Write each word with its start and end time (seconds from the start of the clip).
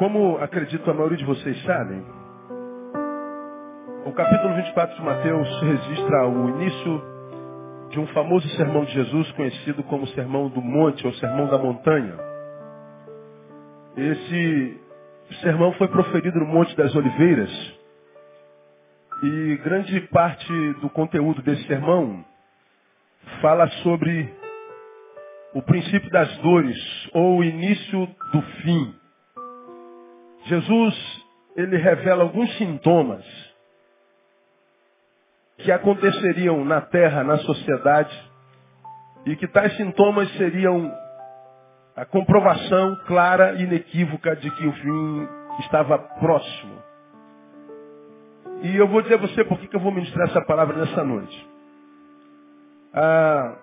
Como 0.00 0.38
acredito 0.38 0.90
a 0.90 0.94
maioria 0.94 1.18
de 1.18 1.26
vocês 1.26 1.62
sabem, 1.62 2.02
o 4.06 4.12
capítulo 4.12 4.54
24 4.54 4.96
de 4.96 5.02
Mateus 5.02 5.60
registra 5.60 6.26
o 6.26 6.48
início 6.48 7.02
de 7.90 8.00
um 8.00 8.06
famoso 8.06 8.48
sermão 8.56 8.86
de 8.86 8.92
Jesus 8.92 9.30
conhecido 9.32 9.82
como 9.82 10.06
Sermão 10.06 10.48
do 10.48 10.62
Monte 10.62 11.06
ou 11.06 11.12
Sermão 11.16 11.48
da 11.48 11.58
Montanha. 11.58 12.14
Esse 13.94 14.80
sermão 15.42 15.70
foi 15.74 15.88
proferido 15.88 16.40
no 16.40 16.46
Monte 16.46 16.74
das 16.78 16.94
Oliveiras 16.96 17.50
e 19.22 19.56
grande 19.62 20.00
parte 20.08 20.72
do 20.80 20.88
conteúdo 20.88 21.42
desse 21.42 21.66
sermão 21.66 22.24
fala 23.42 23.68
sobre 23.82 24.34
o 25.52 25.60
princípio 25.60 26.08
das 26.08 26.34
dores 26.38 26.78
ou 27.12 27.40
o 27.40 27.44
início 27.44 28.08
do 28.32 28.40
fim. 28.62 28.99
Jesus, 30.50 31.24
ele 31.56 31.76
revela 31.76 32.24
alguns 32.24 32.52
sintomas 32.58 33.24
que 35.58 35.70
aconteceriam 35.70 36.64
na 36.64 36.80
terra, 36.80 37.22
na 37.22 37.38
sociedade, 37.38 38.30
e 39.26 39.36
que 39.36 39.46
tais 39.46 39.76
sintomas 39.76 40.28
seriam 40.36 40.92
a 41.94 42.04
comprovação 42.04 42.96
clara 43.06 43.54
e 43.54 43.62
inequívoca 43.62 44.34
de 44.34 44.50
que 44.50 44.66
o 44.66 44.72
fim 44.72 45.28
estava 45.60 45.98
próximo. 45.98 46.82
E 48.62 48.76
eu 48.76 48.88
vou 48.88 49.02
dizer 49.02 49.14
a 49.14 49.18
você 49.18 49.44
por 49.44 49.58
que 49.58 49.74
eu 49.74 49.80
vou 49.80 49.92
ministrar 49.92 50.28
essa 50.28 50.40
palavra 50.42 50.76
nessa 50.78 51.04
noite. 51.04 51.48
Ah, 52.92 53.56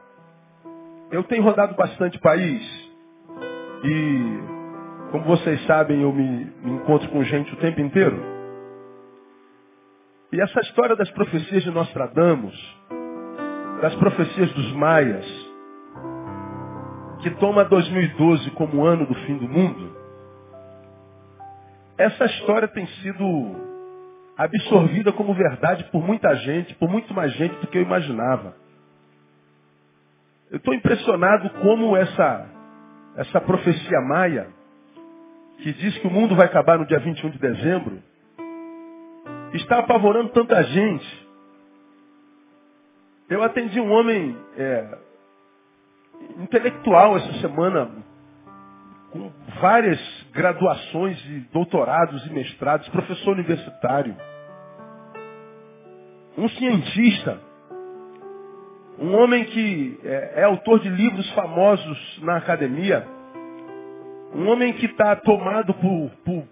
eu 1.12 1.24
tenho 1.24 1.44
rodado 1.44 1.76
bastante 1.76 2.18
país 2.20 2.62
e, 3.84 4.57
como 5.12 5.24
vocês 5.24 5.66
sabem, 5.66 6.02
eu 6.02 6.12
me, 6.12 6.46
me 6.64 6.72
encontro 6.72 7.10
com 7.10 7.24
gente 7.24 7.54
o 7.54 7.58
tempo 7.58 7.80
inteiro. 7.80 8.22
E 10.32 10.42
essa 10.42 10.60
história 10.62 10.96
das 10.96 11.10
profecias 11.12 11.64
de 11.64 11.72
Nostradamus, 11.72 12.78
das 13.82 13.96
profecias 13.96 14.52
dos 14.54 14.74
maias, 14.74 15.26
que 17.22 17.32
toma 17.32 17.64
2012 17.64 18.52
como 18.52 18.86
ano 18.86 19.06
do 19.06 19.16
fim 19.16 19.38
do 19.38 19.48
mundo, 19.48 19.96
essa 21.98 22.26
história 22.26 22.68
tem 22.68 22.86
sido 23.02 23.56
absorvida 24.38 25.12
como 25.14 25.34
verdade 25.34 25.86
por 25.86 26.06
muita 26.06 26.36
gente, 26.36 26.76
por 26.76 26.90
muito 26.90 27.14
mais 27.14 27.34
gente 27.34 27.56
do 27.56 27.68
que 27.68 27.78
eu 27.78 27.82
imaginava. 27.82 28.56
Eu 30.52 30.58
estou 30.58 30.74
impressionado 30.74 31.50
como 31.62 31.98
essa, 31.98 32.46
essa 33.16 33.42
profecia 33.42 34.02
maia, 34.02 34.48
que 35.58 35.74
diz 35.74 35.98
que 35.98 36.08
o 36.08 36.12
mundo 36.12 36.36
vai 36.36 36.46
acabar 36.46 36.78
no 36.78 36.86
dia 36.86 37.00
21 37.00 37.30
de 37.32 37.40
dezembro, 37.40 38.02
está 39.54 39.80
apavorando 39.80 40.30
tanta 40.30 40.62
gente. 40.64 41.28
Eu 43.30 43.44
atendi 43.44 43.80
um 43.80 43.92
homem 43.92 44.38
é, 44.58 44.98
intelectual 46.38 47.18
essa 47.18 47.34
semana, 47.42 47.92
com 49.12 49.32
várias 49.60 50.00
graduações 50.32 51.20
e 51.26 51.40
doutorados 51.52 52.26
e 52.26 52.30
mestrados, 52.32 52.88
professor 52.90 53.32
universitário. 53.34 54.16
Um 56.38 56.48
cientista 56.50 57.42
um 59.00 59.16
homem 59.16 59.46
que 59.46 60.00
é, 60.04 60.42
é 60.42 60.44
autor 60.44 60.80
de 60.80 60.90
livros 60.90 61.30
famosos 61.34 62.20
na 62.24 62.38
academia. 62.38 63.06
Um 64.38 64.50
homem 64.50 64.72
que 64.74 64.86
está 64.86 65.16
tomado 65.16 65.74
por, 65.74 66.12
por, 66.24 66.44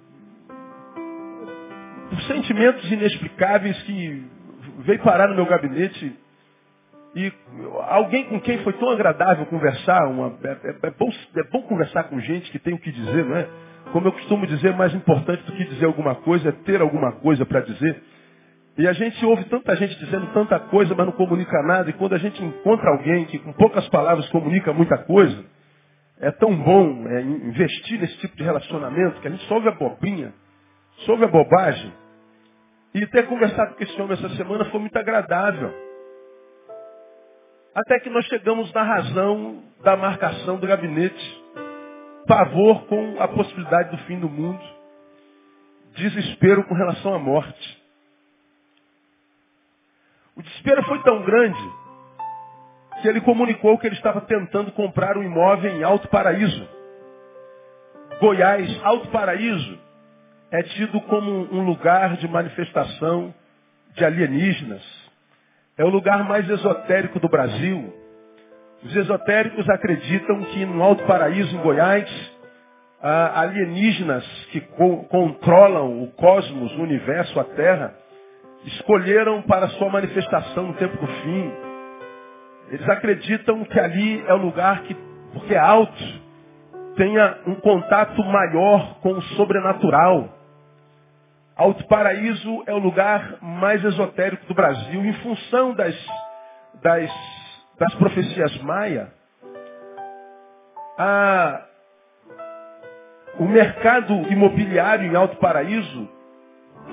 por 2.09 2.21
sentimentos 2.21 2.91
inexplicáveis 2.91 3.79
que 3.83 4.25
veio 4.79 4.99
parar 5.03 5.27
no 5.27 5.35
meu 5.35 5.45
gabinete 5.45 6.15
e 7.15 7.31
alguém 7.87 8.25
com 8.25 8.41
quem 8.41 8.57
foi 8.63 8.73
tão 8.73 8.89
agradável 8.89 9.45
conversar, 9.45 10.07
uma, 10.07 10.35
é, 10.43 10.49
é, 10.49 10.75
é, 10.87 10.91
bom, 10.97 11.09
é, 11.37 11.43
bom, 11.43 11.61
conversar 11.61 12.05
com 12.05 12.19
gente 12.19 12.49
que 12.49 12.57
tem 12.57 12.73
o 12.73 12.79
que 12.79 12.91
dizer, 12.91 13.23
não 13.23 13.37
é? 13.37 13.47
Como 13.91 14.07
eu 14.07 14.13
costumo 14.13 14.47
dizer, 14.47 14.75
mais 14.75 14.91
importante 14.95 15.43
do 15.43 15.51
que 15.51 15.63
dizer 15.65 15.85
alguma 15.85 16.15
coisa 16.15 16.49
é 16.49 16.51
ter 16.51 16.81
alguma 16.81 17.11
coisa 17.11 17.45
para 17.45 17.59
dizer. 17.59 18.01
E 18.79 18.87
a 18.87 18.93
gente 18.93 19.23
ouve 19.23 19.43
tanta 19.45 19.75
gente 19.75 19.95
dizendo 19.99 20.25
tanta 20.33 20.59
coisa, 20.59 20.95
mas 20.95 21.05
não 21.05 21.13
comunica 21.13 21.61
nada. 21.61 21.87
E 21.87 21.93
quando 21.93 22.13
a 22.13 22.17
gente 22.17 22.43
encontra 22.43 22.89
alguém 22.89 23.25
que 23.25 23.37
com 23.37 23.53
poucas 23.53 23.87
palavras 23.89 24.27
comunica 24.29 24.73
muita 24.73 24.97
coisa, 24.97 25.45
é 26.19 26.31
tão 26.31 26.55
bom 26.55 27.07
é, 27.07 27.21
investir 27.21 27.99
nesse 27.99 28.17
tipo 28.19 28.35
de 28.37 28.43
relacionamento 28.43 29.19
que 29.19 29.27
a 29.27 29.31
gente 29.31 29.45
só 29.47 29.55
ouve 29.55 29.67
a 29.67 29.71
bobinha, 29.71 30.33
só 31.05 31.13
ouve 31.13 31.25
a 31.25 31.27
bobagem. 31.27 31.93
E 32.93 33.05
ter 33.07 33.27
conversado 33.27 33.75
com 33.75 33.83
esse 33.83 34.01
homem 34.01 34.17
essa 34.17 34.29
semana 34.37 34.65
foi 34.65 34.79
muito 34.79 34.97
agradável. 34.97 35.73
Até 37.75 37.99
que 37.99 38.09
nós 38.09 38.25
chegamos 38.27 38.71
na 38.71 38.83
razão 38.83 39.61
da 39.83 39.97
marcação 39.97 40.57
do 40.57 40.65
gabinete. 40.65 41.43
Pavor 42.25 42.85
com 42.87 43.21
a 43.21 43.27
possibilidade 43.27 43.91
do 43.91 43.97
fim 44.05 44.17
do 44.17 44.29
mundo. 44.29 44.63
Desespero 45.95 46.63
com 46.63 46.73
relação 46.73 47.13
à 47.13 47.19
morte. 47.19 47.83
O 50.37 50.41
desespero 50.41 50.83
foi 50.85 51.03
tão 51.03 51.23
grande 51.23 51.84
que 53.01 53.07
ele 53.07 53.21
comunicou 53.21 53.77
que 53.77 53.87
ele 53.87 53.95
estava 53.95 54.21
tentando 54.21 54.71
comprar 54.71 55.17
um 55.17 55.23
imóvel 55.23 55.75
em 55.75 55.83
Alto 55.83 56.07
Paraíso. 56.07 56.67
Goiás, 58.19 58.79
Alto 58.83 59.09
Paraíso, 59.09 59.77
é 60.51 60.63
tido 60.63 61.01
como 61.01 61.29
um 61.53 61.65
lugar 61.65 62.15
de 62.17 62.27
manifestação 62.27 63.33
de 63.95 64.05
alienígenas. 64.05 64.83
É 65.77 65.83
o 65.83 65.89
lugar 65.89 66.23
mais 66.23 66.49
esotérico 66.49 67.19
do 67.19 67.27
Brasil. 67.27 67.93
Os 68.83 68.95
esotéricos 68.95 69.67
acreditam 69.69 70.43
que 70.45 70.65
no 70.65 70.81
Alto 70.81 71.03
Paraíso, 71.05 71.53
em 71.55 71.59
Goiás, 71.59 72.09
alienígenas 73.01 74.25
que 74.51 74.61
co 74.61 75.03
controlam 75.05 76.03
o 76.03 76.11
cosmos, 76.11 76.71
o 76.73 76.81
universo, 76.81 77.39
a 77.39 77.43
Terra, 77.43 77.93
escolheram 78.65 79.41
para 79.43 79.67
sua 79.69 79.89
manifestação 79.89 80.67
no 80.67 80.73
tempo 80.75 80.97
do 80.97 81.07
fim. 81.07 81.51
Eles 82.69 82.87
acreditam 82.89 83.63
que 83.63 83.79
ali 83.79 84.23
é 84.27 84.33
o 84.33 84.37
lugar 84.37 84.81
que, 84.83 84.95
porque 85.33 85.53
é 85.53 85.59
alto, 85.59 86.03
tenha 86.95 87.37
um 87.45 87.55
contato 87.55 88.23
maior 88.23 88.99
com 89.01 89.13
o 89.13 89.21
sobrenatural. 89.21 90.29
Alto 91.55 91.87
Paraíso 91.87 92.63
é 92.65 92.73
o 92.73 92.79
lugar 92.79 93.37
mais 93.41 93.83
esotérico 93.83 94.45
do 94.47 94.53
Brasil, 94.53 95.05
em 95.05 95.13
função 95.13 95.73
das, 95.73 95.95
das, 96.81 97.11
das 97.79 97.95
profecias 97.95 98.57
maia. 98.61 99.13
A, 100.97 101.65
o 103.39 103.45
mercado 103.45 104.13
imobiliário 104.31 105.11
em 105.11 105.15
Alto 105.15 105.37
Paraíso 105.37 106.09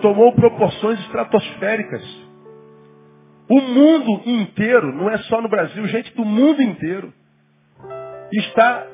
tomou 0.01 0.33
proporções 0.35 0.99
estratosféricas. 1.01 2.03
O 3.53 3.61
mundo 3.61 4.23
inteiro, 4.25 4.95
não 4.95 5.11
é 5.11 5.19
só 5.25 5.43
no 5.43 5.47
Brasil, 5.47 5.87
gente 5.89 6.17
do 6.17 6.25
mundo 6.25 6.63
inteiro, 6.63 7.13
está 8.33 8.87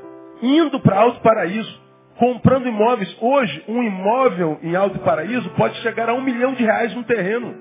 indo 0.42 0.80
para 0.80 0.98
Alto 0.98 1.20
Paraíso, 1.20 1.80
comprando 2.16 2.66
imóveis. 2.66 3.16
Hoje, 3.20 3.64
um 3.68 3.80
imóvel 3.84 4.58
em 4.60 4.74
Alto 4.74 4.98
Paraíso 4.98 5.48
pode 5.50 5.76
chegar 5.76 6.08
a 6.08 6.14
um 6.14 6.20
milhão 6.20 6.54
de 6.54 6.64
reais 6.64 6.92
no 6.92 7.04
terreno. 7.04 7.54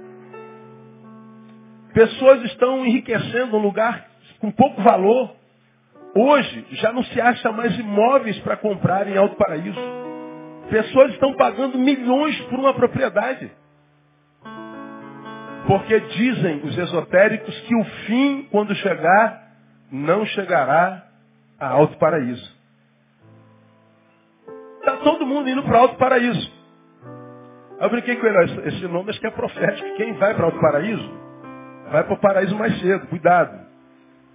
Pessoas 1.94 2.44
estão 2.46 2.84
enriquecendo 2.84 3.58
um 3.58 3.62
lugar 3.62 4.08
com 4.40 4.50
pouco 4.50 4.82
valor. 4.82 5.36
Hoje, 6.16 6.66
já 6.72 6.92
não 6.92 7.04
se 7.04 7.22
acha 7.22 7.52
mais 7.52 7.78
imóveis 7.78 8.40
para 8.40 8.58
comprar 8.58 9.08
em 9.08 9.16
Alto 9.16 9.36
Paraíso. 9.36 9.80
Pessoas 10.72 11.12
estão 11.12 11.36
pagando 11.36 11.78
milhões 11.78 12.42
por 12.46 12.58
uma 12.58 12.74
propriedade. 12.74 13.52
Porque 15.68 16.00
dizem 16.00 16.62
os 16.64 16.78
esotéricos 16.78 17.60
que 17.62 17.76
o 17.76 17.84
fim, 17.84 18.48
quando 18.50 18.74
chegar, 18.76 19.52
não 19.92 20.26
chegará 20.26 21.04
a 21.60 21.68
Alto 21.68 21.98
Paraíso. 21.98 22.56
Está 24.80 24.94
todo 25.04 25.26
mundo 25.26 25.50
indo 25.50 25.62
para 25.64 25.80
Alto 25.80 25.98
Paraíso. 25.98 26.58
Eu 27.82 27.90
brinquei 27.90 28.16
com 28.16 28.26
ele, 28.26 28.68
esse 28.70 28.88
nome 28.88 29.10
acho 29.10 29.20
que 29.20 29.28
é 29.28 29.32
profético. 29.32 29.96
Quem 29.98 30.14
vai 30.14 30.34
para 30.34 30.46
Alto 30.46 30.60
Paraíso, 30.60 31.12
vai 31.92 32.04
para 32.06 32.14
o 32.14 32.20
paraíso 32.20 32.56
mais 32.56 32.80
cedo, 32.80 33.06
cuidado. 33.08 33.68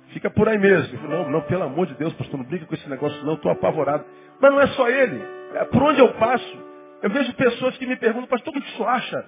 Fica 0.08 0.30
por 0.30 0.46
aí 0.48 0.58
mesmo. 0.58 0.98
Falei, 0.98 1.18
não, 1.18 1.30
não, 1.30 1.40
pelo 1.42 1.62
amor 1.62 1.86
de 1.86 1.94
Deus, 1.94 2.12
pastor, 2.12 2.38
não 2.38 2.44
brinca 2.44 2.66
com 2.66 2.74
esse 2.74 2.88
negócio 2.90 3.24
não, 3.24 3.34
estou 3.34 3.50
apavorado. 3.50 4.04
Mas 4.38 4.52
não 4.52 4.60
é 4.60 4.66
só 4.68 4.86
ele. 4.86 5.24
É, 5.54 5.64
por 5.64 5.82
onde 5.82 5.98
eu 5.98 6.12
passo, 6.14 6.58
eu 7.02 7.08
vejo 7.08 7.32
pessoas 7.34 7.76
que 7.78 7.86
me 7.86 7.96
perguntam, 7.96 8.28
pastor, 8.28 8.54
o 8.54 8.60
que 8.60 8.68
isso 8.68 8.84
acha 8.84 9.24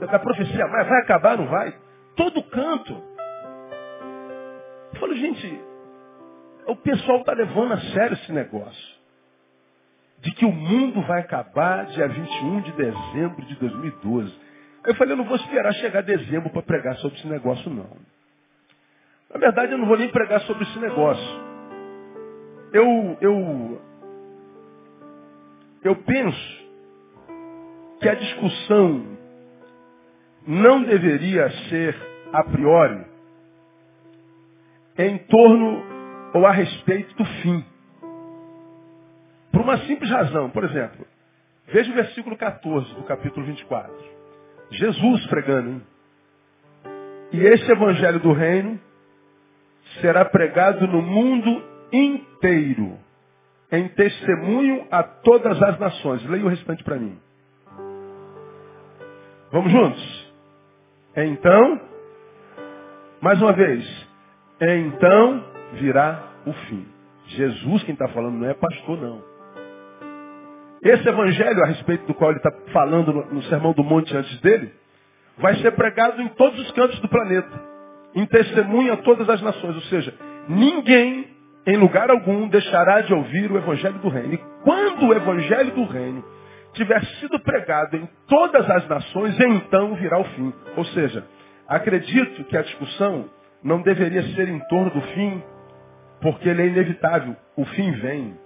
da 0.00 0.18
profecia? 0.18 0.66
Mas 0.68 0.88
vai 0.88 1.00
acabar, 1.02 1.36
não 1.38 1.46
vai? 1.48 1.74
Todo 2.16 2.42
canto. 2.44 2.92
Eu 4.94 5.00
falo, 5.00 5.14
gente, 5.16 5.60
o 6.66 6.76
pessoal 6.76 7.18
está 7.20 7.32
levando 7.32 7.72
a 7.72 7.80
sério 7.92 8.14
esse 8.14 8.32
negócio. 8.32 8.98
de 10.20 10.32
que 10.32 10.44
o 10.44 10.52
mundo 10.52 11.00
vai 11.02 11.20
acabar 11.20 11.86
dia 11.86 12.08
21 12.08 12.60
de 12.62 12.72
dezembro 12.72 13.42
de 13.46 13.54
2012. 13.56 14.34
Eu 14.84 14.94
falei, 14.96 15.12
eu 15.12 15.16
não 15.16 15.24
vou 15.24 15.36
esperar 15.36 15.72
chegar 15.74 16.02
dezembro 16.02 16.50
para 16.50 16.62
pregar 16.62 16.96
sobre 16.96 17.18
esse 17.18 17.28
negócio, 17.28 17.70
não. 17.70 17.96
Na 19.32 19.38
verdade, 19.38 19.72
eu 19.72 19.78
não 19.78 19.86
vou 19.86 19.98
nem 19.98 20.08
pregar 20.08 20.40
sobre 20.42 20.64
esse 20.64 20.78
negócio. 20.78 21.40
Eu, 22.72 23.18
eu, 23.20 23.82
eu 25.84 25.96
penso 25.96 26.68
que 28.00 28.08
a 28.08 28.14
discussão 28.14 29.17
não 30.48 30.82
deveria 30.82 31.50
ser, 31.68 31.94
a 32.32 32.42
priori, 32.42 33.04
em 34.96 35.18
torno 35.18 35.84
ou 36.32 36.46
a 36.46 36.52
respeito 36.52 37.14
do 37.16 37.24
fim. 37.42 37.62
Por 39.52 39.60
uma 39.60 39.76
simples 39.86 40.10
razão. 40.10 40.48
Por 40.48 40.64
exemplo, 40.64 41.06
veja 41.66 41.92
o 41.92 41.94
versículo 41.94 42.34
14 42.34 42.94
do 42.94 43.02
capítulo 43.02 43.44
24. 43.44 43.94
Jesus 44.70 45.26
pregando. 45.26 45.70
Hein? 45.70 45.82
E 47.32 47.40
esse 47.40 47.70
evangelho 47.70 48.18
do 48.20 48.32
reino 48.32 48.80
será 50.00 50.24
pregado 50.24 50.86
no 50.86 51.02
mundo 51.02 51.62
inteiro, 51.92 52.98
em 53.70 53.86
testemunho 53.88 54.86
a 54.90 55.02
todas 55.02 55.62
as 55.62 55.78
nações. 55.78 56.24
Leia 56.24 56.44
o 56.46 56.48
restante 56.48 56.82
para 56.82 56.96
mim. 56.96 57.18
Vamos 59.52 59.70
juntos? 59.70 60.17
Então, 61.24 61.80
mais 63.20 63.42
uma 63.42 63.52
vez, 63.52 64.06
então 64.60 65.44
virá 65.72 66.22
o 66.46 66.52
fim. 66.52 66.86
Jesus, 67.26 67.82
quem 67.82 67.92
está 67.92 68.06
falando, 68.08 68.38
não 68.38 68.48
é 68.48 68.54
pastor, 68.54 69.00
não. 69.00 69.20
Esse 70.80 71.08
evangelho 71.08 71.62
a 71.64 71.66
respeito 71.66 72.06
do 72.06 72.14
qual 72.14 72.30
ele 72.30 72.38
está 72.38 72.52
falando 72.72 73.12
no, 73.12 73.34
no 73.34 73.42
Sermão 73.44 73.72
do 73.72 73.82
Monte 73.82 74.16
antes 74.16 74.40
dele, 74.40 74.72
vai 75.38 75.56
ser 75.56 75.72
pregado 75.72 76.22
em 76.22 76.28
todos 76.28 76.58
os 76.60 76.70
cantos 76.70 77.00
do 77.00 77.08
planeta, 77.08 77.60
em 78.14 78.24
testemunho 78.24 78.92
a 78.92 78.98
todas 78.98 79.28
as 79.28 79.42
nações. 79.42 79.74
Ou 79.74 79.82
seja, 79.82 80.14
ninguém, 80.48 81.26
em 81.66 81.76
lugar 81.76 82.10
algum, 82.10 82.46
deixará 82.48 83.00
de 83.00 83.12
ouvir 83.12 83.50
o 83.50 83.58
evangelho 83.58 83.98
do 83.98 84.08
reino. 84.08 84.34
E 84.34 84.40
quando 84.62 85.08
o 85.08 85.12
evangelho 85.12 85.72
do 85.72 85.84
reino 85.84 86.24
tiver 86.78 87.04
sido 87.20 87.38
pregado 87.40 87.96
em 87.96 88.08
todas 88.26 88.68
as 88.70 88.88
nações, 88.88 89.38
então 89.38 89.94
virá 89.96 90.18
o 90.18 90.24
fim. 90.24 90.54
Ou 90.76 90.84
seja, 90.86 91.26
acredito 91.66 92.44
que 92.44 92.56
a 92.56 92.62
discussão 92.62 93.28
não 93.62 93.82
deveria 93.82 94.22
ser 94.34 94.48
em 94.48 94.60
torno 94.68 94.90
do 94.90 95.02
fim, 95.02 95.42
porque 96.20 96.48
ele 96.48 96.62
é 96.62 96.66
inevitável. 96.66 97.36
O 97.56 97.64
fim 97.66 97.92
vem. 97.92 98.38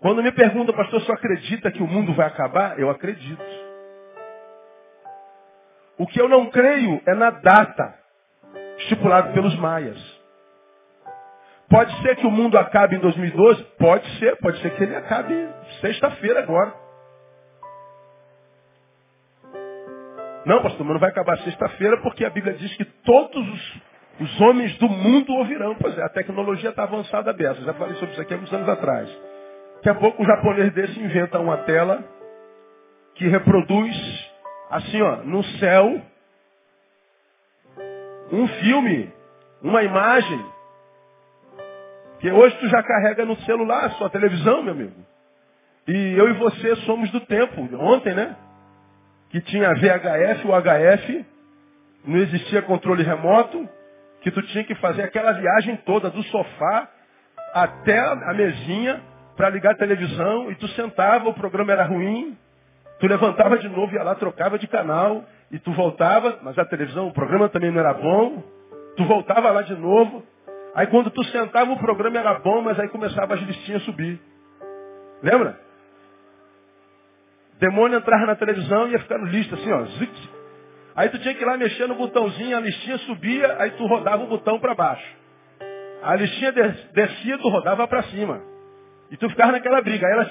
Quando 0.00 0.22
me 0.22 0.30
pergunta, 0.32 0.72
pastor, 0.72 1.00
você 1.00 1.12
acredita 1.12 1.72
que 1.72 1.82
o 1.82 1.86
mundo 1.86 2.12
vai 2.12 2.26
acabar? 2.26 2.78
Eu 2.78 2.90
acredito. 2.90 3.42
O 5.96 6.06
que 6.06 6.20
eu 6.20 6.28
não 6.28 6.50
creio 6.50 7.00
é 7.06 7.14
na 7.14 7.30
data 7.30 7.94
estipulada 8.78 9.32
pelos 9.32 9.56
maias. 9.56 9.98
Pode 11.68 11.96
ser 12.02 12.16
que 12.16 12.26
o 12.26 12.30
mundo 12.30 12.58
acabe 12.58 12.96
em 12.96 12.98
2012? 12.98 13.64
Pode 13.78 14.06
ser, 14.18 14.36
pode 14.36 14.60
ser 14.60 14.70
que 14.74 14.82
ele 14.82 14.94
acabe 14.94 15.34
sexta-feira 15.84 16.40
agora. 16.40 16.72
Não, 20.46 20.62
pastor, 20.62 20.84
mas 20.84 20.94
não 20.94 21.00
vai 21.00 21.10
acabar 21.10 21.36
sexta-feira 21.38 22.00
porque 22.00 22.24
a 22.24 22.30
Bíblia 22.30 22.54
diz 22.54 22.74
que 22.76 22.84
todos 22.84 23.48
os, 23.48 23.82
os 24.20 24.40
homens 24.40 24.76
do 24.78 24.88
mundo 24.88 25.32
ouvirão. 25.34 25.74
Pois 25.74 25.96
é, 25.98 26.02
a 26.02 26.08
tecnologia 26.08 26.70
está 26.70 26.84
avançada 26.84 27.32
dessa. 27.34 27.60
Já 27.62 27.74
falei 27.74 27.94
sobre 27.96 28.12
isso 28.12 28.20
aqui 28.20 28.32
há 28.32 28.36
uns 28.38 28.52
anos 28.52 28.68
atrás. 28.68 29.08
Daqui 29.76 29.90
a 29.90 29.94
pouco 29.94 30.22
um 30.22 30.26
japonês 30.26 30.72
desse 30.72 30.98
inventa 30.98 31.38
uma 31.38 31.58
tela 31.58 32.02
que 33.14 33.28
reproduz, 33.28 34.30
assim 34.70 35.00
ó, 35.02 35.16
no 35.16 35.44
céu, 35.58 36.00
um 38.32 38.48
filme, 38.48 39.12
uma 39.62 39.82
imagem, 39.82 40.46
que 42.20 42.32
hoje 42.32 42.56
tu 42.58 42.68
já 42.68 42.82
carrega 42.82 43.24
no 43.26 43.36
celular, 43.42 43.90
sua 43.92 44.08
televisão, 44.08 44.62
meu 44.62 44.72
amigo. 44.72 45.13
E 45.86 46.14
eu 46.16 46.30
e 46.30 46.32
você 46.34 46.76
somos 46.76 47.10
do 47.10 47.20
tempo, 47.20 47.60
ontem, 47.78 48.14
né? 48.14 48.36
Que 49.30 49.40
tinha 49.40 49.74
VHF, 49.74 50.46
o 50.46 50.52
HF, 50.52 51.26
não 52.06 52.18
existia 52.18 52.62
controle 52.62 53.02
remoto, 53.02 53.68
que 54.22 54.30
tu 54.30 54.42
tinha 54.42 54.64
que 54.64 54.74
fazer 54.76 55.02
aquela 55.02 55.32
viagem 55.32 55.76
toda 55.84 56.10
do 56.10 56.22
sofá 56.24 56.88
até 57.52 57.98
a 57.98 58.32
mesinha 58.32 59.00
para 59.36 59.50
ligar 59.50 59.72
a 59.72 59.76
televisão 59.76 60.50
e 60.50 60.54
tu 60.54 60.66
sentava, 60.68 61.28
o 61.28 61.34
programa 61.34 61.72
era 61.72 61.84
ruim, 61.84 62.36
tu 62.98 63.06
levantava 63.06 63.58
de 63.58 63.68
novo, 63.68 63.94
ia 63.94 64.02
lá, 64.02 64.14
trocava 64.14 64.58
de 64.58 64.66
canal, 64.66 65.24
e 65.50 65.58
tu 65.58 65.72
voltava, 65.72 66.38
mas 66.42 66.58
a 66.58 66.64
televisão, 66.64 67.08
o 67.08 67.12
programa 67.12 67.48
também 67.48 67.70
não 67.70 67.80
era 67.80 67.92
bom, 67.92 68.42
tu 68.96 69.04
voltava 69.04 69.50
lá 69.50 69.62
de 69.62 69.74
novo, 69.74 70.22
aí 70.74 70.86
quando 70.86 71.10
tu 71.10 71.22
sentava 71.24 71.70
o 71.72 71.78
programa 71.78 72.18
era 72.18 72.34
bom, 72.38 72.62
mas 72.62 72.78
aí 72.78 72.88
começava 72.88 73.34
as 73.34 73.40
listinhas 73.40 73.82
a 73.82 73.84
subir. 73.84 74.20
Lembra? 75.22 75.58
Demônio 77.58 77.98
entrava 77.98 78.26
na 78.26 78.34
televisão 78.34 78.88
e 78.88 78.92
ia 78.92 78.98
ficando 78.98 79.26
lista 79.26 79.54
assim, 79.54 79.72
ó. 79.72 79.86
Aí 80.96 81.08
tu 81.08 81.18
tinha 81.18 81.34
que 81.34 81.42
ir 81.42 81.46
lá 81.46 81.56
mexer 81.56 81.86
no 81.86 81.94
botãozinho, 81.94 82.56
a 82.56 82.60
listinha 82.60 82.98
subia, 82.98 83.56
aí 83.58 83.70
tu 83.72 83.86
rodava 83.86 84.22
o 84.22 84.26
botão 84.26 84.58
para 84.58 84.74
baixo. 84.74 85.06
A 86.02 86.14
listinha 86.16 86.52
descia, 86.92 87.38
tu 87.38 87.48
rodava 87.48 87.88
para 87.88 88.02
cima. 88.04 88.40
E 89.10 89.16
tu 89.16 89.28
ficava 89.30 89.52
naquela 89.52 89.80
briga. 89.80 90.06
Aí 90.06 90.12
ela 90.12 90.30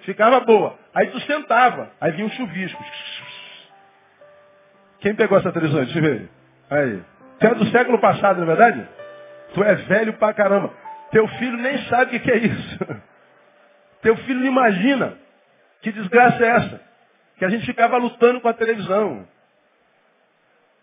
ficava 0.00 0.40
boa. 0.40 0.78
Aí 0.94 1.08
tu 1.08 1.18
sentava. 1.20 1.90
Aí 2.00 2.12
vinha 2.12 2.26
um 2.26 2.30
chuvisco. 2.30 2.82
Quem 5.00 5.14
pegou 5.14 5.38
essa 5.38 5.52
televisão? 5.52 5.84
Deixa 5.84 5.98
eu 5.98 6.02
ver. 6.02 6.28
Aí. 6.70 7.02
Tu 7.40 7.46
é 7.46 7.54
do 7.54 7.66
século 7.70 7.98
passado, 7.98 8.36
não 8.36 8.44
é 8.44 8.46
verdade? 8.46 8.88
Tu 9.54 9.64
é 9.64 9.74
velho 9.74 10.12
pra 10.14 10.32
caramba. 10.32 10.72
Teu 11.10 11.26
filho 11.26 11.56
nem 11.56 11.78
sabe 11.88 12.16
o 12.16 12.20
que 12.20 12.30
é 12.30 12.36
isso. 12.36 12.78
Teu 14.02 14.16
filho 14.18 14.40
não 14.40 14.46
imagina. 14.46 15.14
Que 15.82 15.92
desgraça 15.92 16.44
é 16.44 16.48
essa? 16.48 16.80
Que 17.38 17.44
a 17.44 17.48
gente 17.48 17.64
ficava 17.66 17.96
lutando 17.96 18.40
com 18.40 18.48
a 18.48 18.52
televisão. 18.52 19.26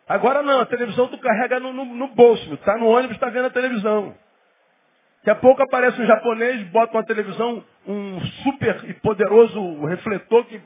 Agora 0.07 0.41
não, 0.41 0.61
a 0.61 0.65
televisão 0.65 1.07
tu 1.07 1.17
carrega 1.17 1.59
no, 1.59 1.73
no, 1.73 1.85
no 1.85 2.07
bolso. 2.09 2.57
Tá 2.57 2.77
no 2.77 2.87
ônibus, 2.87 3.17
tá 3.17 3.29
vendo 3.29 3.47
a 3.47 3.51
televisão. 3.51 4.15
Daqui 5.17 5.29
a 5.29 5.35
pouco 5.41 5.61
aparece 5.61 6.01
um 6.01 6.05
japonês, 6.05 6.63
bota 6.69 6.95
uma 6.95 7.03
televisão, 7.03 7.63
um 7.85 8.21
super 8.43 8.89
e 8.89 8.93
poderoso 8.93 9.85
refletor 9.85 10.45
que, 10.45 10.61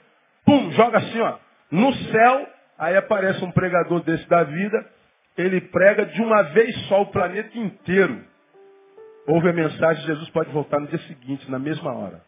pum, 0.45 0.71
joga 0.73 0.99
assim, 0.99 1.19
ó, 1.19 1.37
no 1.71 1.91
céu. 1.93 2.47
Aí 2.77 2.95
aparece 2.95 3.43
um 3.43 3.51
pregador 3.51 4.01
desse 4.03 4.27
da 4.27 4.43
vida, 4.43 4.85
ele 5.37 5.61
prega 5.61 6.05
de 6.05 6.21
uma 6.21 6.41
vez 6.43 6.75
só 6.87 7.01
o 7.01 7.07
planeta 7.07 7.57
inteiro. 7.57 8.23
Ouve 9.27 9.49
a 9.49 9.53
mensagem, 9.53 10.05
Jesus 10.05 10.29
pode 10.29 10.51
voltar 10.51 10.79
no 10.79 10.87
dia 10.87 10.99
seguinte, 10.99 11.49
na 11.49 11.59
mesma 11.59 11.93
hora. 11.93 12.21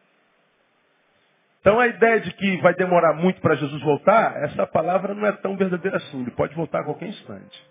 Então 1.63 1.79
a 1.79 1.87
ideia 1.87 2.19
de 2.19 2.33
que 2.33 2.57
vai 2.57 2.73
demorar 2.73 3.13
muito 3.13 3.39
para 3.39 3.55
Jesus 3.55 3.81
voltar, 3.83 4.35
essa 4.43 4.67
palavra 4.67 5.13
não 5.13 5.25
é 5.25 5.31
tão 5.31 5.55
verdadeira 5.55 5.95
assim. 5.95 6.21
Ele 6.21 6.31
pode 6.31 6.53
voltar 6.55 6.81
a 6.81 6.83
qualquer 6.83 7.07
instante. 7.07 7.67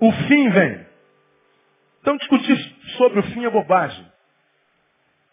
O 0.00 0.10
fim 0.10 0.48
vem. 0.48 0.86
Então 2.00 2.16
discutir 2.16 2.56
sobre 2.96 3.20
o 3.20 3.22
fim 3.24 3.44
é 3.44 3.50
bobagem. 3.50 4.10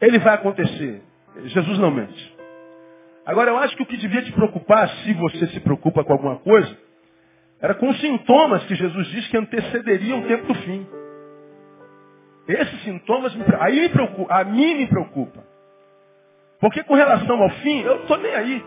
Ele 0.01 0.19
vai 0.19 0.35
acontecer. 0.35 1.01
Jesus 1.45 1.79
não 1.79 1.89
mente. 1.89 2.37
Agora 3.25 3.49
eu 3.49 3.57
acho 3.59 3.77
que 3.77 3.83
o 3.83 3.85
que 3.85 3.95
devia 3.95 4.23
te 4.23 4.33
preocupar, 4.33 4.89
se 4.89 5.13
você 5.13 5.47
se 5.47 5.61
preocupa 5.61 6.03
com 6.03 6.11
alguma 6.11 6.35
coisa, 6.39 6.77
era 7.61 7.73
com 7.75 7.87
os 7.87 8.01
sintomas 8.01 8.65
que 8.65 8.75
Jesus 8.75 9.07
disse 9.07 9.29
que 9.29 9.37
antecederiam 9.37 10.19
o 10.19 10.27
tempo 10.27 10.47
do 10.47 10.55
fim. 10.55 10.85
Esses 12.45 12.83
sintomas, 12.83 13.33
aí 13.61 13.79
me 13.79 13.89
preocupa, 13.89 14.35
a 14.35 14.43
mim 14.43 14.75
me 14.75 14.87
preocupa. 14.87 15.50
Porque 16.61 16.83
com 16.83 16.93
relação 16.93 17.41
ao 17.41 17.49
fim, 17.49 17.81
eu 17.81 17.95
não 17.95 18.01
estou 18.03 18.17
nem 18.19 18.35
aí. 18.35 18.63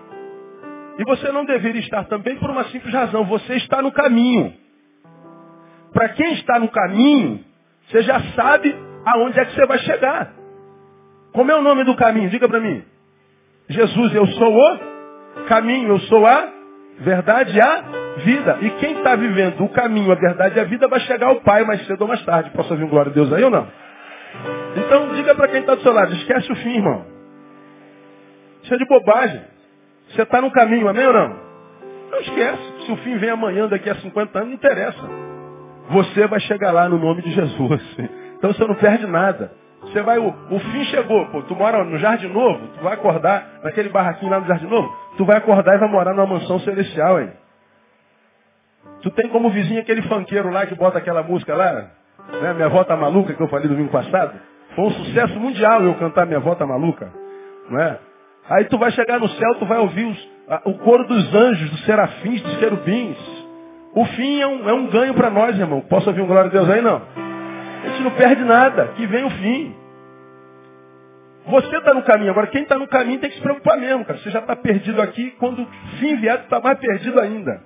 E 0.98 1.04
você 1.04 1.30
não 1.30 1.44
deveria 1.44 1.80
estar 1.80 2.04
também 2.04 2.36
por 2.36 2.50
uma 2.50 2.64
simples 2.64 2.92
razão. 2.92 3.24
Você 3.24 3.54
está 3.54 3.80
no 3.80 3.92
caminho. 3.92 4.52
Para 5.92 6.08
quem 6.10 6.34
está 6.34 6.58
no 6.58 6.68
caminho, 6.68 7.40
você 7.86 8.02
já 8.02 8.20
sabe 8.34 8.74
aonde 9.06 9.38
é 9.38 9.44
que 9.44 9.54
você 9.54 9.66
vai 9.66 9.78
chegar. 9.78 10.32
Como 11.32 11.50
é 11.50 11.56
o 11.56 11.62
nome 11.62 11.84
do 11.84 11.94
caminho? 11.94 12.30
Diga 12.30 12.48
para 12.48 12.60
mim. 12.60 12.82
Jesus, 13.68 14.14
eu 14.14 14.26
sou 14.26 14.56
o 14.56 15.44
caminho, 15.46 15.88
eu 15.90 15.98
sou 16.00 16.26
a 16.26 16.48
verdade 16.98 17.60
a 17.60 17.84
vida. 18.24 18.58
E 18.60 18.70
quem 18.70 18.98
está 18.98 19.14
vivendo 19.14 19.64
o 19.64 19.68
caminho, 19.68 20.10
a 20.10 20.16
verdade 20.16 20.56
e 20.56 20.60
a 20.60 20.64
vida 20.64 20.88
vai 20.88 21.00
chegar 21.00 21.28
ao 21.28 21.40
Pai 21.42 21.64
mais 21.64 21.86
cedo 21.86 22.02
ou 22.02 22.08
mais 22.08 22.24
tarde. 22.24 22.50
Posso 22.50 22.72
ouvir 22.72 22.84
um 22.84 22.88
glória 22.88 23.10
a 23.10 23.14
Deus 23.14 23.32
aí 23.32 23.42
ou 23.42 23.50
não? 23.50 23.68
Então 24.76 25.14
diga 25.14 25.34
para 25.34 25.48
quem 25.48 25.60
está 25.60 25.76
do 25.76 25.82
seu 25.82 25.92
lado, 25.92 26.12
esquece 26.12 26.50
o 26.50 26.56
fim, 26.56 26.76
irmão. 26.76 27.13
Isso 28.64 28.74
é 28.74 28.78
de 28.78 28.86
bobagem. 28.86 29.42
Você 30.08 30.22
está 30.22 30.40
no 30.40 30.50
caminho, 30.50 30.88
amém 30.88 31.06
ou 31.06 31.12
não? 31.12 31.36
Não 32.10 32.18
esquece. 32.20 32.86
Se 32.86 32.92
o 32.92 32.96
fim 32.96 33.16
vem 33.18 33.30
amanhã, 33.30 33.68
daqui 33.68 33.88
a 33.88 33.94
50 33.96 34.38
anos, 34.38 34.48
não 34.48 34.56
interessa. 34.56 35.00
Você 35.90 36.26
vai 36.26 36.40
chegar 36.40 36.72
lá 36.72 36.88
no 36.88 36.98
nome 36.98 37.22
de 37.22 37.30
Jesus. 37.30 37.96
Então 38.36 38.52
você 38.52 38.66
não 38.66 38.74
perde 38.74 39.06
nada. 39.06 39.52
Você 39.80 40.02
vai, 40.02 40.18
o, 40.18 40.28
o 40.28 40.58
fim 40.58 40.84
chegou, 40.86 41.24
pô. 41.26 41.40
Tu 41.44 41.56
mora 41.56 41.82
no 41.82 41.98
Jardim 41.98 42.26
Novo, 42.26 42.66
tu 42.76 42.82
vai 42.82 42.92
acordar 42.92 43.60
naquele 43.62 43.88
barraquinho 43.88 44.30
lá 44.30 44.38
no 44.38 44.46
Jardim 44.46 44.66
Novo, 44.66 44.94
tu 45.16 45.24
vai 45.24 45.38
acordar 45.38 45.76
e 45.76 45.78
vai 45.78 45.88
morar 45.88 46.12
numa 46.12 46.26
mansão 46.26 46.58
celestial 46.58 47.16
aí. 47.16 47.30
Tu 49.00 49.10
tem 49.12 49.30
como 49.30 49.48
vizinho 49.48 49.80
aquele 49.80 50.02
fanqueiro 50.02 50.50
lá 50.50 50.66
que 50.66 50.74
bota 50.74 50.98
aquela 50.98 51.22
música 51.22 51.54
lá, 51.54 51.72
né? 51.72 52.52
Minha 52.52 52.66
avó 52.66 52.84
tá 52.84 52.96
maluca, 52.96 53.32
que 53.32 53.40
eu 53.40 53.48
falei 53.48 53.66
domingo 53.66 53.90
passado. 53.90 54.38
Foi 54.74 54.84
um 54.84 54.90
sucesso 54.90 55.40
mundial 55.40 55.82
eu 55.82 55.94
cantar 55.94 56.26
Minha 56.26 56.38
avó 56.38 56.54
tá 56.54 56.66
maluca. 56.66 57.10
Não 57.70 57.80
é? 57.80 57.98
Aí 58.48 58.64
tu 58.66 58.78
vai 58.78 58.90
chegar 58.92 59.18
no 59.18 59.28
céu, 59.28 59.54
tu 59.58 59.66
vai 59.66 59.78
ouvir 59.78 60.04
os, 60.04 60.28
a, 60.48 60.62
o 60.66 60.74
coro 60.78 61.04
dos 61.04 61.34
anjos, 61.34 61.70
dos 61.70 61.84
serafins, 61.84 62.42
dos 62.42 62.56
querubins. 62.58 63.16
O 63.94 64.04
fim 64.06 64.40
é 64.40 64.46
um, 64.46 64.68
é 64.68 64.72
um 64.72 64.86
ganho 64.88 65.14
para 65.14 65.30
nós, 65.30 65.58
irmão. 65.58 65.80
Posso 65.82 66.08
ouvir 66.08 66.20
um 66.20 66.26
glória 66.26 66.50
a 66.50 66.52
Deus 66.52 66.68
aí, 66.68 66.82
não? 66.82 67.00
A 67.84 67.88
gente 67.88 68.02
não 68.02 68.10
perde 68.12 68.44
nada, 68.44 68.88
que 68.96 69.06
vem 69.06 69.24
o 69.24 69.30
fim. 69.30 69.74
Você 71.46 71.76
está 71.76 71.94
no 71.94 72.02
caminho. 72.02 72.30
Agora, 72.30 72.46
quem 72.48 72.62
está 72.62 72.78
no 72.78 72.88
caminho 72.88 73.20
tem 73.20 73.30
que 73.30 73.36
se 73.36 73.42
preocupar 73.42 73.78
mesmo, 73.78 74.04
cara. 74.04 74.18
Você 74.18 74.30
já 74.30 74.40
está 74.40 74.56
perdido 74.56 75.00
aqui, 75.00 75.30
quando 75.38 75.62
o 75.62 75.66
fim 75.98 76.16
vier, 76.16 76.38
tu 76.38 76.44
está 76.44 76.60
mais 76.60 76.78
perdido 76.78 77.20
ainda. 77.20 77.62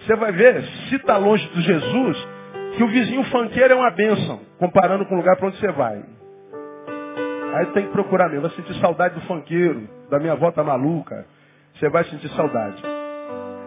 Você 0.00 0.14
vai 0.16 0.32
ver, 0.32 0.62
se 0.88 0.96
está 0.96 1.16
longe 1.16 1.46
de 1.48 1.62
Jesus, 1.62 2.28
que 2.76 2.84
o 2.84 2.88
vizinho 2.88 3.24
fanqueiro 3.24 3.74
é 3.74 3.76
uma 3.76 3.90
bênção, 3.90 4.40
comparando 4.58 5.04
com 5.06 5.14
o 5.14 5.18
lugar 5.18 5.36
para 5.36 5.48
onde 5.48 5.58
você 5.58 5.72
vai. 5.72 6.15
Aí 7.56 7.66
tem 7.72 7.86
que 7.86 7.92
procurar 7.92 8.28
mesmo. 8.28 8.42
Vai 8.42 8.50
sentir 8.50 8.74
saudade 8.80 9.14
do 9.14 9.22
fanqueiro, 9.22 9.88
da 10.10 10.18
minha 10.18 10.32
avó 10.32 10.50
tá 10.52 10.62
maluca. 10.62 11.26
Você 11.74 11.88
vai 11.88 12.04
sentir 12.04 12.28
saudade. 12.30 12.82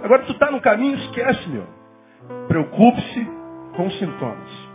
Agora 0.03 0.24
tu 0.24 0.31
está 0.31 0.51
no 0.51 0.62
caminho, 0.62 0.96
esquece, 0.96 1.50
meu. 1.50 1.65
Preocupe-se 2.48 3.25
com 3.75 3.88
os 3.88 3.98
sintomas. 3.98 4.69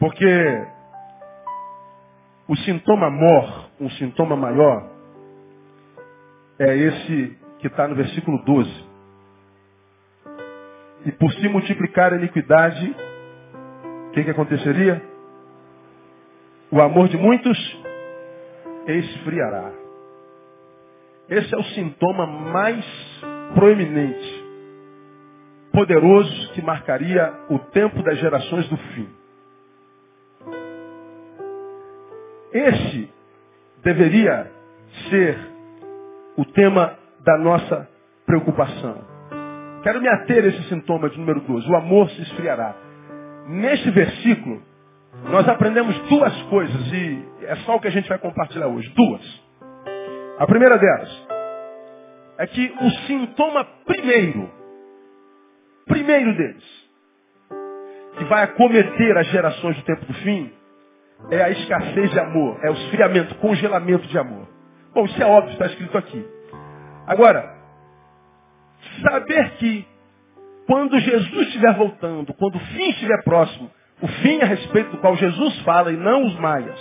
Porque 0.00 0.66
o 2.48 2.56
sintoma 2.56 3.08
mor, 3.08 3.70
um 3.80 3.88
sintoma 3.90 4.34
maior, 4.34 4.90
é 6.58 6.76
esse 6.76 7.38
que 7.60 7.68
está 7.68 7.86
no 7.86 7.94
versículo 7.94 8.42
12. 8.44 8.90
E 11.06 11.12
por 11.12 11.32
se 11.34 11.48
multiplicar 11.48 12.12
a 12.12 12.16
iniquidade, 12.16 12.96
o 14.08 14.10
que, 14.10 14.24
que 14.24 14.30
aconteceria? 14.30 15.00
O 16.72 16.80
amor 16.80 17.08
de 17.08 17.16
muitos 17.16 17.58
esfriará. 18.86 19.72
Esse 21.28 21.52
é 21.52 21.58
o 21.58 21.64
sintoma 21.64 22.26
mais 22.26 22.84
proeminente, 23.54 24.44
poderoso, 25.72 26.52
que 26.52 26.62
marcaria 26.62 27.32
o 27.48 27.58
tempo 27.58 28.00
das 28.02 28.18
gerações 28.18 28.68
do 28.68 28.76
fim. 28.76 29.08
Esse 32.52 33.08
deveria 33.82 34.50
ser 35.08 35.38
o 36.36 36.44
tema 36.44 36.96
da 37.24 37.36
nossa 37.38 37.88
preocupação. 38.26 39.04
Quero 39.82 40.00
me 40.00 40.08
ater 40.08 40.44
a 40.44 40.48
esse 40.48 40.68
sintoma 40.68 41.10
de 41.10 41.18
número 41.18 41.40
12. 41.40 41.68
O 41.68 41.76
amor 41.76 42.10
se 42.10 42.22
esfriará. 42.22 42.76
Neste 43.48 43.90
versículo, 43.90 44.62
nós 45.24 45.48
aprendemos 45.48 45.98
duas 46.08 46.42
coisas 46.42 46.92
e 46.92 47.28
é 47.42 47.56
só 47.56 47.76
o 47.76 47.80
que 47.80 47.88
a 47.88 47.90
gente 47.90 48.08
vai 48.08 48.18
compartilhar 48.18 48.68
hoje. 48.68 48.88
Duas. 48.90 49.42
A 50.38 50.46
primeira 50.46 50.78
delas 50.78 51.26
é 52.38 52.46
que 52.46 52.74
o 52.80 52.90
sintoma 53.06 53.64
primeiro, 53.84 54.50
primeiro 55.86 56.34
deles, 56.36 56.90
que 58.16 58.24
vai 58.24 58.44
acometer 58.44 59.16
as 59.18 59.26
gerações 59.26 59.76
do 59.76 59.82
tempo 59.82 60.06
do 60.06 60.14
fim, 60.14 60.50
é 61.30 61.42
a 61.42 61.50
escassez 61.50 62.10
de 62.10 62.18
amor, 62.18 62.58
é 62.62 62.70
o 62.70 62.72
esfriamento, 62.72 63.34
congelamento 63.36 64.06
de 64.06 64.18
amor. 64.18 64.48
Bom, 64.94 65.04
isso 65.04 65.22
é 65.22 65.26
óbvio, 65.26 65.52
está 65.52 65.66
escrito 65.66 65.98
aqui. 65.98 66.26
Agora, 67.06 67.54
saber 69.02 69.50
que 69.56 69.86
quando 70.66 70.98
Jesus 70.98 71.48
estiver 71.48 71.74
voltando, 71.74 72.32
quando 72.34 72.56
o 72.56 72.60
fim 72.60 72.90
estiver 72.90 73.22
próximo, 73.24 73.70
o 74.02 74.08
fim 74.08 74.40
a 74.40 74.46
respeito 74.46 74.90
do 74.90 74.98
qual 74.98 75.16
Jesus 75.16 75.60
fala 75.62 75.92
e 75.92 75.96
não 75.96 76.24
os 76.24 76.38
maias, 76.38 76.78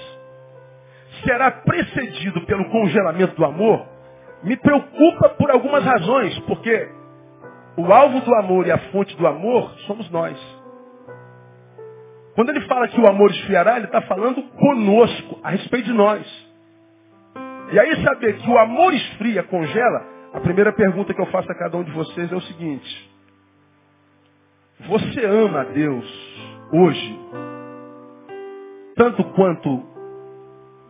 será 1.23 1.51
precedido 1.51 2.45
pelo 2.45 2.69
congelamento 2.69 3.35
do 3.35 3.45
amor, 3.45 3.85
me 4.43 4.55
preocupa 4.55 5.29
por 5.29 5.51
algumas 5.51 5.83
razões, 5.83 6.37
porque 6.39 6.89
o 7.77 7.91
alvo 7.91 8.21
do 8.21 8.35
amor 8.35 8.67
e 8.67 8.71
a 8.71 8.77
fonte 8.91 9.15
do 9.17 9.27
amor 9.27 9.71
somos 9.85 10.09
nós. 10.09 10.37
Quando 12.35 12.49
ele 12.51 12.61
fala 12.61 12.87
que 12.87 12.99
o 12.99 13.07
amor 13.07 13.31
esfriará, 13.31 13.75
ele 13.75 13.85
está 13.87 14.01
falando 14.03 14.41
conosco, 14.41 15.39
a 15.43 15.49
respeito 15.49 15.85
de 15.85 15.93
nós. 15.93 16.49
E 17.73 17.79
aí 17.79 18.03
saber 18.03 18.37
que 18.37 18.49
o 18.49 18.57
amor 18.57 18.93
esfria, 18.93 19.43
congela, 19.43 20.05
a 20.33 20.39
primeira 20.39 20.71
pergunta 20.71 21.13
que 21.13 21.21
eu 21.21 21.25
faço 21.27 21.51
a 21.51 21.55
cada 21.55 21.75
um 21.75 21.83
de 21.83 21.91
vocês 21.91 22.31
é 22.31 22.35
o 22.35 22.41
seguinte. 22.41 23.11
Você 24.87 25.25
ama 25.25 25.61
a 25.61 25.63
Deus 25.65 26.18
hoje, 26.71 27.19
tanto 28.95 29.23
quanto 29.35 29.83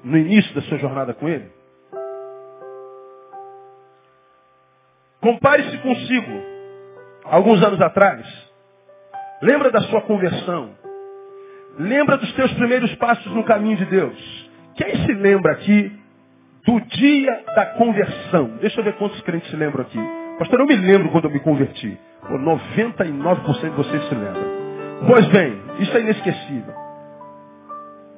no 0.04 0.18
início 0.18 0.54
da 0.56 0.62
sua 0.62 0.78
jornada 0.78 1.14
com 1.14 1.28
Ele? 1.28 1.52
Compare-se 5.22 5.78
consigo, 5.80 6.32
alguns 7.26 7.62
anos 7.62 7.82
atrás. 7.82 8.26
Lembra 9.42 9.70
da 9.70 9.82
sua 9.82 10.02
conversão. 10.02 10.72
Lembra 11.78 12.18
dos 12.18 12.34
teus 12.34 12.52
primeiros 12.54 12.94
passos 12.96 13.32
no 13.34 13.44
caminho 13.44 13.78
de 13.78 13.86
Deus. 13.86 14.50
Quem 14.76 15.06
se 15.06 15.14
lembra 15.14 15.54
aqui 15.54 15.92
do 16.66 16.80
dia 16.82 17.44
da 17.56 17.66
conversão? 17.68 18.58
Deixa 18.62 18.80
eu 18.80 18.84
ver 18.84 18.94
quantos 18.94 19.20
crentes 19.22 19.50
se 19.50 19.56
lembram 19.56 19.82
aqui. 19.82 20.00
Pastor, 20.40 20.60
eu 20.62 20.66
me 20.66 20.76
lembro 20.76 21.10
quando 21.10 21.26
eu 21.26 21.32
me 21.32 21.40
converti. 21.42 21.98
Pô, 22.22 22.38
99% 22.38 23.62
de 23.62 23.70
vocês 23.70 24.08
se 24.08 24.16
lembram. 24.16 24.59
Pois 25.08 25.28
bem, 25.30 25.62
isso 25.80 25.98
é 25.98 26.02
inesquecível. 26.02 26.74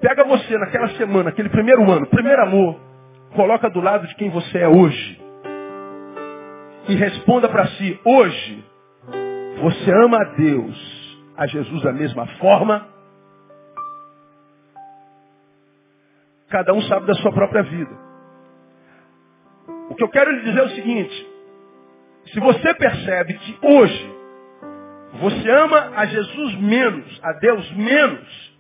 Pega 0.02 0.24
você 0.24 0.58
naquela 0.58 0.90
semana, 0.90 1.30
aquele 1.30 1.50
primeiro 1.50 1.90
ano, 1.90 2.08
primeiro 2.08 2.42
amor, 2.42 2.80
coloca 3.36 3.70
do 3.70 3.80
lado 3.82 4.08
de 4.08 4.16
quem 4.16 4.30
você 4.30 4.60
é 4.60 4.68
hoje. 4.68 5.22
E 6.90 6.96
responda 6.96 7.48
para 7.48 7.68
si, 7.68 8.00
hoje, 8.04 8.66
você 9.62 9.92
ama 10.04 10.18
a 10.18 10.26
Deus, 10.36 11.20
a 11.38 11.48
Jesus 11.48 11.84
da 11.84 11.94
mesma 11.94 12.26
forma 12.40 12.92
Cada 16.52 16.74
um 16.74 16.82
sabe 16.82 17.08
da 17.08 17.14
sua 17.16 17.32
própria 17.32 17.64
vida. 17.64 17.98
O 19.90 19.96
que 19.96 20.04
eu 20.04 20.10
quero 20.10 20.32
lhe 20.32 20.42
dizer 20.42 20.60
é 20.60 20.64
o 20.64 20.70
seguinte. 20.70 21.28
Se 22.34 22.40
você 22.42 22.74
percebe 22.74 23.34
que 23.36 23.58
hoje 23.66 24.16
você 25.20 25.50
ama 25.50 25.92
a 25.96 26.06
Jesus 26.06 26.56
menos, 26.60 27.20
a 27.24 27.34
Deus 27.34 27.72
menos, 27.74 28.58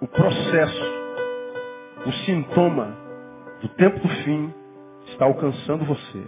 o 0.00 0.06
processo, 0.06 0.82
o 2.06 2.12
sintoma 2.24 2.96
do 3.60 3.68
tempo 3.70 3.98
do 3.98 4.08
fim 4.08 4.54
está 5.08 5.24
alcançando 5.24 5.84
você. 5.84 6.26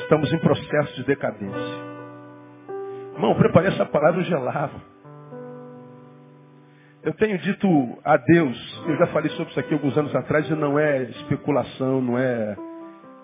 Estamos 0.00 0.32
em 0.32 0.38
processo 0.38 0.94
de 0.96 1.04
decadência. 1.04 1.88
Irmão, 3.14 3.34
preparei 3.34 3.68
essa 3.68 3.84
palavra, 3.84 4.20
eu 4.20 4.24
gelava. 4.24 4.80
Eu 7.02 7.12
tenho 7.14 7.38
dito 7.38 7.98
a 8.04 8.16
Deus, 8.16 8.84
eu 8.86 8.96
já 8.96 9.06
falei 9.08 9.30
sobre 9.30 9.50
isso 9.50 9.60
aqui 9.60 9.72
alguns 9.72 9.96
anos 9.96 10.14
atrás, 10.14 10.48
e 10.48 10.54
não 10.54 10.78
é 10.78 11.02
especulação, 11.04 12.00
não 12.00 12.18
é 12.18 12.56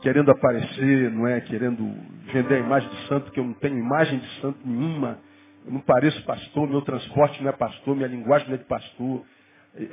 querendo 0.05 0.31
aparecer, 0.31 1.11
não 1.11 1.27
é 1.27 1.41
querendo 1.41 1.83
vender 2.31 2.57
a 2.57 2.59
imagem 2.59 2.91
de 2.91 3.09
santo, 3.09 3.33
que 3.33 3.41
eu 3.41 3.45
não 3.45 3.55
tenho 3.55 3.79
imagem 3.79 4.19
de 4.19 4.41
santo 4.43 4.59
nenhuma. 4.63 5.19
Eu 5.65 5.73
não 5.73 5.81
pareço 5.81 6.23
pastor, 6.27 6.69
meu 6.69 6.83
transporte 6.83 7.43
não 7.43 7.49
é 7.49 7.53
pastor, 7.53 7.97
minha 7.97 8.07
linguagem 8.07 8.49
não 8.49 8.55
é 8.55 8.59
de 8.59 8.67
pastor. 8.67 9.23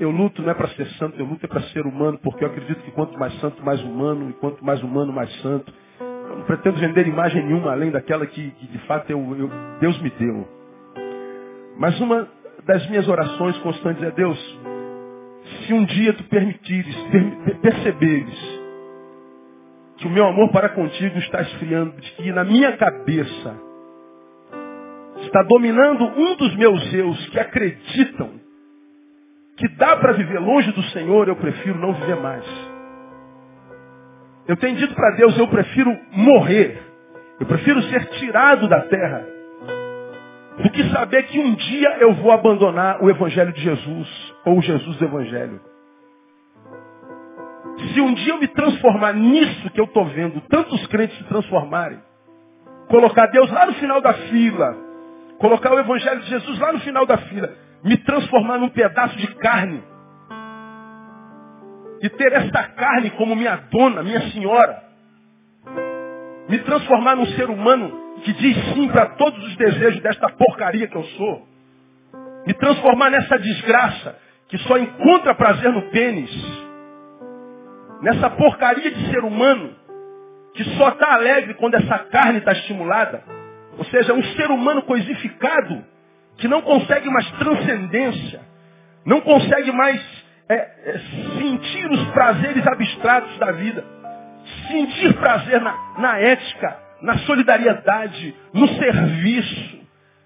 Eu 0.01 0.11
luto 0.11 0.41
não 0.41 0.51
é 0.51 0.53
para 0.53 0.67
ser 0.67 0.85
santo, 0.97 1.17
eu 1.17 1.25
luto 1.25 1.45
é 1.45 1.47
para 1.47 1.61
ser 1.69 1.85
humano, 1.85 2.19
porque 2.21 2.43
eu 2.43 2.49
acredito 2.49 2.83
que 2.83 2.91
quanto 2.91 3.17
mais 3.17 3.33
santo, 3.39 3.63
mais 3.63 3.81
humano, 3.81 4.29
e 4.29 4.33
quanto 4.33 4.63
mais 4.65 4.83
humano, 4.83 5.13
mais 5.13 5.33
santo. 5.41 5.73
Eu 6.01 6.37
não 6.39 6.43
pretendo 6.43 6.77
vender 6.77 7.07
imagem 7.07 7.45
nenhuma 7.45 7.71
além 7.71 7.89
daquela 7.89 8.25
que, 8.25 8.51
que 8.51 8.67
de 8.67 8.79
fato 8.79 9.09
eu, 9.09 9.17
eu, 9.39 9.49
Deus 9.79 9.97
me 10.01 10.09
deu. 10.09 10.45
Mas 11.77 11.97
uma 12.01 12.27
das 12.65 12.85
minhas 12.89 13.07
orações 13.07 13.57
constantes 13.59 14.03
é 14.03 14.11
Deus, 14.11 14.59
se 15.65 15.73
um 15.73 15.85
dia 15.85 16.11
tu 16.13 16.23
permitires, 16.25 16.95
per 17.09 17.59
perceberes 17.61 18.60
que 20.01 20.07
o 20.07 20.09
meu 20.09 20.25
amor 20.25 20.49
para 20.49 20.69
contigo 20.69 21.17
está 21.19 21.41
esfriando, 21.41 21.91
de 22.01 22.11
que 22.13 22.31
na 22.31 22.43
minha 22.43 22.75
cabeça 22.75 23.55
está 25.17 25.43
dominando 25.43 26.03
um 26.03 26.35
dos 26.35 26.55
meus 26.55 26.91
eus 26.91 27.29
que 27.29 27.39
acreditam 27.39 28.31
que 29.57 29.67
dá 29.75 29.95
para 29.97 30.13
viver 30.13 30.39
longe 30.39 30.71
do 30.71 30.81
Senhor, 30.85 31.27
eu 31.27 31.35
prefiro 31.35 31.77
não 31.77 31.93
viver 31.93 32.15
mais. 32.15 32.43
Eu 34.47 34.57
tenho 34.57 34.75
dito 34.75 34.95
para 34.95 35.15
Deus, 35.17 35.37
eu 35.37 35.47
prefiro 35.47 35.95
morrer. 36.13 36.81
Eu 37.39 37.45
prefiro 37.45 37.79
ser 37.83 38.03
tirado 38.09 38.67
da 38.67 38.81
terra 38.81 39.23
do 40.57 40.69
que 40.71 40.89
saber 40.89 41.23
que 41.23 41.39
um 41.39 41.53
dia 41.53 41.97
eu 41.99 42.13
vou 42.15 42.31
abandonar 42.31 43.03
o 43.03 43.09
Evangelho 43.09 43.53
de 43.53 43.61
Jesus, 43.61 44.33
ou 44.45 44.61
Jesus 44.61 44.97
do 44.97 45.05
Evangelho. 45.05 45.61
Se 47.93 48.01
um 48.01 48.13
dia 48.13 48.33
eu 48.33 48.39
me 48.39 48.47
transformar 48.47 49.13
nisso 49.13 49.69
que 49.71 49.79
eu 49.79 49.85
estou 49.85 50.05
vendo, 50.05 50.41
tantos 50.41 50.85
crentes 50.87 51.17
se 51.17 51.23
transformarem, 51.25 51.99
colocar 52.87 53.27
Deus 53.27 53.49
lá 53.51 53.65
no 53.65 53.73
final 53.73 54.01
da 54.01 54.13
fila, 54.13 54.77
colocar 55.39 55.73
o 55.73 55.79
Evangelho 55.79 56.21
de 56.21 56.29
Jesus 56.29 56.59
lá 56.59 56.71
no 56.71 56.79
final 56.79 57.05
da 57.05 57.17
fila, 57.17 57.53
me 57.83 57.97
transformar 57.97 58.57
num 58.59 58.69
pedaço 58.69 59.17
de 59.17 59.27
carne, 59.35 59.83
e 62.01 62.09
ter 62.09 62.33
esta 62.33 62.63
carne 62.63 63.11
como 63.11 63.35
minha 63.35 63.55
dona, 63.71 64.01
minha 64.01 64.21
senhora, 64.31 64.83
me 66.49 66.57
transformar 66.59 67.15
num 67.15 67.27
ser 67.27 67.49
humano 67.49 67.91
que 68.23 68.33
diz 68.33 68.57
sim 68.73 68.87
para 68.89 69.05
todos 69.15 69.43
os 69.43 69.55
desejos 69.55 70.01
desta 70.01 70.29
porcaria 70.29 70.87
que 70.87 70.95
eu 70.95 71.03
sou. 71.03 71.47
Me 72.45 72.53
transformar 72.55 73.11
nessa 73.11 73.37
desgraça 73.37 74.17
que 74.47 74.57
só 74.59 74.77
encontra 74.77 75.35
prazer 75.35 75.71
no 75.71 75.83
pênis. 75.89 76.31
Nessa 78.01 78.29
porcaria 78.31 78.91
de 78.91 79.11
ser 79.11 79.23
humano 79.23 79.75
que 80.53 80.63
só 80.75 80.89
está 80.89 81.13
alegre 81.13 81.53
quando 81.55 81.75
essa 81.75 81.99
carne 81.99 82.39
está 82.39 82.51
estimulada. 82.51 83.23
Ou 83.77 83.85
seja, 83.85 84.13
um 84.13 84.23
ser 84.35 84.49
humano 84.51 84.81
coisificado 84.83 85.83
que 86.37 86.47
não 86.47 86.61
consegue 86.61 87.09
mais 87.09 87.29
transcendência, 87.31 88.41
não 89.05 89.21
consegue 89.21 89.71
mais 89.71 90.01
é, 90.49 90.55
é, 90.55 90.99
sentir 91.37 91.89
os 91.89 92.03
prazeres 92.09 92.65
abstratos 92.67 93.37
da 93.37 93.51
vida, 93.51 93.85
sentir 94.67 95.13
prazer 95.13 95.61
na, 95.61 95.75
na 95.97 96.19
ética, 96.19 96.77
na 97.01 97.17
solidariedade, 97.19 98.35
no 98.53 98.67
serviço, 98.67 99.79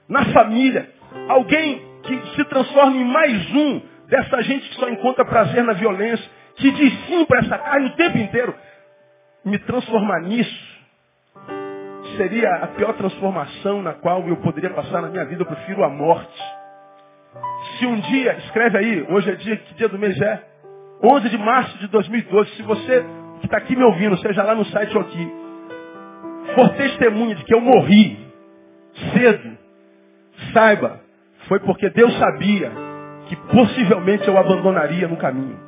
na 0.10 0.26
família. 0.26 0.90
Alguém 1.28 1.82
que 2.04 2.36
se 2.36 2.44
transforme 2.46 3.00
em 3.00 3.06
mais 3.06 3.52
um 3.54 3.82
dessa 4.08 4.42
gente 4.44 4.70
que 4.70 4.76
só 4.76 4.90
encontra 4.90 5.26
prazer 5.26 5.64
na 5.64 5.74
violência, 5.74 6.30
que 6.56 6.72
diz 6.72 7.06
sim 7.06 7.26
para 7.26 7.40
essa 7.40 7.58
carne 7.58 7.88
o 7.88 7.96
tempo 7.96 8.18
inteiro. 8.18 8.56
Me 9.44 9.60
transformar 9.60 10.22
nisso 10.22 10.76
seria 12.18 12.50
a 12.56 12.68
pior 12.68 12.94
transformação 12.94 13.82
na 13.82 13.94
qual 13.94 14.28
eu 14.28 14.38
poderia 14.38 14.70
passar 14.70 15.02
na 15.02 15.10
minha 15.10 15.26
vida. 15.26 15.42
Eu 15.42 15.46
prefiro 15.46 15.84
a 15.84 15.90
morte. 15.90 16.42
Se 17.78 17.86
um 17.86 18.00
dia, 18.00 18.38
escreve 18.46 18.78
aí, 18.78 19.06
hoje 19.10 19.30
é 19.30 19.36
dia, 19.36 19.58
que 19.58 19.74
dia 19.76 19.90
do 19.90 20.00
mês 20.00 20.20
é? 20.22 20.42
11 21.04 21.30
de 21.30 21.38
março 21.38 21.78
de 21.80 21.88
2012. 21.88 22.52
Se 22.56 22.64
você 22.64 23.06
que 23.40 23.48
está 23.48 23.58
aqui 23.58 23.76
me 23.76 23.84
ouvindo, 23.84 24.18
seja 24.20 24.44
lá 24.44 24.56
no 24.56 24.66
site 24.66 24.96
ou 24.96 25.02
aqui, 25.02 25.34
for 26.56 26.70
testemunha 26.70 27.36
de 27.36 27.44
que 27.44 27.54
eu 27.54 27.60
morri 27.60 28.18
cedo, 29.14 29.58
saiba, 30.54 31.02
foi 31.48 31.60
porque 31.60 31.90
Deus 31.90 32.18
sabia 32.18 32.72
que 33.28 33.36
possivelmente 33.36 34.28
eu 34.28 34.38
abandonaria 34.38 35.08
no 35.08 35.18
caminho. 35.18 35.65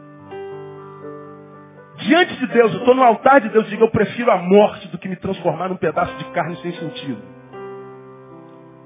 Diante 2.08 2.36
de 2.38 2.48
Deus, 2.48 2.74
eu 2.74 2.80
estou 2.80 2.96
no 2.96 3.04
altar 3.04 3.42
de 3.42 3.50
Deus 3.50 3.70
digo, 3.70 3.84
eu 3.84 3.92
prefiro 3.92 4.32
a 4.32 4.38
morte 4.38 4.88
do 4.88 4.98
que 4.98 5.08
me 5.08 5.16
transformar 5.16 5.70
num 5.70 5.78
pedaço 5.78 6.16
de 6.18 6.26
carne 6.32 6.56
sem 6.58 6.72
sentido. 6.72 7.22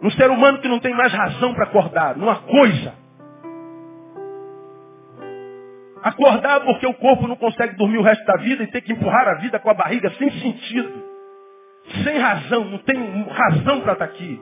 Um 0.02 0.10
ser 0.12 0.30
humano 0.30 0.60
que 0.60 0.68
não 0.68 0.80
tem 0.80 0.94
mais 0.94 1.14
razão 1.14 1.54
para 1.54 1.66
acordar, 1.66 2.18
numa 2.18 2.38
coisa. 2.38 2.94
Acordar 6.04 6.62
porque 6.62 6.88
o 6.88 6.94
corpo 6.96 7.28
não 7.28 7.36
consegue 7.36 7.76
dormir 7.76 8.00
o 8.00 8.02
resto 8.02 8.26
da 8.26 8.38
vida 8.38 8.64
e 8.64 8.68
ter 8.68 8.82
que 8.82 8.92
empurrar 8.92 9.28
a 9.28 9.36
vida 9.36 9.60
com 9.60 9.70
a 9.70 9.74
barriga 9.74 10.10
sem 10.18 10.32
sentido 10.32 11.12
sem 12.04 12.18
razão, 12.18 12.66
não 12.66 12.78
tenho 12.80 13.28
razão 13.30 13.82
para 13.82 13.94
estar 13.94 13.96
tá 13.96 14.06
aqui. 14.06 14.40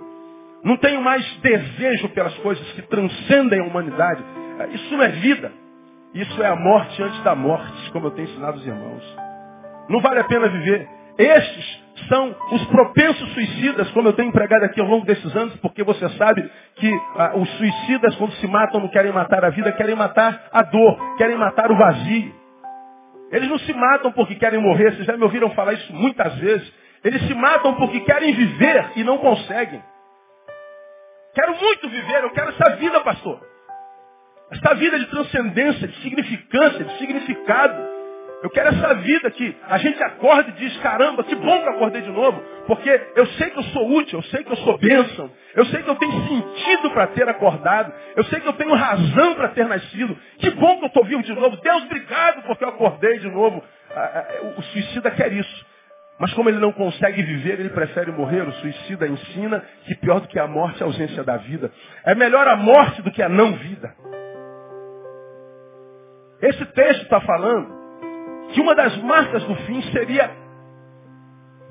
Não 0.63 0.77
tenho 0.77 1.01
mais 1.01 1.25
desejo 1.37 2.09
pelas 2.09 2.35
coisas 2.39 2.65
que 2.73 2.81
transcendem 2.83 3.61
a 3.61 3.63
humanidade. 3.63 4.23
Isso 4.71 4.93
não 4.93 5.03
é 5.03 5.09
vida. 5.09 5.51
Isso 6.13 6.41
é 6.41 6.47
a 6.47 6.55
morte 6.55 7.01
antes 7.03 7.21
da 7.23 7.35
morte, 7.35 7.91
como 7.91 8.07
eu 8.07 8.11
tenho 8.11 8.27
ensinado 8.29 8.57
os 8.57 8.65
irmãos. 8.65 9.17
Não 9.89 9.99
vale 10.01 10.19
a 10.19 10.23
pena 10.23 10.47
viver. 10.49 10.87
Estes 11.17 11.83
são 12.07 12.33
os 12.51 12.65
propensos 12.67 13.33
suicidas, 13.33 13.91
como 13.91 14.07
eu 14.07 14.13
tenho 14.13 14.29
empregado 14.29 14.63
aqui 14.63 14.79
ao 14.79 14.87
longo 14.87 15.05
desses 15.05 15.35
anos, 15.35 15.55
porque 15.57 15.83
você 15.83 16.07
sabe 16.11 16.49
que 16.75 17.01
ah, 17.17 17.33
os 17.35 17.49
suicidas, 17.57 18.15
quando 18.15 18.31
se 18.33 18.47
matam, 18.47 18.79
não 18.79 18.87
querem 18.87 19.11
matar 19.11 19.43
a 19.43 19.49
vida, 19.49 19.71
querem 19.73 19.95
matar 19.95 20.47
a 20.51 20.63
dor, 20.63 21.17
querem 21.17 21.37
matar 21.37 21.71
o 21.71 21.75
vazio. 21.75 22.33
Eles 23.31 23.49
não 23.49 23.59
se 23.59 23.73
matam 23.73 24.11
porque 24.13 24.35
querem 24.35 24.61
morrer, 24.61 24.93
vocês 24.93 25.05
já 25.05 25.17
me 25.17 25.23
ouviram 25.23 25.49
falar 25.51 25.73
isso 25.73 25.93
muitas 25.93 26.33
vezes. 26.35 26.73
Eles 27.03 27.21
se 27.27 27.33
matam 27.33 27.75
porque 27.75 27.99
querem 28.01 28.33
viver 28.33 28.91
e 28.95 29.03
não 29.03 29.17
conseguem. 29.17 29.83
Quero 31.35 31.55
muito 31.57 31.89
viver, 31.89 32.23
eu 32.23 32.31
quero 32.31 32.49
essa 32.49 32.75
vida, 32.77 32.99
pastor. 33.01 33.48
Essa 34.51 34.73
vida 34.75 34.97
de 34.97 35.05
transcendência, 35.07 35.87
de 35.87 35.95
significância, 36.01 36.83
de 36.83 36.97
significado. 36.97 37.99
Eu 38.41 38.49
quero 38.49 38.69
essa 38.69 38.93
vida 38.95 39.29
que 39.31 39.55
a 39.67 39.77
gente 39.77 40.01
acorda 40.01 40.49
e 40.49 40.53
diz, 40.53 40.75
caramba, 40.77 41.25
que 41.25 41.35
bom 41.35 41.61
que 41.61 41.67
eu 41.67 41.73
acordei 41.73 42.01
de 42.01 42.09
novo. 42.09 42.41
Porque 42.67 42.89
eu 43.15 43.25
sei 43.33 43.49
que 43.49 43.59
eu 43.59 43.63
sou 43.63 43.97
útil, 43.97 44.19
eu 44.19 44.23
sei 44.23 44.43
que 44.43 44.51
eu 44.51 44.55
sou 44.57 44.77
bênção. 44.77 45.29
Eu 45.55 45.65
sei 45.65 45.83
que 45.83 45.89
eu 45.89 45.95
tenho 45.95 46.11
sentido 46.27 46.89
para 46.91 47.07
ter 47.07 47.27
acordado. 47.27 47.91
Eu 48.15 48.23
sei 48.25 48.39
que 48.39 48.47
eu 48.47 48.53
tenho 48.53 48.73
razão 48.73 49.35
para 49.35 49.49
ter 49.49 49.67
nascido. 49.67 50.17
Que 50.37 50.49
bom 50.51 50.77
que 50.77 50.85
eu 50.85 50.87
estou 50.87 51.03
vivo 51.03 51.21
de 51.21 51.33
novo. 51.33 51.57
Deus, 51.57 51.83
obrigado 51.83 52.43
porque 52.43 52.63
eu 52.63 52.69
acordei 52.69 53.19
de 53.19 53.29
novo. 53.29 53.61
Ah, 53.93 54.25
ah, 54.25 54.53
o 54.57 54.61
suicida 54.61 55.11
quer 55.11 55.33
isso. 55.33 55.65
Mas 56.17 56.33
como 56.33 56.49
ele 56.49 56.59
não 56.59 56.71
consegue 56.71 57.21
viver, 57.21 57.59
ele 57.59 57.69
prefere 57.69 58.11
morrer. 58.11 58.47
O 58.47 58.53
suicida 58.53 59.05
ensina 59.05 59.63
que 59.85 59.95
pior 59.95 60.21
do 60.21 60.27
que 60.29 60.39
a 60.39 60.47
morte 60.47 60.81
é 60.81 60.85
a 60.85 60.87
ausência 60.87 61.23
da 61.25 61.35
vida. 61.35 61.71
É 62.05 62.15
melhor 62.15 62.47
a 62.47 62.55
morte 62.55 63.01
do 63.01 63.11
que 63.11 63.21
a 63.21 63.27
não 63.27 63.53
vida. 63.53 63.93
Esse 66.41 66.65
texto 66.67 67.03
está 67.03 67.19
falando 67.21 67.79
que 68.53 68.61
uma 68.61 68.73
das 68.73 68.95
marcas 69.03 69.43
do 69.43 69.55
fim 69.55 69.81
seria 69.91 70.31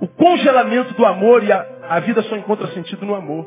o 0.00 0.07
congelamento 0.07 0.94
do 0.94 1.04
amor 1.04 1.42
e 1.42 1.50
a, 1.50 1.66
a 1.88 2.00
vida 2.00 2.22
só 2.22 2.37
encontra 2.37 2.68
sentido 2.68 3.04
no 3.04 3.14
amor. 3.14 3.46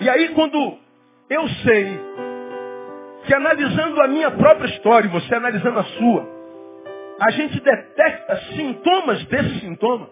E 0.00 0.08
aí 0.08 0.28
quando 0.34 0.78
eu 1.30 1.48
sei 1.48 2.00
que 3.24 3.34
analisando 3.34 4.00
a 4.02 4.08
minha 4.08 4.30
própria 4.30 4.68
história 4.68 5.06
e 5.06 5.10
você 5.10 5.34
analisando 5.34 5.78
a 5.78 5.84
sua, 5.84 6.28
a 7.20 7.30
gente 7.32 7.60
detecta 7.60 8.36
sintomas 8.54 9.24
desse 9.26 9.60
sintoma. 9.60 10.08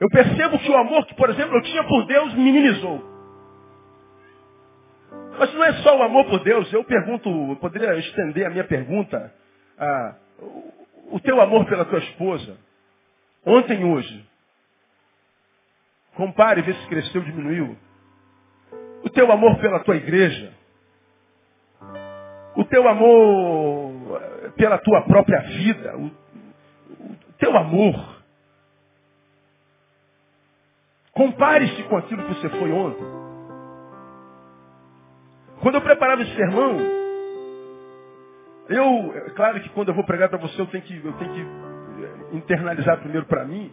Eu 0.00 0.08
percebo 0.08 0.58
que 0.58 0.70
o 0.70 0.76
amor 0.76 1.06
que, 1.06 1.14
por 1.14 1.30
exemplo, 1.30 1.56
eu 1.56 1.62
tinha 1.62 1.84
por 1.84 2.06
Deus 2.06 2.34
minimizou. 2.34 3.13
Mas 5.38 5.52
não 5.52 5.64
é 5.64 5.72
só 5.82 5.98
o 5.98 6.02
amor 6.02 6.24
por 6.26 6.42
Deus. 6.42 6.72
Eu 6.72 6.84
pergunto, 6.84 7.28
eu 7.28 7.56
poderia 7.56 7.96
estender 7.98 8.46
a 8.46 8.50
minha 8.50 8.64
pergunta. 8.64 9.32
Ah, 9.78 10.14
o 11.10 11.20
teu 11.20 11.40
amor 11.40 11.66
pela 11.66 11.84
tua 11.84 11.98
esposa, 11.98 12.56
ontem 13.44 13.80
e 13.80 13.84
hoje. 13.84 14.28
Compare 16.14 16.60
e 16.60 16.62
vê 16.62 16.74
se 16.74 16.86
cresceu 16.88 17.20
ou 17.20 17.26
diminuiu. 17.26 17.76
O 19.02 19.10
teu 19.10 19.30
amor 19.30 19.58
pela 19.58 19.80
tua 19.80 19.96
igreja. 19.96 20.52
O 22.56 22.64
teu 22.64 22.88
amor 22.88 24.20
pela 24.56 24.78
tua 24.78 25.02
própria 25.02 25.40
vida, 25.40 25.96
o, 25.96 26.06
o 26.06 27.32
teu 27.38 27.56
amor. 27.56 28.22
Compare-se 31.12 31.82
com 31.84 31.96
aquilo 31.96 32.24
que 32.24 32.34
você 32.34 32.48
foi 32.50 32.72
ontem. 32.72 33.13
Quando 35.60 35.76
eu 35.76 35.80
preparava 35.80 36.22
esse 36.22 36.34
sermão, 36.34 36.78
eu, 38.68 39.12
é 39.14 39.30
claro 39.30 39.60
que 39.60 39.68
quando 39.70 39.88
eu 39.88 39.94
vou 39.94 40.04
pregar 40.04 40.28
para 40.28 40.38
você, 40.38 40.60
eu 40.60 40.66
tenho 40.66 40.82
que, 40.84 40.96
eu 41.04 41.12
tenho 41.14 41.32
que 41.32 41.40
é, 41.40 42.36
internalizar 42.36 42.98
primeiro 42.98 43.26
para 43.26 43.44
mim. 43.44 43.72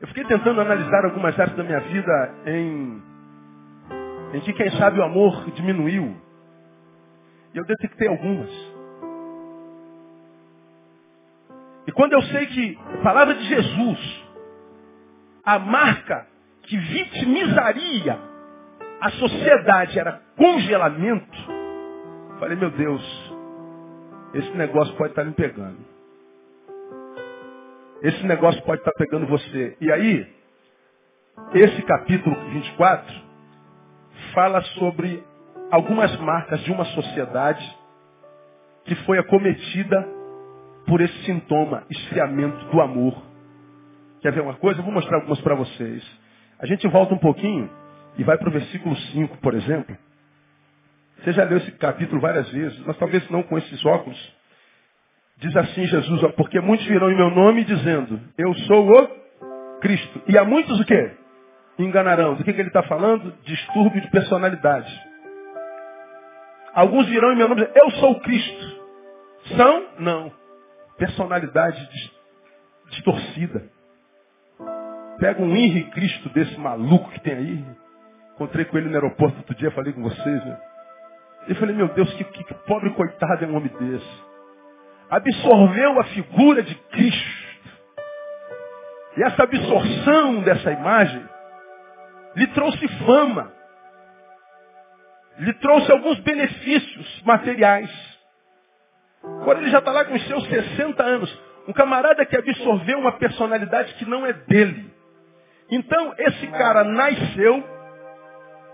Eu 0.00 0.08
fiquei 0.08 0.24
tentando 0.24 0.60
analisar 0.60 1.04
algumas 1.04 1.38
áreas 1.38 1.56
da 1.56 1.64
minha 1.64 1.80
vida 1.80 2.34
em, 2.46 3.02
em 4.34 4.40
que, 4.40 4.52
quem 4.52 4.70
sabe, 4.72 5.00
o 5.00 5.02
amor 5.02 5.50
diminuiu. 5.52 6.16
E 7.54 7.58
eu 7.58 7.64
detectei 7.64 8.08
algumas. 8.08 8.50
E 11.86 11.92
quando 11.92 12.12
eu 12.12 12.22
sei 12.22 12.46
que 12.46 12.78
a 12.94 13.02
palavra 13.02 13.34
de 13.34 13.44
Jesus, 13.44 14.24
a 15.44 15.58
marca 15.58 16.26
que 16.62 16.76
vitimizaria 16.76 18.35
a 19.00 19.10
sociedade 19.10 19.98
era 19.98 20.20
congelamento, 20.36 21.38
falei, 22.38 22.56
meu 22.56 22.70
Deus, 22.70 23.02
esse 24.34 24.50
negócio 24.56 24.94
pode 24.96 25.10
estar 25.10 25.24
me 25.24 25.32
pegando. 25.32 25.78
Esse 28.02 28.24
negócio 28.26 28.62
pode 28.62 28.80
estar 28.80 28.92
pegando 28.92 29.26
você. 29.26 29.76
E 29.80 29.90
aí, 29.90 30.26
esse 31.54 31.82
capítulo 31.82 32.36
24 32.50 33.14
fala 34.34 34.62
sobre 34.78 35.22
algumas 35.70 36.14
marcas 36.18 36.60
de 36.60 36.72
uma 36.72 36.84
sociedade 36.84 37.76
que 38.84 38.94
foi 39.06 39.18
acometida 39.18 40.06
por 40.86 41.00
esse 41.00 41.24
sintoma, 41.24 41.84
esfriamento 41.90 42.64
do 42.66 42.80
amor. 42.80 43.14
Quer 44.20 44.32
ver 44.32 44.42
uma 44.42 44.54
coisa? 44.54 44.80
Eu 44.80 44.84
vou 44.84 44.92
mostrar 44.92 45.16
algumas 45.16 45.40
para 45.40 45.54
vocês. 45.54 46.04
A 46.58 46.66
gente 46.66 46.86
volta 46.88 47.14
um 47.14 47.18
pouquinho 47.18 47.68
e 48.18 48.24
vai 48.24 48.38
para 48.38 48.48
o 48.48 48.52
versículo 48.52 48.96
5, 48.96 49.38
por 49.38 49.54
exemplo. 49.54 49.96
Você 51.18 51.32
já 51.32 51.44
leu 51.44 51.58
esse 51.58 51.72
capítulo 51.72 52.20
várias 52.20 52.48
vezes, 52.50 52.78
mas 52.86 52.96
talvez 52.98 53.28
não 53.30 53.42
com 53.42 53.58
esses 53.58 53.84
óculos. 53.84 54.36
Diz 55.38 55.54
assim 55.56 55.86
Jesus, 55.86 56.22
ó, 56.24 56.28
porque 56.30 56.60
muitos 56.60 56.86
virão 56.86 57.10
em 57.10 57.16
meu 57.16 57.30
nome 57.30 57.64
dizendo, 57.64 58.20
eu 58.38 58.54
sou 58.54 58.90
o 58.90 59.08
Cristo. 59.80 60.22
E 60.26 60.38
há 60.38 60.44
muitos 60.44 60.80
o 60.80 60.84
quê? 60.84 61.12
Enganarão. 61.78 62.34
Do 62.34 62.44
que, 62.44 62.52
que 62.52 62.60
ele 62.60 62.68
está 62.68 62.82
falando? 62.84 63.34
Distúrbio 63.44 64.00
de 64.00 64.10
personalidade. 64.10 64.90
Alguns 66.74 67.06
virão 67.06 67.32
em 67.32 67.36
meu 67.36 67.48
nome 67.48 67.60
dizendo, 67.60 67.78
eu 67.78 67.90
sou 67.92 68.12
o 68.12 68.20
Cristo. 68.20 68.76
São? 69.56 69.86
Não. 69.98 70.32
Personalidade 70.96 71.86
distorcida. 72.90 73.64
Pega 75.18 75.42
um 75.42 75.54
Henri 75.54 75.84
Cristo 75.90 76.28
desse 76.30 76.58
maluco 76.58 77.10
que 77.10 77.20
tem 77.20 77.34
aí. 77.34 77.64
Encontrei 78.36 78.64
com 78.66 78.78
ele 78.78 78.88
no 78.88 78.94
aeroporto 78.94 79.38
outro 79.38 79.54
dia, 79.54 79.70
falei 79.72 79.92
com 79.92 80.02
vocês, 80.02 80.44
né? 80.44 80.60
Eu 81.48 81.56
falei, 81.56 81.74
meu 81.74 81.88
Deus, 81.88 82.12
que, 82.14 82.24
que, 82.24 82.44
que 82.44 82.54
pobre 82.66 82.90
coitado 82.90 83.44
é 83.44 83.48
um 83.48 83.56
homem 83.56 83.70
desse. 83.80 84.24
Absorveu 85.08 85.98
a 86.00 86.04
figura 86.04 86.62
de 86.62 86.74
Cristo. 86.74 87.46
E 89.16 89.22
essa 89.22 89.42
absorção 89.42 90.42
dessa 90.42 90.70
imagem 90.70 91.24
lhe 92.34 92.46
trouxe 92.48 92.86
fama. 93.04 93.52
Lhe 95.38 95.52
trouxe 95.54 95.90
alguns 95.90 96.18
benefícios 96.20 97.22
materiais. 97.24 97.90
Agora 99.22 99.58
ele 99.60 99.70
já 99.70 99.78
está 99.78 99.90
lá 99.92 100.04
com 100.04 100.14
os 100.14 100.26
seus 100.26 100.46
60 100.46 101.02
anos. 101.02 101.42
Um 101.66 101.72
camarada 101.72 102.24
que 102.26 102.36
absorveu 102.36 102.98
uma 102.98 103.12
personalidade 103.12 103.94
que 103.94 104.04
não 104.04 104.26
é 104.26 104.32
dele. 104.32 104.94
Então, 105.70 106.14
esse 106.18 106.46
cara 106.48 106.84
nasceu, 106.84 107.64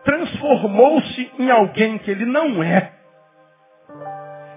transformou-se 0.05 1.33
em 1.39 1.51
alguém 1.51 1.99
que 1.99 2.11
ele 2.11 2.25
não 2.25 2.63
é. 2.63 2.93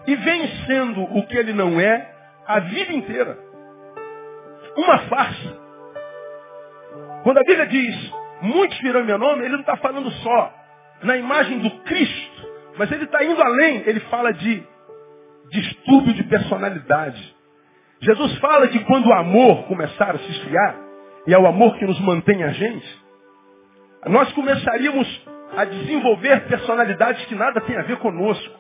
E 0.08 0.16
vem 0.16 0.48
sendo 0.66 1.04
o 1.04 1.26
que 1.28 1.38
ele 1.38 1.54
não 1.54 1.80
é 1.80 2.14
a 2.48 2.60
vida 2.60 2.94
inteira. 2.94 3.38
Uma 4.78 5.00
farsa. 5.00 5.58
Quando 7.24 7.40
a 7.40 7.44
Bíblia 7.44 7.66
diz, 7.68 8.14
muitos 8.42 8.78
virão 8.80 9.04
meu 9.04 9.18
nome, 9.18 9.44
ele 9.44 9.54
não 9.54 9.62
está 9.62 9.78
falando 9.78 10.12
só 10.12 10.54
na 11.02 11.18
imagem 11.18 11.60
do 11.60 11.72
Cristo, 11.84 12.50
mas 12.78 12.92
ele 12.92 13.06
está 13.06 13.24
indo 13.24 13.42
além, 13.42 13.84
ele 13.86 14.00
fala 14.02 14.32
de 14.32 14.64
distúrbio 15.50 16.14
de 16.14 16.24
personalidade. 16.24 17.36
Jesus 18.02 18.38
fala 18.38 18.68
que 18.68 18.80
quando 18.86 19.08
o 19.08 19.14
amor 19.14 19.64
começar 19.64 20.16
a 20.16 20.20
se 20.20 20.32
esfriar, 20.32 20.76
e 21.28 21.34
é 21.34 21.40
o 21.40 21.48
amor 21.48 21.76
que 21.78 21.86
nos 21.86 22.00
mantém 22.02 22.44
a 22.44 22.50
gente, 22.50 23.04
nós 24.08 24.32
começaríamos 24.34 25.08
a 25.56 25.66
desenvolver 25.66 26.48
personalidades 26.48 27.26
que 27.26 27.36
nada 27.36 27.62
tem 27.62 27.78
a 27.78 27.84
ver 27.84 27.98
conosco. 27.98 28.54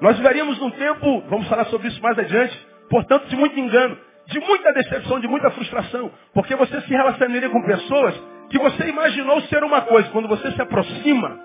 Nós 0.00 0.16
viveríamos 0.16 0.58
num 0.58 0.70
tempo, 0.70 1.22
vamos 1.28 1.48
falar 1.48 1.66
sobre 1.66 1.88
isso 1.88 2.02
mais 2.02 2.18
adiante, 2.18 2.68
portanto, 2.90 3.28
de 3.28 3.36
muito 3.36 3.58
engano, 3.58 3.96
de 4.26 4.40
muita 4.40 4.72
decepção, 4.72 5.20
de 5.20 5.28
muita 5.28 5.50
frustração, 5.50 6.10
porque 6.34 6.54
você 6.56 6.80
se 6.80 6.88
relacionaria 6.88 7.48
com 7.48 7.62
pessoas 7.62 8.14
que 8.50 8.58
você 8.58 8.88
imaginou 8.88 9.40
ser 9.42 9.62
uma 9.64 9.80
coisa, 9.82 10.10
quando 10.10 10.28
você 10.28 10.50
se 10.52 10.60
aproxima, 10.60 11.40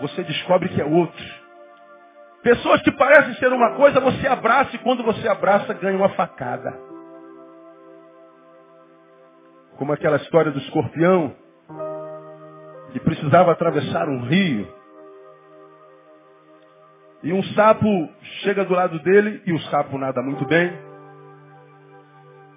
você 0.00 0.22
descobre 0.22 0.68
que 0.68 0.80
é 0.80 0.84
outro. 0.84 1.24
Pessoas 2.42 2.82
que 2.82 2.90
parecem 2.92 3.34
ser 3.34 3.52
uma 3.52 3.74
coisa, 3.76 4.00
você 4.00 4.26
abraça 4.26 4.74
e 4.74 4.78
quando 4.78 5.02
você 5.02 5.28
abraça, 5.28 5.72
ganha 5.74 5.96
uma 5.96 6.08
facada. 6.10 6.76
Como 9.76 9.92
aquela 9.92 10.16
história 10.16 10.50
do 10.50 10.58
escorpião 10.58 11.34
que 12.92 13.00
precisava 13.00 13.52
atravessar 13.52 14.08
um 14.08 14.20
rio. 14.22 14.68
E 17.22 17.32
um 17.32 17.42
sapo 17.54 17.88
chega 18.42 18.64
do 18.64 18.74
lado 18.74 18.98
dele 19.00 19.42
e 19.46 19.52
o 19.52 19.60
sapo 19.62 19.96
nada 19.96 20.20
muito 20.22 20.44
bem. 20.46 20.72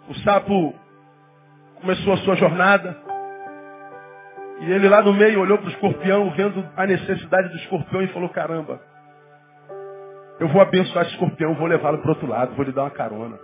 O 0.10 0.16
sapo 0.16 0.74
começou 1.82 2.14
a 2.14 2.18
sua 2.18 2.36
jornada. 2.36 2.98
E 4.62 4.72
ele 4.72 4.88
lá 4.88 5.02
no 5.02 5.14
meio 5.14 5.40
olhou 5.40 5.58
para 5.58 5.68
o 5.68 5.72
escorpião, 5.72 6.32
vendo 6.32 6.66
a 6.76 6.86
necessidade 6.88 7.50
do 7.50 7.56
escorpião 7.58 8.02
e 8.02 8.08
falou, 8.08 8.30
caramba, 8.30 8.80
eu 10.40 10.48
vou 10.50 10.62
abençoar 10.62 11.06
esse 11.06 11.14
escorpião, 11.14 11.56
vou 11.56 11.68
levá-lo 11.68 12.00
para 12.00 12.12
outro 12.12 12.28
lado, 12.28 12.56
vou 12.56 12.66
lhe 12.66 12.72
dar 12.72 12.84
uma 12.84 12.92
carona. 12.92 13.38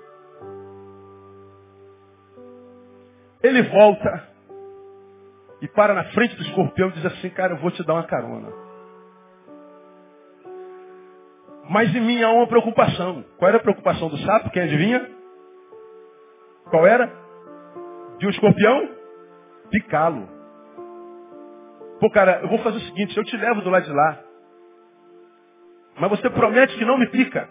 Ele 3.44 3.62
volta 3.64 4.31
e 5.62 5.68
para 5.68 5.94
na 5.94 6.06
frente 6.06 6.36
do 6.36 6.42
escorpião 6.42 6.90
e 6.90 6.94
diz 6.94 7.06
assim, 7.06 7.30
cara, 7.30 7.54
eu 7.54 7.58
vou 7.58 7.70
te 7.72 7.84
dar 7.86 7.94
uma 7.94 8.08
carona. 8.08 8.52
Mas 11.70 11.96
em 11.96 12.02
mim 12.02 12.22
há 12.22 12.32
uma 12.32 12.48
preocupação. 12.48 13.24
Qual 13.38 13.48
era 13.48 13.58
a 13.58 13.62
preocupação 13.62 14.10
do 14.10 14.18
sapo? 14.18 14.50
Quem 14.50 14.64
adivinha? 14.64 15.10
Qual 16.70 16.86
era? 16.86 17.10
De 18.18 18.26
um 18.26 18.30
escorpião? 18.30 18.90
Picá-lo. 19.70 20.28
Pô, 22.00 22.10
cara, 22.10 22.40
eu 22.42 22.50
vou 22.50 22.58
fazer 22.60 22.78
o 22.78 22.82
seguinte, 22.82 23.16
eu 23.16 23.24
te 23.24 23.38
levo 23.38 23.62
do 23.62 23.70
lado 23.70 23.86
de 23.86 23.94
lá. 23.94 24.20
Mas 26.00 26.10
você 26.10 26.30
promete 26.32 26.76
que 26.78 26.84
não 26.84 26.98
me 26.98 27.08
pica. 27.08 27.48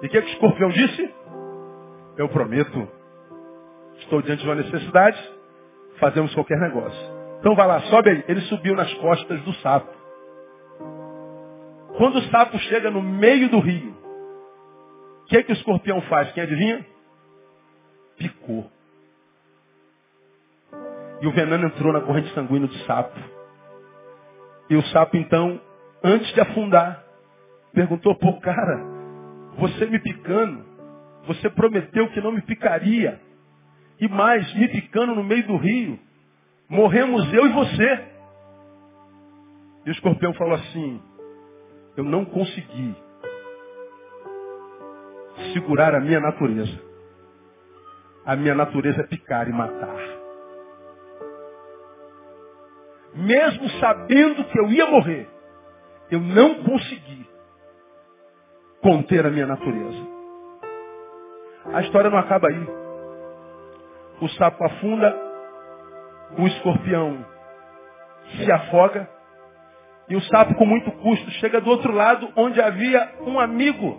E 0.00 0.06
o 0.06 0.08
que, 0.08 0.16
é 0.16 0.22
que 0.22 0.28
o 0.28 0.32
escorpião 0.32 0.70
disse? 0.70 1.14
Eu 2.16 2.28
prometo. 2.28 2.88
Estou 3.98 4.22
diante 4.22 4.42
de 4.42 4.48
uma 4.48 4.54
necessidade, 4.54 5.33
fazemos 6.04 6.34
qualquer 6.34 6.58
negócio. 6.60 7.14
Então 7.40 7.54
vai 7.54 7.66
lá, 7.66 7.80
sobe 7.82 8.10
aí. 8.10 8.24
Ele 8.28 8.42
subiu 8.42 8.76
nas 8.76 8.92
costas 8.94 9.40
do 9.40 9.54
sapo. 9.54 9.90
Quando 11.96 12.16
o 12.16 12.22
sapo 12.30 12.58
chega 12.58 12.90
no 12.90 13.00
meio 13.00 13.48
do 13.48 13.58
rio, 13.58 13.94
o 15.22 15.24
que, 15.26 15.38
é 15.38 15.42
que 15.42 15.52
o 15.52 15.54
escorpião 15.54 16.02
faz? 16.02 16.30
Quem 16.32 16.42
adivinha? 16.42 16.84
Picou. 18.18 18.70
E 21.22 21.26
o 21.26 21.32
veneno 21.32 21.66
entrou 21.66 21.90
na 21.90 22.02
corrente 22.02 22.34
sanguínea 22.34 22.68
do 22.68 22.78
sapo. 22.80 23.18
E 24.68 24.76
o 24.76 24.82
sapo, 24.88 25.16
então, 25.16 25.58
antes 26.02 26.34
de 26.34 26.40
afundar, 26.40 27.02
perguntou, 27.72 28.14
pô, 28.16 28.38
cara, 28.40 28.78
você 29.56 29.86
me 29.86 29.98
picando, 30.00 30.64
você 31.26 31.48
prometeu 31.48 32.10
que 32.10 32.20
não 32.20 32.32
me 32.32 32.42
picaria. 32.42 33.18
E 34.04 34.08
mais, 34.08 34.54
me 34.54 34.68
picando 34.68 35.14
no 35.14 35.24
meio 35.24 35.46
do 35.46 35.56
rio, 35.56 35.98
morremos 36.68 37.32
eu 37.32 37.46
e 37.46 37.52
você. 37.54 38.04
E 39.86 39.88
o 39.88 39.92
escorpião 39.92 40.34
falou 40.34 40.52
assim, 40.52 41.00
eu 41.96 42.04
não 42.04 42.22
consegui 42.26 42.94
segurar 45.54 45.94
a 45.94 46.00
minha 46.00 46.20
natureza. 46.20 46.78
A 48.26 48.36
minha 48.36 48.54
natureza 48.54 49.00
é 49.00 49.06
picar 49.06 49.48
e 49.48 49.52
matar. 49.54 49.96
Mesmo 53.14 53.70
sabendo 53.80 54.44
que 54.44 54.60
eu 54.60 54.68
ia 54.70 54.86
morrer, 54.86 55.26
eu 56.10 56.20
não 56.20 56.62
consegui 56.62 57.26
conter 58.82 59.24
a 59.24 59.30
minha 59.30 59.46
natureza. 59.46 60.06
A 61.72 61.80
história 61.80 62.10
não 62.10 62.18
acaba 62.18 62.48
aí. 62.48 62.83
O 64.20 64.28
sapo 64.30 64.64
afunda, 64.64 65.16
o 66.38 66.46
escorpião 66.46 67.24
se 68.36 68.50
afoga, 68.52 69.08
e 70.08 70.16
o 70.16 70.20
sapo, 70.22 70.54
com 70.54 70.66
muito 70.66 70.90
custo, 70.92 71.30
chega 71.32 71.60
do 71.60 71.70
outro 71.70 71.92
lado, 71.92 72.30
onde 72.36 72.60
havia 72.60 73.14
um 73.22 73.40
amigo. 73.40 73.98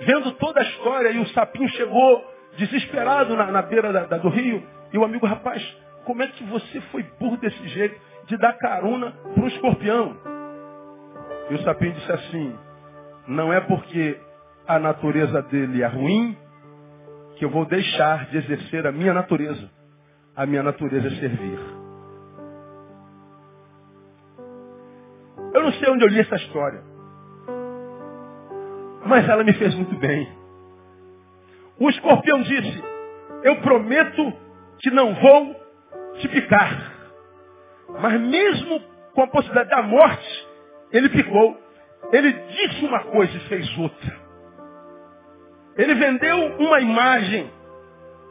Vendo 0.00 0.32
toda 0.32 0.60
a 0.60 0.64
história, 0.64 1.10
e 1.10 1.18
o 1.18 1.26
sapinho 1.28 1.68
chegou 1.70 2.24
desesperado 2.56 3.36
na, 3.36 3.46
na 3.50 3.62
beira 3.62 3.92
da, 3.92 4.04
da, 4.06 4.18
do 4.18 4.28
rio, 4.28 4.62
e 4.92 4.98
o 4.98 5.04
amigo, 5.04 5.26
rapaz, 5.26 5.62
como 6.04 6.22
é 6.22 6.28
que 6.28 6.44
você 6.44 6.80
foi 6.92 7.02
burro 7.18 7.36
desse 7.36 7.68
jeito? 7.68 8.06
de 8.26 8.36
dar 8.36 8.54
carona 8.54 9.12
para 9.34 9.44
o 9.44 9.46
escorpião. 9.46 10.16
E 11.48 11.54
o 11.54 11.62
sapinho 11.62 11.92
disse 11.92 12.12
assim, 12.12 12.58
não 13.28 13.52
é 13.52 13.60
porque 13.60 14.20
a 14.66 14.78
natureza 14.78 15.42
dele 15.42 15.82
é 15.82 15.86
ruim 15.86 16.36
que 17.36 17.44
eu 17.44 17.50
vou 17.50 17.64
deixar 17.66 18.26
de 18.30 18.38
exercer 18.38 18.86
a 18.86 18.92
minha 18.92 19.12
natureza. 19.12 19.70
A 20.34 20.44
minha 20.46 20.62
natureza 20.62 21.06
é 21.06 21.10
servir. 21.10 21.58
Eu 25.54 25.62
não 25.62 25.72
sei 25.72 25.90
onde 25.90 26.04
eu 26.04 26.08
li 26.08 26.20
essa 26.20 26.36
história. 26.36 26.82
Mas 29.06 29.28
ela 29.28 29.44
me 29.44 29.52
fez 29.54 29.74
muito 29.74 29.96
bem. 29.96 30.28
O 31.78 31.88
escorpião 31.90 32.42
disse, 32.42 32.84
eu 33.42 33.56
prometo 33.60 34.32
que 34.78 34.90
não 34.90 35.14
vou 35.14 35.54
te 36.18 36.28
picar. 36.28 36.92
Mas 38.00 38.20
mesmo 38.20 38.80
com 39.14 39.22
a 39.22 39.26
possibilidade 39.28 39.70
da 39.70 39.82
morte, 39.82 40.48
ele 40.92 41.08
ficou. 41.10 41.58
Ele 42.12 42.32
disse 42.32 42.84
uma 42.84 43.04
coisa 43.04 43.36
e 43.36 43.40
fez 43.48 43.78
outra. 43.78 44.15
Ele 45.76 45.94
vendeu 45.94 46.56
uma 46.58 46.80
imagem 46.80 47.50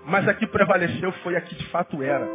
Mas 0.06 0.28
a 0.28 0.34
que 0.34 0.46
prevaleceu 0.48 1.12
foi 1.24 1.36
a 1.36 1.42
que 1.42 1.56
de 1.56 1.66
fato 1.70 2.02
era. 2.02 2.28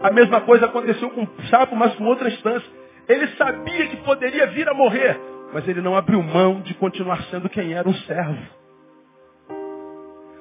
A 0.00 0.10
mesma 0.10 0.40
coisa 0.42 0.66
aconteceu 0.66 1.10
com 1.10 1.22
o 1.24 1.42
sapo, 1.50 1.76
mas 1.76 1.94
com 1.96 2.04
outra 2.04 2.28
instância. 2.28 2.68
Ele 3.08 3.26
sabia 3.36 3.86
que 3.88 3.96
poderia 3.98 4.46
vir 4.48 4.68
a 4.68 4.74
morrer, 4.74 5.18
mas 5.52 5.66
ele 5.68 5.80
não 5.80 5.96
abriu 5.96 6.22
mão 6.22 6.60
de 6.60 6.74
continuar 6.74 7.22
sendo 7.24 7.48
quem 7.48 7.74
era 7.74 7.88
um 7.88 7.94
servo. 7.94 8.42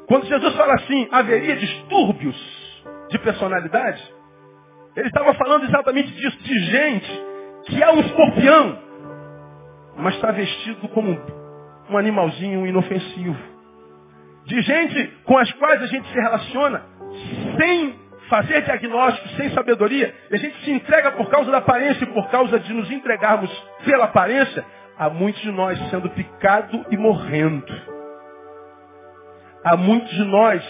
Quando 0.08 0.28
Jesus 0.28 0.56
fala 0.56 0.74
assim, 0.76 1.08
haveria 1.12 1.56
distúrbios 1.58 2.84
de 3.10 3.20
personalidade, 3.20 4.14
ele 4.96 5.08
estava 5.08 5.34
falando 5.34 5.66
exatamente 5.66 6.12
disso, 6.12 6.38
de 6.44 6.60
gente 6.60 7.24
que 7.66 7.84
é 7.84 7.92
um 7.92 8.00
escorpião, 8.00 8.80
mas 9.98 10.16
está 10.16 10.32
vestido 10.32 10.88
como 10.90 11.20
um 11.90 11.98
animalzinho 11.98 12.66
inofensivo. 12.66 13.55
De 14.46 14.62
gente 14.62 15.08
com 15.24 15.38
as 15.38 15.52
quais 15.54 15.82
a 15.82 15.88
gente 15.88 16.08
se 16.08 16.20
relaciona 16.20 16.84
sem 17.58 18.06
fazer 18.30 18.62
diagnóstico, 18.64 19.28
sem 19.30 19.50
sabedoria. 19.52 20.14
E 20.30 20.36
a 20.36 20.38
gente 20.38 20.58
se 20.64 20.72
entrega 20.72 21.12
por 21.12 21.30
causa 21.30 21.52
da 21.52 21.58
aparência 21.60 22.04
e 22.04 22.08
por 22.08 22.30
causa 22.30 22.60
de 22.60 22.74
nos 22.74 22.90
entregarmos 22.92 23.52
pela 23.84 24.06
aparência, 24.06 24.64
há 24.98 25.10
muitos 25.10 25.42
de 25.42 25.52
nós 25.52 25.78
sendo 25.90 26.10
picado 26.10 26.86
e 26.90 26.98
morrendo. 26.98 27.74
Há 29.64 29.76
muitos 29.78 30.10
de 30.10 30.24
nós 30.26 30.64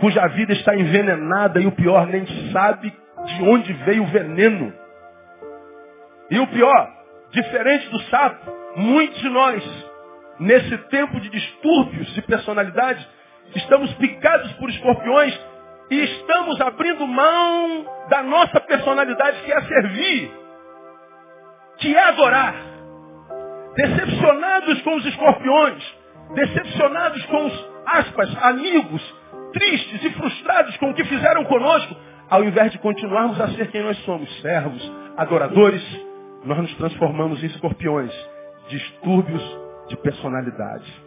cuja 0.00 0.26
vida 0.28 0.52
está 0.52 0.74
envenenada 0.74 1.60
e 1.60 1.66
o 1.66 1.72
pior 1.72 2.06
nem 2.06 2.26
sabe 2.52 2.92
de 3.24 3.42
onde 3.44 3.72
veio 3.72 4.02
o 4.02 4.06
veneno. 4.06 4.72
E 6.30 6.38
o 6.38 6.46
pior, 6.46 6.90
diferente 7.30 7.88
do 7.90 8.00
sapo, 8.04 8.50
muitos 8.76 9.20
de 9.20 9.28
nós, 9.28 9.91
nesse 10.38 10.76
tempo 10.88 11.20
de 11.20 11.28
distúrbios 11.28 12.14
de 12.14 12.22
personalidade, 12.22 13.06
estamos 13.54 13.92
picados 13.94 14.52
por 14.54 14.68
escorpiões 14.70 15.38
e 15.90 15.96
estamos 16.04 16.60
abrindo 16.60 17.06
mão 17.06 17.84
da 18.08 18.22
nossa 18.22 18.60
personalidade 18.60 19.40
que 19.42 19.52
é 19.52 19.60
servir, 19.62 20.32
que 21.78 21.94
é 21.94 22.04
adorar. 22.04 22.54
Decepcionados 23.74 24.82
com 24.82 24.96
os 24.96 25.06
escorpiões, 25.06 25.96
decepcionados 26.34 27.24
com 27.26 27.46
os, 27.46 27.66
aspas, 27.86 28.44
amigos, 28.44 29.14
tristes 29.52 30.04
e 30.04 30.10
frustrados 30.10 30.76
com 30.76 30.90
o 30.90 30.94
que 30.94 31.04
fizeram 31.04 31.44
conosco, 31.44 31.96
ao 32.28 32.44
invés 32.44 32.72
de 32.72 32.78
continuarmos 32.78 33.40
a 33.40 33.48
ser 33.48 33.70
quem 33.70 33.82
nós 33.82 33.96
somos, 34.04 34.40
servos, 34.40 34.92
adoradores, 35.16 35.82
nós 36.44 36.58
nos 36.58 36.74
transformamos 36.76 37.42
em 37.42 37.46
escorpiões, 37.46 38.12
distúrbios 38.68 39.61
de 39.88 39.96
personalidade. 39.96 41.04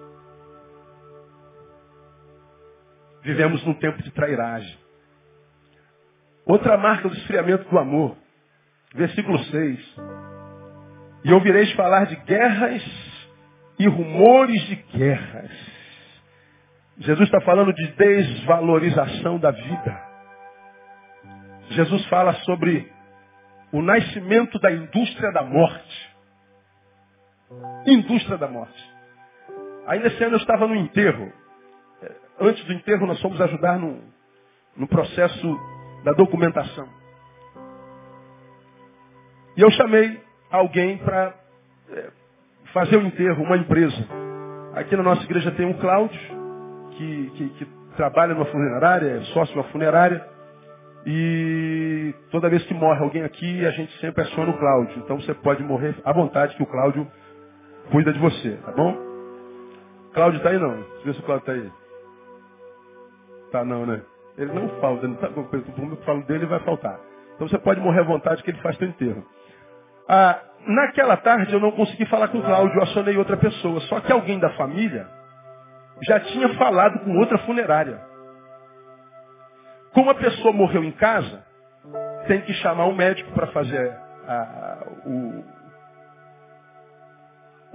Vivemos 3.24 3.66
num 3.66 3.74
tempo 3.74 4.02
de 4.04 4.12
trairagem. 4.12 4.78
Outra 6.46 6.78
marca 6.78 7.10
do 7.10 7.16
esfriamento 7.16 7.68
do 7.70 7.80
amor. 7.80 8.16
Versículo 8.94 9.40
6. 9.40 9.96
E 11.24 11.34
ouvireis 11.34 11.72
falar 11.74 12.06
de 12.06 12.16
guerras 12.18 12.84
e 13.80 13.88
rumores 13.88 14.62
de 14.68 14.76
guerras. 14.76 15.52
Jesus 17.00 17.28
está 17.28 17.42
falando 17.42 17.74
de 17.74 17.88
desvalorização 17.88 19.40
da 19.40 19.52
vida. 19.52 20.06
Jesus 21.72 22.06
fala 22.06 22.34
sobre 22.44 22.90
o 23.72 23.82
nascimento 23.82 24.58
da 24.60 24.72
indústria 24.72 25.32
da 25.34 25.44
morte. 25.44 26.05
Indústria 27.86 28.38
da 28.38 28.48
morte. 28.48 28.96
Ainda 29.88 30.08
esse 30.08 30.24
ano 30.24 30.36
eu 30.36 30.40
estava 30.40 30.68
no 30.68 30.76
enterro. 30.76 31.32
É, 32.02 32.12
antes 32.40 32.64
do 32.66 32.74
enterro 32.74 33.06
nós 33.06 33.22
fomos 33.22 33.40
ajudar 33.40 33.78
no, 33.78 34.00
no 34.76 34.88
processo 34.88 35.60
da 36.04 36.12
documentação. 36.14 36.88
E 39.58 39.62
eu 39.62 39.72
chamei 39.72 40.20
alguém 40.52 40.98
para 40.98 41.34
é, 41.90 42.10
fazer 42.74 42.98
o 42.98 43.06
enterro, 43.06 43.44
uma 43.44 43.58
empresa. 43.58 43.96
Aqui 44.74 44.96
na 44.96 45.04
nossa 45.04 45.24
igreja 45.24 45.52
tem 45.52 45.66
um 45.66 45.74
Cláudio, 45.74 46.20
que, 46.92 47.32
que, 47.36 47.50
que 47.50 47.66
trabalha 47.96 48.34
numa 48.34 48.46
funerária, 48.46 49.18
é 49.18 49.22
sócio 49.34 49.54
de 49.54 49.60
uma 49.60 49.70
funerária. 49.70 50.26
E 51.06 52.14
toda 52.32 52.50
vez 52.50 52.64
que 52.66 52.74
morre 52.74 53.02
alguém 53.02 53.24
aqui, 53.24 53.66
a 53.66 53.72
gente 53.72 53.96
sempre 54.00 54.24
aciona 54.24 54.52
o 54.52 54.58
Cláudio. 54.58 54.98
Então 54.98 55.22
você 55.22 55.34
pode 55.36 55.64
morrer 55.64 55.96
à 56.04 56.12
vontade 56.12 56.56
que 56.56 56.64
o 56.64 56.66
Cláudio 56.66 57.08
cuida 57.92 58.14
de 58.14 58.20
você, 58.20 58.58
tá 58.66 58.72
bom? 58.72 58.96
Cláudio 60.14 60.42
tá 60.42 60.50
aí 60.50 60.60
não? 60.60 60.76
Deixa 60.76 60.98
eu 61.00 61.06
ver 61.06 61.14
se 61.14 61.20
o 61.20 61.24
Cláudio 61.24 61.46
tá 61.46 61.52
aí. 61.52 61.72
Tá 63.52 63.66
não, 63.66 63.86
né? 63.86 64.02
Ele 64.38 64.52
não 64.52 64.68
falta, 64.82 65.08
não 65.08 65.16
tá, 65.16 65.28
o 65.28 65.44
público 65.44 66.04
fala 66.04 66.22
dele 66.24 66.46
vai 66.46 66.60
faltar. 66.62 67.00
Então 67.36 67.48
você 67.48 67.58
pode 67.60 67.80
morrer 67.80 68.02
à 68.02 68.04
vontade 68.04 68.44
que 68.44 68.52
ele 68.52 68.62
faz 68.62 68.78
teu 68.78 68.88
enterro. 68.88 69.26
Ah, 70.08 70.40
naquela 70.68 71.18
tarde 71.18 71.54
eu 71.54 71.60
não 71.60 71.72
consegui 71.72 72.06
falar 72.06 72.30
com 72.30 72.40
o 72.40 72.44
Cláudio, 72.44 72.78
eu 72.78 72.84
acionei 72.84 73.18
outra 73.18 73.38
pessoa. 73.38 73.80
Só 73.82 74.00
que 74.02 74.12
alguém 74.12 74.40
da 74.40 74.50
família 74.52 75.08
já 76.08 76.20
tinha 76.20 76.54
falado 76.56 77.00
com 77.00 77.18
outra 77.18 77.38
funerária. 77.40 78.02
Como 79.94 80.10
a 80.10 80.16
pessoa 80.16 80.54
morreu 80.54 80.84
em 80.84 80.92
casa, 80.92 81.44
tem 82.28 82.42
que 82.42 82.54
chamar 82.56 82.86
um 82.88 82.96
médico 82.96 83.32
para 83.32 83.48
fazer 83.48 83.98
a, 84.28 84.34
a, 84.34 84.84
o, 85.06 85.44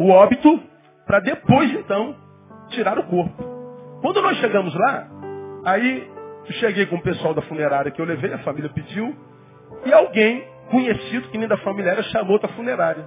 o 0.01 0.09
óbito, 0.09 0.59
para 1.07 1.21
depois 1.21 1.71
então 1.73 2.17
tirar 2.71 2.99
o 2.99 3.03
corpo. 3.05 3.45
Quando 4.01 4.23
nós 4.23 4.39
chegamos 4.39 4.75
lá, 4.75 5.07
aí 5.67 6.11
cheguei 6.53 6.87
com 6.87 6.97
o 6.97 7.03
pessoal 7.03 7.35
da 7.35 7.43
funerária 7.43 7.91
que 7.91 8.01
eu 8.01 8.07
levei, 8.07 8.33
a 8.33 8.39
família 8.39 8.71
pediu, 8.71 9.15
e 9.85 9.93
alguém 9.93 10.43
conhecido 10.71 11.29
que 11.29 11.37
nem 11.37 11.47
da 11.47 11.59
família 11.59 11.91
era 11.91 12.03
chamou 12.05 12.39
da 12.39 12.49
funerária. 12.49 13.07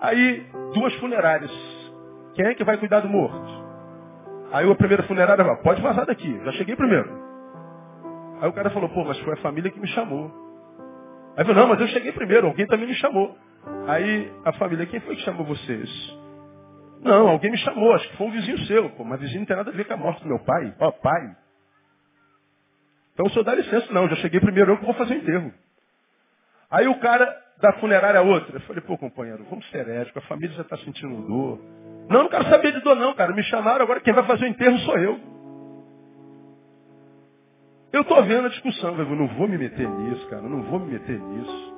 Aí, 0.00 0.44
duas 0.74 0.92
funerárias. 0.96 1.52
Quem 2.34 2.46
é 2.46 2.54
que 2.54 2.64
vai 2.64 2.76
cuidar 2.76 3.00
do 3.00 3.08
morto? 3.08 3.64
Aí 4.52 4.68
a 4.68 4.74
primeira 4.74 5.04
funerária 5.04 5.44
falou, 5.44 5.62
pode 5.62 5.80
vazar 5.80 6.06
daqui, 6.06 6.40
já 6.44 6.52
cheguei 6.52 6.74
primeiro. 6.74 7.08
Aí 8.40 8.48
o 8.48 8.52
cara 8.52 8.70
falou, 8.70 8.88
pô, 8.88 9.04
mas 9.04 9.18
foi 9.20 9.34
a 9.34 9.38
família 9.38 9.70
que 9.70 9.78
me 9.78 9.86
chamou. 9.88 10.28
Aí 11.36 11.44
falou, 11.44 11.62
não, 11.62 11.68
mas 11.68 11.80
eu 11.80 11.86
cheguei 11.86 12.10
primeiro, 12.10 12.48
alguém 12.48 12.66
também 12.66 12.88
me 12.88 12.94
chamou. 12.94 13.36
Aí 13.88 14.32
a 14.44 14.52
família, 14.54 14.86
quem 14.86 15.00
foi 15.00 15.16
que 15.16 15.22
chamou 15.22 15.44
vocês? 15.44 16.16
Não, 17.02 17.28
alguém 17.28 17.50
me 17.50 17.58
chamou, 17.58 17.92
acho 17.94 18.08
que 18.10 18.16
foi 18.16 18.26
um 18.26 18.32
vizinho 18.32 18.58
seu. 18.66 18.90
Pô, 18.90 19.04
mas 19.04 19.20
vizinho 19.20 19.40
não 19.40 19.46
tem 19.46 19.56
nada 19.56 19.70
a 19.70 19.74
ver 19.74 19.84
com 19.84 19.94
a 19.94 19.96
morte 19.96 20.22
do 20.22 20.28
meu 20.28 20.38
pai. 20.40 20.74
Ó, 20.80 20.90
pai. 20.90 21.36
Então 23.14 23.26
o 23.26 23.30
senhor 23.30 23.44
dá 23.44 23.54
licença, 23.54 23.92
não, 23.92 24.08
já 24.08 24.16
cheguei 24.16 24.40
primeiro, 24.40 24.72
eu 24.72 24.78
que 24.78 24.84
vou 24.84 24.94
fazer 24.94 25.14
o 25.14 25.16
enterro. 25.18 25.52
Aí 26.70 26.86
o 26.86 26.98
cara 27.00 27.34
da 27.60 27.72
funerária 27.74 28.20
outra, 28.20 28.56
eu 28.56 28.60
falei, 28.62 28.82
pô, 28.82 28.98
companheiro, 28.98 29.44
vamos 29.48 29.68
ser 29.70 29.88
ético, 29.88 30.18
a 30.18 30.22
família 30.22 30.54
já 30.54 30.62
está 30.62 30.76
sentindo 30.78 31.26
dor. 31.26 31.58
Não, 32.10 32.24
não 32.24 32.28
quero 32.28 32.44
saber 32.50 32.72
de 32.72 32.80
dor 32.80 32.96
não, 32.96 33.14
cara. 33.14 33.32
Me 33.32 33.42
chamaram, 33.44 33.84
agora 33.84 34.00
quem 34.00 34.12
vai 34.12 34.24
fazer 34.26 34.44
o 34.44 34.48
enterro 34.48 34.78
sou 34.80 34.98
eu. 34.98 35.18
Eu 37.92 38.02
estou 38.02 38.22
vendo 38.24 38.46
a 38.46 38.50
discussão, 38.50 38.98
eu 38.98 39.16
não 39.16 39.28
vou 39.28 39.48
me 39.48 39.56
meter 39.56 39.88
nisso, 39.88 40.28
cara, 40.28 40.42
não 40.42 40.62
vou 40.64 40.80
me 40.80 40.92
meter 40.92 41.18
nisso. 41.18 41.74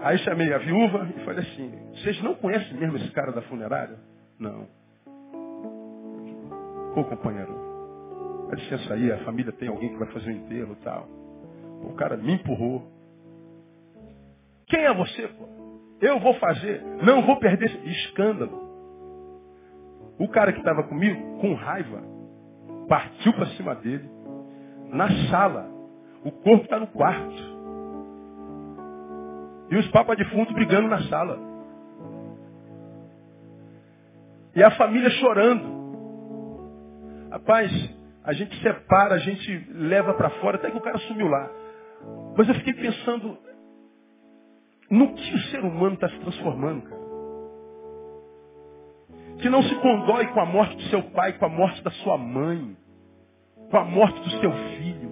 Aí 0.00 0.18
chamei 0.18 0.52
a 0.52 0.58
viúva 0.58 1.08
e 1.16 1.24
falei 1.24 1.40
assim, 1.40 1.72
vocês 1.94 2.22
não 2.22 2.34
conhecem 2.34 2.74
mesmo 2.74 2.96
esse 2.98 3.10
cara 3.12 3.32
da 3.32 3.42
funerária? 3.42 3.98
Não. 4.38 4.66
Pô, 6.94 7.04
companheiro, 7.04 8.46
dá 8.48 8.56
licença 8.56 8.94
aí, 8.94 9.10
a 9.10 9.18
família 9.24 9.52
tem 9.52 9.68
alguém 9.68 9.90
que 9.90 9.98
vai 9.98 10.08
fazer 10.08 10.30
o 10.30 10.32
enterro 10.32 10.76
e 10.78 10.84
tal. 10.84 11.08
O 11.82 11.94
cara 11.94 12.16
me 12.16 12.34
empurrou. 12.34 12.90
Quem 14.66 14.84
é 14.84 14.94
você, 14.94 15.28
pô? 15.28 15.46
Eu 16.00 16.20
vou 16.20 16.34
fazer, 16.34 16.82
não 17.02 17.22
vou 17.22 17.38
perder 17.38 17.70
escândalo. 17.86 18.66
O 20.18 20.28
cara 20.28 20.52
que 20.52 20.58
estava 20.58 20.82
comigo, 20.82 21.38
com 21.40 21.54
raiva, 21.54 22.02
partiu 22.88 23.32
para 23.32 23.46
cima 23.56 23.74
dele 23.74 24.08
na 24.90 25.08
sala. 25.30 25.70
O 26.24 26.30
corpo 26.30 26.64
está 26.64 26.78
no 26.78 26.86
quarto. 26.88 27.55
E 29.70 29.76
os 29.76 29.88
papas 29.88 30.16
de 30.16 30.24
fundo 30.26 30.52
brigando 30.52 30.88
na 30.88 31.02
sala. 31.04 31.38
E 34.54 34.62
a 34.62 34.70
família 34.72 35.10
chorando. 35.10 35.76
Rapaz, 37.30 37.70
a 38.24 38.32
gente 38.32 38.60
separa, 38.62 39.14
a 39.14 39.18
gente 39.18 39.66
leva 39.72 40.14
para 40.14 40.30
fora, 40.30 40.56
até 40.56 40.70
que 40.70 40.76
o 40.76 40.82
cara 40.82 40.98
sumiu 40.98 41.28
lá. 41.28 41.50
Mas 42.36 42.48
eu 42.48 42.54
fiquei 42.54 42.74
pensando 42.74 43.36
no 44.90 45.14
que 45.14 45.34
o 45.34 45.38
ser 45.50 45.60
humano 45.60 45.94
está 45.94 46.08
se 46.08 46.18
transformando, 46.20 46.82
cara. 46.82 47.06
Que 49.38 49.50
não 49.50 49.62
se 49.62 49.74
condói 49.76 50.26
com 50.28 50.40
a 50.40 50.46
morte 50.46 50.76
do 50.76 50.82
seu 50.84 51.02
pai, 51.10 51.34
com 51.34 51.44
a 51.44 51.48
morte 51.48 51.82
da 51.82 51.90
sua 51.90 52.16
mãe 52.16 52.76
com 53.70 53.76
a 53.76 53.84
morte 53.84 54.18
do 54.20 54.30
seu 54.40 54.52
filho, 54.52 55.10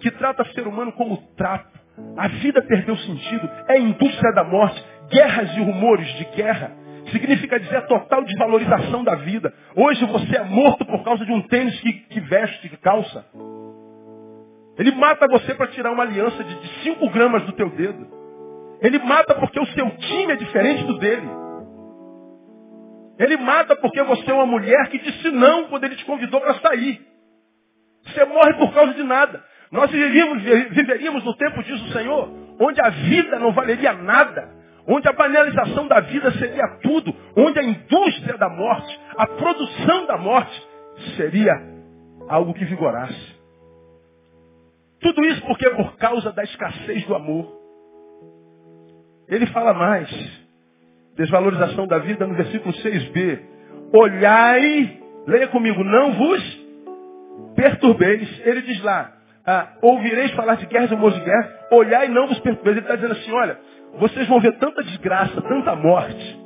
que 0.00 0.10
trata 0.12 0.42
o 0.42 0.52
ser 0.52 0.66
humano 0.66 0.92
como 0.92 1.16
trapo. 1.34 1.83
A 2.16 2.28
vida 2.28 2.62
perdeu 2.62 2.96
sentido, 2.96 3.48
é 3.68 3.78
indústria 3.78 4.32
da 4.34 4.44
morte, 4.44 4.84
guerras 5.10 5.56
e 5.56 5.60
rumores 5.60 6.08
de 6.14 6.24
guerra, 6.36 6.72
Significa 7.10 7.60
dizer 7.60 7.76
a 7.76 7.82
total 7.82 8.24
desvalorização 8.24 9.04
da 9.04 9.14
vida. 9.16 9.52
Hoje 9.76 10.04
você 10.06 10.36
é 10.36 10.44
morto 10.44 10.84
por 10.86 11.04
causa 11.04 11.24
de 11.24 11.32
um 11.32 11.42
tênis 11.42 11.78
que, 11.80 11.92
que 11.92 12.20
veste, 12.20 12.68
que 12.68 12.76
calça. 12.78 13.24
Ele 14.78 14.90
mata 14.92 15.26
você 15.28 15.54
para 15.54 15.68
tirar 15.68 15.92
uma 15.92 16.02
aliança 16.02 16.42
de 16.42 16.68
5 16.82 17.10
gramas 17.10 17.42
do 17.44 17.52
teu 17.52 17.70
dedo. 17.70 18.06
Ele 18.80 18.98
mata 18.98 19.34
porque 19.34 19.60
o 19.60 19.66
seu 19.66 19.90
time 19.90 20.32
é 20.32 20.36
diferente 20.36 20.84
do 20.84 20.98
dele. 20.98 21.28
Ele 23.18 23.36
mata 23.36 23.76
porque 23.76 24.02
você 24.02 24.30
é 24.30 24.34
uma 24.34 24.46
mulher 24.46 24.88
que 24.88 24.98
disse 24.98 25.30
não 25.30 25.66
quando 25.68 25.84
ele 25.84 25.96
te 25.96 26.04
convidou 26.04 26.40
para 26.40 26.54
sair. 26.54 27.00
Você 28.06 28.24
morre 28.24 28.54
por 28.54 28.72
causa 28.74 28.94
de 28.94 29.02
nada. 29.02 29.44
Nós 29.74 29.90
viveríamos, 29.90 30.40
viveríamos 30.70 31.24
no 31.24 31.34
tempo, 31.34 31.60
diz 31.64 31.82
o 31.82 31.92
Senhor, 31.92 32.30
onde 32.60 32.80
a 32.80 32.90
vida 32.90 33.40
não 33.40 33.52
valeria 33.52 33.92
nada, 33.92 34.48
onde 34.86 35.08
a 35.08 35.12
banalização 35.12 35.88
da 35.88 35.98
vida 35.98 36.30
seria 36.34 36.78
tudo, 36.80 37.12
onde 37.36 37.58
a 37.58 37.62
indústria 37.64 38.38
da 38.38 38.48
morte, 38.48 39.00
a 39.16 39.26
produção 39.26 40.06
da 40.06 40.16
morte 40.16 40.62
seria 41.16 41.60
algo 42.28 42.54
que 42.54 42.64
vigorasse. 42.64 43.34
Tudo 45.00 45.24
isso 45.24 45.42
porque 45.42 45.68
por 45.70 45.96
causa 45.96 46.30
da 46.30 46.44
escassez 46.44 47.04
do 47.06 47.16
amor. 47.16 47.52
Ele 49.26 49.46
fala 49.46 49.74
mais. 49.74 50.08
Desvalorização 51.16 51.88
da 51.88 51.98
vida 51.98 52.24
no 52.28 52.34
versículo 52.34 52.72
6b. 52.74 53.40
Olhai, 53.92 55.00
leia 55.26 55.48
comigo, 55.48 55.82
não 55.82 56.12
vos 56.12 56.64
perturbeis. 57.56 58.40
Ele 58.46 58.62
diz 58.62 58.80
lá, 58.80 59.23
ah, 59.46 59.74
ouvireis 59.82 60.32
falar 60.32 60.56
de 60.56 60.66
guerras 60.66 60.90
e 60.90 60.94
rumores 60.94 61.18
de 61.18 61.24
guerra, 61.24 61.66
olhai 61.70 62.06
e 62.06 62.10
não 62.10 62.26
vos 62.26 62.38
perturbeis. 62.40 62.76
Ele 62.76 62.84
está 62.84 62.96
dizendo 62.96 63.12
assim, 63.12 63.32
olha, 63.32 63.58
vocês 63.98 64.26
vão 64.28 64.40
ver 64.40 64.58
tanta 64.58 64.82
desgraça, 64.82 65.40
tanta 65.42 65.76
morte, 65.76 66.40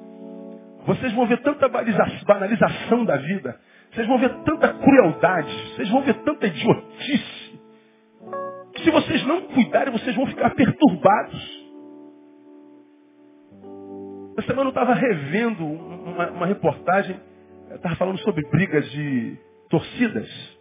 vocês 0.86 1.12
vão 1.12 1.26
ver 1.26 1.38
tanta 1.42 1.68
banalização 1.68 3.04
da 3.04 3.16
vida, 3.16 3.58
vocês 3.92 4.06
vão 4.06 4.18
ver 4.18 4.30
tanta 4.44 4.68
crueldade, 4.74 5.74
vocês 5.74 5.88
vão 5.90 6.02
ver 6.02 6.14
tanta 6.24 6.46
idiotice, 6.46 7.60
se 8.82 8.90
vocês 8.90 9.26
não 9.26 9.42
cuidarem, 9.48 9.92
vocês 9.92 10.14
vão 10.14 10.26
ficar 10.26 10.50
perturbados. 10.50 11.58
Essa 14.38 14.46
semana 14.46 14.66
eu 14.66 14.68
estava 14.68 14.94
revendo 14.94 15.64
uma, 15.64 16.30
uma 16.30 16.46
reportagem, 16.46 17.20
estava 17.70 17.96
falando 17.96 18.18
sobre 18.20 18.48
brigas 18.50 18.88
de 18.90 19.36
torcidas. 19.68 20.57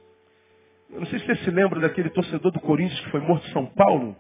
Eu 0.92 1.00
não 1.02 1.08
sei 1.08 1.20
se 1.20 1.26
você 1.26 1.36
se 1.38 1.52
lembra 1.52 1.80
daquele 1.80 2.10
torcedor 2.10 2.52
do 2.52 2.60
Corinthians 2.60 3.00
que 3.02 3.12
foi 3.12 3.20
morto 3.20 3.48
em 3.48 3.52
São 3.52 3.66
Paulo. 3.66 4.16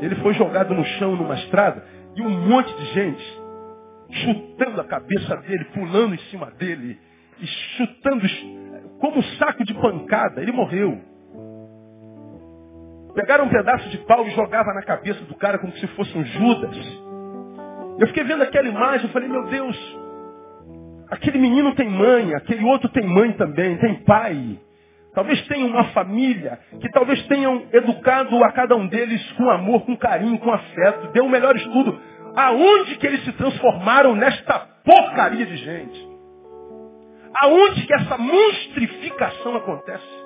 Ele 0.00 0.14
foi 0.16 0.34
jogado 0.34 0.74
no 0.74 0.84
chão 0.84 1.16
numa 1.16 1.34
estrada 1.34 1.84
e 2.14 2.22
um 2.22 2.30
monte 2.30 2.72
de 2.74 2.84
gente 2.92 3.42
chutando 4.12 4.80
a 4.80 4.84
cabeça 4.84 5.36
dele, 5.38 5.64
pulando 5.72 6.14
em 6.14 6.18
cima 6.30 6.50
dele, 6.52 6.98
e 7.40 7.46
chutando 7.46 8.26
como 9.00 9.18
um 9.18 9.22
saco 9.38 9.64
de 9.64 9.74
pancada. 9.74 10.42
Ele 10.42 10.52
morreu. 10.52 11.00
Pegaram 13.14 13.44
um 13.44 13.48
pedaço 13.48 13.88
de 13.90 13.98
pau 13.98 14.26
e 14.26 14.30
jogava 14.30 14.72
na 14.72 14.82
cabeça 14.82 15.22
do 15.24 15.34
cara 15.34 15.58
como 15.58 15.72
se 15.74 15.86
fosse 15.88 16.16
um 16.16 16.24
Judas. 16.24 16.76
Eu 17.98 18.06
fiquei 18.08 18.24
vendo 18.24 18.42
aquela 18.42 18.68
imagem 18.68 19.06
e 19.08 19.12
falei, 19.12 19.28
meu 19.28 19.44
Deus, 19.46 19.98
aquele 21.10 21.38
menino 21.38 21.74
tem 21.74 21.88
mãe, 21.88 22.34
aquele 22.34 22.64
outro 22.64 22.88
tem 22.88 23.06
mãe 23.06 23.32
também, 23.32 23.76
tem 23.78 24.02
pai. 24.04 24.58
Talvez 25.14 25.46
tenham 25.46 25.68
uma 25.68 25.84
família 25.92 26.58
que 26.80 26.88
talvez 26.90 27.26
tenham 27.26 27.66
educado 27.72 28.42
a 28.42 28.52
cada 28.52 28.74
um 28.74 28.86
deles 28.86 29.22
com 29.32 29.50
amor, 29.50 29.84
com 29.84 29.96
carinho, 29.96 30.38
com 30.38 30.50
afeto, 30.50 31.08
deu 31.12 31.26
o 31.26 31.30
melhor 31.30 31.54
estudo. 31.54 32.00
Aonde 32.34 32.96
que 32.96 33.06
eles 33.06 33.22
se 33.24 33.32
transformaram 33.32 34.14
nesta 34.16 34.58
porcaria 34.84 35.44
de 35.44 35.56
gente? 35.56 36.12
Aonde 37.42 37.86
que 37.86 37.94
essa 37.94 38.16
monstrificação 38.16 39.56
acontece? 39.56 40.22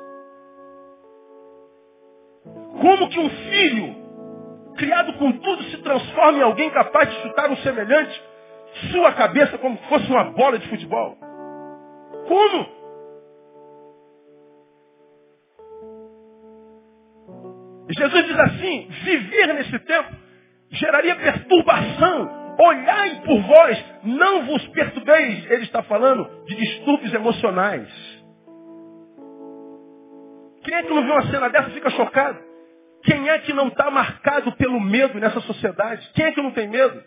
Como 2.81 3.09
que 3.09 3.19
um 3.19 3.31
filho, 3.31 3.97
criado 4.77 5.15
com 5.15 5.33
tudo, 5.33 5.65
se 5.65 5.79
transforma 5.79 6.39
em 6.39 6.43
alguém 6.43 6.71
capaz 6.71 7.09
de 7.11 7.23
chutar 7.23 7.51
um 7.51 7.57
semelhante, 7.57 8.23
sua 8.93 9.13
cabeça 9.13 9.59
como 9.59 9.77
se 9.79 9.89
fosse 9.89 10.09
uma 10.11 10.25
bola 10.31 10.59
de 10.59 10.69
futebol? 10.69 11.17
Como? 12.29 12.76
Jesus 17.97 18.27
diz 18.27 18.39
assim, 18.39 18.89
viver 19.05 19.55
nesse 19.55 19.79
tempo 19.81 20.15
geraria 20.71 21.17
perturbação. 21.17 22.47
Olhai 22.59 23.23
por 23.23 23.41
vós, 23.43 23.85
não 24.03 24.47
vos 24.47 24.67
perturbeis. 24.69 25.51
Ele 25.51 25.65
está 25.65 25.83
falando 25.83 26.45
de 26.47 26.57
distúrbios 26.57 27.13
emocionais. 27.13 27.89
Quem 30.65 30.75
é 30.75 30.83
que 30.83 30.93
não 30.93 31.05
vê 31.05 31.13
uma 31.13 31.31
cena 31.31 31.49
dessa 31.49 31.71
fica 31.71 31.91
chocado? 31.91 32.39
Quem 33.05 33.29
é 33.29 33.39
que 33.41 33.53
não 33.53 33.69
está 33.69 33.91
marcado 33.91 34.53
pelo 34.53 34.81
medo 34.81 35.19
nessa 35.21 35.41
sociedade? 35.41 36.11
Quem 36.15 36.27
é 36.27 36.33
que 36.33 36.43
não 36.43 36.51
tem 36.51 36.69
medo? 36.69 37.03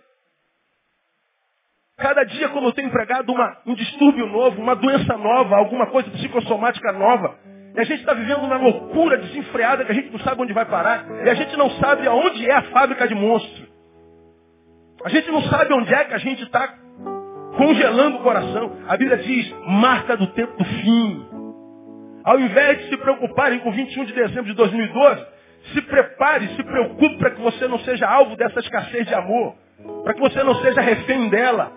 Cada 1.97 2.23
dia, 2.23 2.47
quando 2.49 2.65
eu 2.65 2.71
tenho 2.71 2.88
empregado 2.88 3.30
uma, 3.30 3.58
um 3.65 3.73
distúrbio 3.73 4.25
novo, 4.28 4.62
uma 4.62 4.75
doença 4.75 5.17
nova, 5.17 5.58
alguma 5.58 5.88
coisa 5.88 6.10
psicossomática 6.12 6.93
nova, 6.93 7.38
e 7.80 7.82
a 7.82 7.86
gente 7.86 8.02
está 8.02 8.13
vivendo 8.13 8.39
uma 8.39 8.58
loucura 8.58 9.18
desenfreada 9.18 9.86
que 9.86 9.92
a 9.94 9.96
gente 9.96 10.12
não 10.12 10.20
sabe 10.20 10.42
onde 10.42 10.52
vai 10.52 10.65
parar, 10.65 11.06
e 11.24 11.30
a 11.30 11.34
gente 11.34 11.56
não 11.56 11.70
sabe 11.72 12.06
aonde 12.06 12.46
é 12.46 12.54
a 12.54 12.63
fábrica 12.63 13.08
de 13.08 13.15
monstros. 13.15 13.70
A 15.06 15.08
gente 15.08 15.32
não 15.32 15.42
sabe 15.44 15.74
onde 15.74 15.94
é 15.94 16.04
que 16.04 16.13
a 16.13 16.18
gente 16.18 16.44
está 16.44 16.76
congelando 17.56 18.18
o 18.18 18.22
coração. 18.22 18.74
A 18.86 18.98
Bíblia 18.98 19.20
diz, 19.20 19.56
marca 19.65 20.18
do 20.18 20.28
tempo 20.28 20.58
do 20.58 20.65
fim. 20.65 21.26
Ao 22.26 22.38
invés 22.38 22.80
de 22.80 22.89
se 22.89 22.98
preocuparem 22.98 23.60
com 23.60 23.72
21 23.72 24.04
de 24.04 24.13
dezembro 24.13 24.44
de 24.44 24.56
2012, 24.56 25.26
se 25.74 25.82
prepare, 25.84 26.50
se 26.58 26.63
preocupe 26.63 27.18
para 27.18 27.32
que 27.32 27.42
você 27.42 27.65
não 27.65 27.80
seja 27.80 28.06
alvo 28.10 28.36
dessa 28.36 28.60
escassez 28.60 29.08
de 29.08 29.13
amor. 29.13 29.56
Para 30.04 30.15
que 30.15 30.20
você 30.20 30.44
não 30.44 30.56
seja 30.56 30.82
refém 30.82 31.30
dela. 31.30 31.72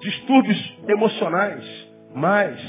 Distúrbios 0.00 0.78
emocionais. 0.88 1.64
Mas, 2.12 2.60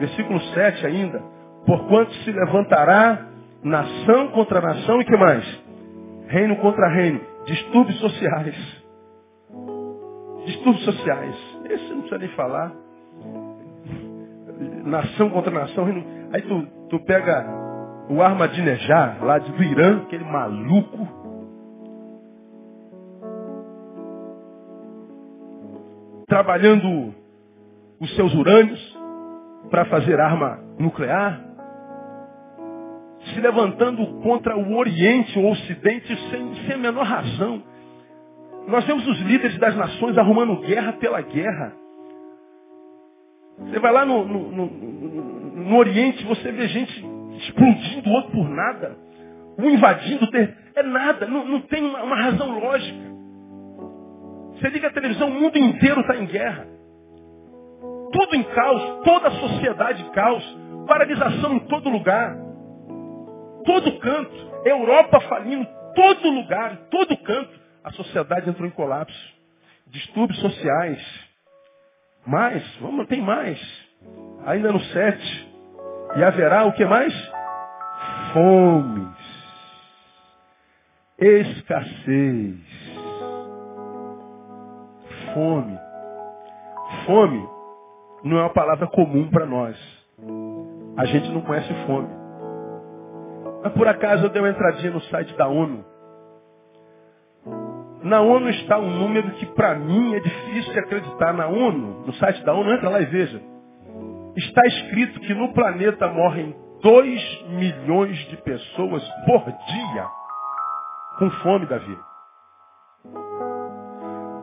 versículo 0.00 0.40
7 0.40 0.84
ainda. 0.84 1.38
Porquanto 1.66 2.12
se 2.24 2.32
levantará 2.32 3.26
nação 3.62 4.28
contra 4.28 4.60
nação 4.60 5.00
e 5.00 5.04
que 5.04 5.16
mais? 5.16 5.62
Reino 6.28 6.56
contra 6.56 6.88
reino. 6.88 7.20
Distúrbios 7.44 7.98
sociais. 7.98 8.82
Distúrbios 10.46 10.84
sociais. 10.84 11.36
Esse 11.64 11.88
não 11.90 12.00
precisa 12.00 12.18
nem 12.18 12.28
falar. 12.30 12.72
Nação 14.84 15.30
contra 15.30 15.50
nação. 15.50 15.84
Reino. 15.84 16.04
Aí 16.32 16.42
tu, 16.42 16.66
tu 16.88 17.00
pega 17.04 17.44
o 18.08 18.22
Ahmadinejad, 18.22 19.22
lá 19.22 19.38
do 19.38 19.62
Irã, 19.62 20.02
aquele 20.02 20.24
maluco. 20.24 21.08
Trabalhando 26.26 27.14
os 28.00 28.14
seus 28.16 28.34
urânios 28.34 28.98
para 29.70 29.84
fazer 29.86 30.18
arma 30.18 30.58
nuclear. 30.78 31.49
Se 33.26 33.40
levantando 33.40 34.04
contra 34.22 34.56
o 34.56 34.76
Oriente, 34.76 35.38
o 35.38 35.50
Ocidente, 35.50 36.16
sem, 36.30 36.54
sem 36.66 36.74
a 36.74 36.78
menor 36.78 37.04
razão. 37.04 37.62
Nós 38.66 38.84
vemos 38.84 39.06
os 39.06 39.20
líderes 39.20 39.58
das 39.58 39.76
nações 39.76 40.16
arrumando 40.16 40.56
guerra 40.60 40.92
pela 40.94 41.20
guerra. 41.20 41.72
Você 43.58 43.78
vai 43.78 43.92
lá 43.92 44.06
no, 44.06 44.24
no, 44.24 44.50
no, 44.50 44.66
no 44.66 45.76
Oriente, 45.76 46.24
você 46.24 46.50
vê 46.50 46.66
gente 46.68 47.04
explodindo 47.36 48.08
o 48.08 48.12
outro 48.12 48.32
por 48.32 48.48
nada. 48.48 48.96
Um 49.58 49.68
invadindo, 49.70 50.26
é 50.74 50.82
nada, 50.82 51.26
não, 51.26 51.44
não 51.44 51.60
tem 51.62 51.84
uma, 51.84 52.02
uma 52.02 52.16
razão 52.16 52.58
lógica. 52.58 53.10
Você 54.54 54.68
liga 54.68 54.88
a 54.88 54.92
televisão, 54.92 55.28
o 55.28 55.34
mundo 55.34 55.58
inteiro 55.58 56.00
está 56.00 56.16
em 56.16 56.26
guerra. 56.26 56.66
Tudo 58.12 58.34
em 58.34 58.42
caos, 58.42 59.04
toda 59.04 59.28
a 59.28 59.32
sociedade 59.32 60.02
em 60.02 60.10
caos, 60.10 60.58
paralisação 60.86 61.54
em 61.54 61.60
todo 61.60 61.88
lugar. 61.88 62.36
Todo 63.70 64.00
canto, 64.00 64.50
Europa 64.64 65.20
falindo, 65.20 65.64
todo 65.94 66.28
lugar, 66.28 66.76
todo 66.90 67.16
canto, 67.18 67.60
a 67.84 67.92
sociedade 67.92 68.50
entrou 68.50 68.66
em 68.66 68.72
colapso. 68.72 69.16
Distúrbios 69.86 70.40
sociais. 70.40 71.00
Mais, 72.26 72.76
vamos, 72.80 73.06
tem 73.06 73.22
mais. 73.22 73.60
Ainda 74.44 74.72
no 74.72 74.80
7. 74.80 75.54
E 76.16 76.24
haverá 76.24 76.64
o 76.64 76.72
que 76.72 76.84
mais? 76.84 77.14
Fomes. 78.32 79.16
Escassez. 81.16 82.58
Fome. 85.32 85.78
Fome 87.06 87.48
não 88.24 88.38
é 88.38 88.40
uma 88.42 88.52
palavra 88.52 88.88
comum 88.88 89.30
para 89.30 89.46
nós. 89.46 89.78
A 90.96 91.06
gente 91.06 91.30
não 91.30 91.42
conhece 91.42 91.72
fome. 91.86 92.19
Mas 93.62 93.72
por 93.72 93.86
acaso 93.86 94.24
eu 94.24 94.30
dei 94.30 94.40
uma 94.40 94.50
entradinha 94.50 94.92
no 94.92 95.00
site 95.02 95.34
da 95.36 95.48
ONU. 95.48 95.84
Na 98.02 98.20
ONU 98.20 98.48
está 98.48 98.78
um 98.78 98.90
número 98.90 99.30
que 99.32 99.46
para 99.46 99.74
mim 99.74 100.14
é 100.14 100.20
difícil 100.20 100.72
de 100.72 100.78
acreditar. 100.78 101.32
Na 101.34 101.46
ONU, 101.46 102.06
no 102.06 102.12
site 102.14 102.42
da 102.44 102.54
ONU, 102.54 102.72
entra 102.72 102.88
lá 102.88 103.00
e 103.00 103.06
veja. 103.06 103.40
Está 104.36 104.66
escrito 104.66 105.20
que 105.20 105.34
no 105.34 105.52
planeta 105.52 106.08
morrem 106.08 106.54
2 106.82 107.44
milhões 107.48 108.16
de 108.28 108.36
pessoas 108.38 109.06
por 109.26 109.44
dia 109.44 110.20
com 111.20 111.30
fome, 111.42 111.66
Davi. 111.66 111.98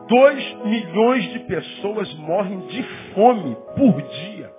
2 0.06 0.54
milhões 0.64 1.24
de 1.32 1.40
pessoas 1.40 2.14
morrem 2.14 2.60
de 2.68 2.82
fome 3.12 3.56
por 3.76 4.00
dia. 4.00 4.57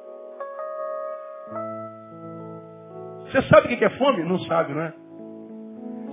Você 3.31 3.41
sabe 3.43 3.73
o 3.73 3.77
que 3.77 3.85
é 3.85 3.89
fome? 3.91 4.23
Não 4.23 4.39
sabe, 4.39 4.73
não 4.73 4.81
é? 4.81 4.93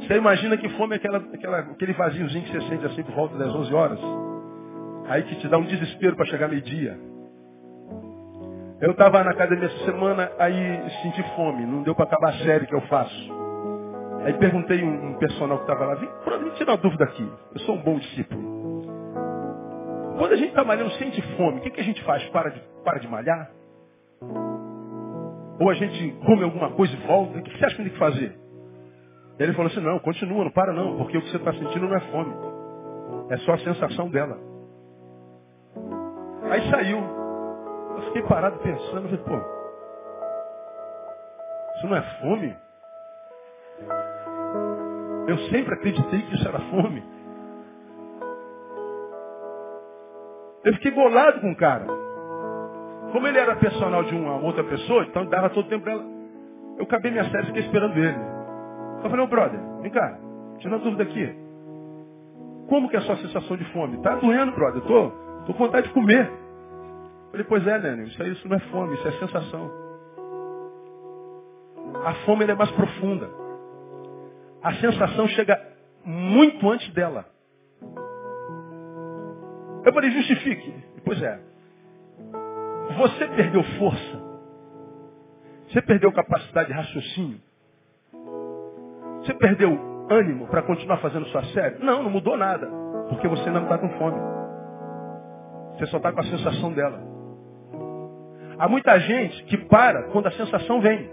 Você 0.00 0.14
imagina 0.14 0.56
que 0.56 0.68
fome 0.70 0.94
é 0.94 0.96
aquela, 0.96 1.18
aquela, 1.18 1.58
aquele 1.58 1.92
vaziozinho 1.94 2.44
que 2.44 2.52
você 2.52 2.68
sente 2.68 2.86
assim 2.86 3.02
por 3.02 3.14
volta 3.14 3.38
das 3.38 3.54
11 3.54 3.74
horas. 3.74 3.98
Aí 5.08 5.22
que 5.22 5.36
te 5.36 5.48
dá 5.48 5.56
um 5.56 5.64
desespero 5.64 6.14
para 6.16 6.26
chegar 6.26 6.48
meio-dia. 6.48 6.98
Eu 8.80 8.90
estava 8.90 9.24
na 9.24 9.30
academia 9.30 9.66
essa 9.66 9.84
semana, 9.86 10.30
aí 10.38 10.90
senti 11.02 11.22
fome, 11.34 11.64
não 11.64 11.82
deu 11.82 11.94
para 11.94 12.04
acabar 12.04 12.28
a 12.28 12.38
série 12.44 12.66
que 12.66 12.74
eu 12.74 12.82
faço. 12.82 13.34
Aí 14.24 14.34
perguntei 14.34 14.82
um, 14.82 15.12
um 15.12 15.18
personal 15.18 15.58
que 15.58 15.64
estava 15.64 15.86
lá, 15.86 15.94
vem, 15.94 16.10
por 16.22 16.38
me 16.38 16.50
tirar 16.50 16.72
uma 16.72 16.76
dúvida 16.76 17.04
aqui, 17.04 17.32
eu 17.54 17.60
sou 17.60 17.76
um 17.76 17.82
bom 17.82 17.98
discípulo. 17.98 18.56
Quando 20.18 20.32
a 20.32 20.36
gente 20.36 20.48
está 20.48 20.62
malhando, 20.64 20.90
sente 20.92 21.22
fome, 21.36 21.58
o 21.58 21.62
que, 21.62 21.70
que 21.70 21.80
a 21.80 21.84
gente 21.84 22.02
faz? 22.04 22.22
Para 22.30 22.50
de, 22.50 22.60
para 22.84 22.98
de 22.98 23.08
malhar? 23.08 23.50
Ou 25.58 25.70
a 25.70 25.74
gente 25.74 26.12
come 26.24 26.44
alguma 26.44 26.70
coisa 26.72 26.92
e 26.92 27.06
volta? 27.06 27.38
O 27.38 27.42
que 27.42 27.58
você 27.58 27.64
acha 27.64 27.76
que 27.76 27.82
tem 27.82 27.92
que 27.92 27.98
fazer? 27.98 28.38
Ele 29.38 29.52
falou 29.52 29.70
assim, 29.70 29.80
não, 29.80 29.98
continua, 29.98 30.44
não 30.44 30.50
para 30.50 30.72
não, 30.72 30.96
porque 30.96 31.18
o 31.18 31.22
que 31.22 31.30
você 31.30 31.36
está 31.36 31.52
sentindo 31.52 31.88
não 31.88 31.96
é 31.96 32.00
fome. 32.00 32.34
É 33.30 33.36
só 33.38 33.52
a 33.52 33.58
sensação 33.58 34.08
dela. 34.10 34.38
Aí 36.50 36.70
saiu. 36.70 36.98
Eu 36.98 38.02
fiquei 38.04 38.22
parado 38.22 38.58
pensando, 38.58 39.08
falei, 39.08 39.24
pô, 39.24 39.36
isso 41.76 41.86
não 41.86 41.96
é 41.96 42.02
fome? 42.20 42.56
Eu 45.28 45.38
sempre 45.50 45.74
acreditei 45.74 46.22
que 46.22 46.34
isso 46.34 46.48
era 46.48 46.60
fome. 46.70 47.02
Eu 50.64 50.72
fiquei 50.74 50.90
bolado 50.90 51.40
com 51.40 51.50
o 51.50 51.56
cara. 51.56 52.05
Como 53.12 53.26
ele 53.26 53.38
era 53.38 53.56
personal 53.56 54.04
de 54.04 54.14
uma 54.14 54.36
outra 54.42 54.64
pessoa, 54.64 55.04
então 55.04 55.26
dava 55.26 55.50
todo 55.50 55.66
o 55.66 55.68
tempo 55.68 55.84
pra 55.84 55.92
ela. 55.92 56.04
Eu 56.78 56.84
acabei 56.84 57.10
minha 57.10 57.24
série 57.30 57.44
e 57.44 57.46
fiquei 57.46 57.62
esperando 57.62 57.96
ele. 57.96 58.18
Eu 59.02 59.10
falei, 59.10 59.24
ô 59.24 59.28
brother, 59.28 59.60
vem 59.80 59.90
cá, 59.90 60.18
tira 60.58 60.74
uma 60.74 60.82
dúvida 60.82 61.02
aqui. 61.02 61.34
Como 62.68 62.88
que 62.88 62.96
é 62.96 62.98
a 62.98 63.02
sua 63.02 63.16
sensação 63.16 63.56
de 63.56 63.64
fome? 63.72 63.98
Tá 64.02 64.16
doendo, 64.16 64.52
brother, 64.52 64.82
tô, 64.82 65.10
tô 65.46 65.54
com 65.54 65.64
vontade 65.64 65.86
de 65.88 65.94
comer. 65.94 66.26
Eu 66.26 67.30
falei, 67.30 67.46
pois 67.48 67.66
é, 67.66 67.78
Nélio, 67.78 68.06
isso, 68.06 68.22
aí, 68.22 68.32
isso 68.32 68.48
não 68.48 68.56
é 68.56 68.60
fome, 68.60 68.94
isso 68.94 69.08
é 69.08 69.12
sensação. 69.12 69.70
A 72.04 72.14
fome 72.24 72.44
é 72.44 72.54
mais 72.54 72.70
profunda. 72.72 73.30
A 74.62 74.74
sensação 74.74 75.28
chega 75.28 75.60
muito 76.04 76.68
antes 76.68 76.92
dela. 76.92 77.24
Eu 79.84 79.92
falei, 79.92 80.10
justifique. 80.10 80.74
Pois 81.04 81.22
é. 81.22 81.40
Você 82.94 83.26
perdeu 83.28 83.62
força. 83.78 84.26
Você 85.68 85.82
perdeu 85.82 86.12
capacidade 86.12 86.68
de 86.68 86.74
raciocínio. 86.74 87.40
Você 89.20 89.34
perdeu 89.34 90.06
ânimo 90.08 90.46
para 90.46 90.62
continuar 90.62 90.98
fazendo 90.98 91.26
sua 91.26 91.42
série? 91.46 91.84
Não, 91.84 92.02
não 92.02 92.10
mudou 92.10 92.36
nada. 92.36 92.68
Porque 93.08 93.26
você 93.26 93.42
ainda 93.42 93.60
não 93.60 93.64
está 93.64 93.78
com 93.78 93.88
fome. 93.98 94.18
Você 95.72 95.86
só 95.86 95.96
está 95.96 96.12
com 96.12 96.20
a 96.20 96.24
sensação 96.24 96.72
dela. 96.72 97.00
Há 98.58 98.68
muita 98.68 98.98
gente 99.00 99.44
que 99.44 99.58
para 99.58 100.04
quando 100.04 100.28
a 100.28 100.32
sensação 100.32 100.80
vem. 100.80 101.10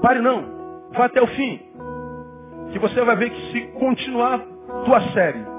Pare 0.00 0.20
não. 0.20 0.90
Vá 0.92 1.06
até 1.06 1.20
o 1.20 1.26
fim. 1.26 1.60
Que 2.72 2.78
você 2.78 3.02
vai 3.02 3.16
ver 3.16 3.30
que 3.30 3.52
se 3.52 3.60
continuar 3.72 4.38
tua 4.84 5.00
série 5.12 5.56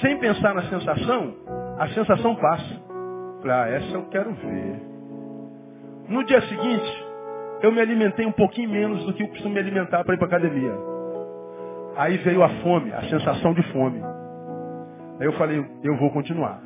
sem 0.00 0.18
pensar 0.18 0.54
na 0.54 0.62
sensação, 0.64 1.34
a 1.78 1.88
sensação 1.88 2.34
passa. 2.36 2.82
Ah, 3.46 3.68
essa 3.68 3.94
eu 3.94 4.04
quero 4.06 4.32
ver. 4.34 4.93
No 6.08 6.24
dia 6.24 6.40
seguinte, 6.42 7.06
eu 7.62 7.72
me 7.72 7.80
alimentei 7.80 8.26
um 8.26 8.32
pouquinho 8.32 8.68
menos 8.68 9.04
do 9.06 9.14
que 9.14 9.22
eu 9.22 9.28
costumo 9.28 9.54
me 9.54 9.60
alimentar 9.60 10.04
para 10.04 10.14
ir 10.14 10.18
para 10.18 10.26
academia. 10.26 10.74
Aí 11.96 12.18
veio 12.18 12.42
a 12.42 12.48
fome, 12.62 12.92
a 12.92 13.02
sensação 13.04 13.54
de 13.54 13.62
fome. 13.72 14.02
Aí 15.20 15.26
eu 15.26 15.32
falei, 15.34 15.64
eu 15.82 15.96
vou 15.96 16.10
continuar. 16.10 16.60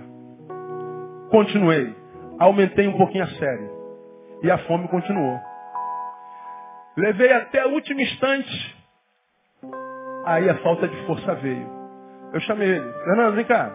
Continuei. 1.31 1.95
Aumentei 2.39 2.89
um 2.89 2.97
pouquinho 2.97 3.25
a 3.25 3.29
série. 3.29 3.71
E 4.43 4.51
a 4.51 4.59
fome 4.59 4.89
continuou. 4.89 5.39
Levei 6.97 7.33
até 7.33 7.67
o 7.67 7.71
último 7.71 8.01
instante. 8.01 8.77
Aí 10.25 10.49
a 10.49 10.57
falta 10.57 10.89
de 10.89 10.97
força 11.07 11.35
veio. 11.37 11.69
Eu 12.33 12.41
chamei 12.41 12.69
ele. 12.69 12.93
Fernando, 13.05 13.35
vem 13.35 13.45
cá. 13.45 13.71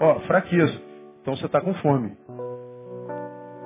Ó, 0.00 0.20
fraqueza. 0.20 0.80
Então 1.20 1.36
você 1.36 1.46
está 1.46 1.60
com 1.60 1.74
fome. 1.74 2.16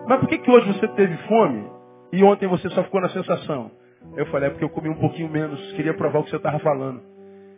Mas 0.07 0.21
por 0.21 0.29
que, 0.29 0.39
que 0.39 0.51
hoje 0.51 0.73
você 0.73 0.89
teve 0.89 1.17
fome 1.29 1.69
e 2.13 2.23
ontem 2.23 2.47
você 2.47 2.69
só 2.71 2.83
ficou 2.85 3.01
na 3.01 3.09
sensação? 3.09 3.71
Eu 4.17 4.27
falei, 4.27 4.49
é 4.49 4.51
porque 4.51 4.65
eu 4.65 4.71
comi 4.71 4.89
um 4.89 5.01
pouquinho 5.01 5.29
menos. 5.29 5.61
Queria 5.73 5.95
provar 5.95 6.21
o 6.21 6.25
que 6.25 6.31
você 6.31 6.37
estava 6.37 6.59
falando. 6.61 7.03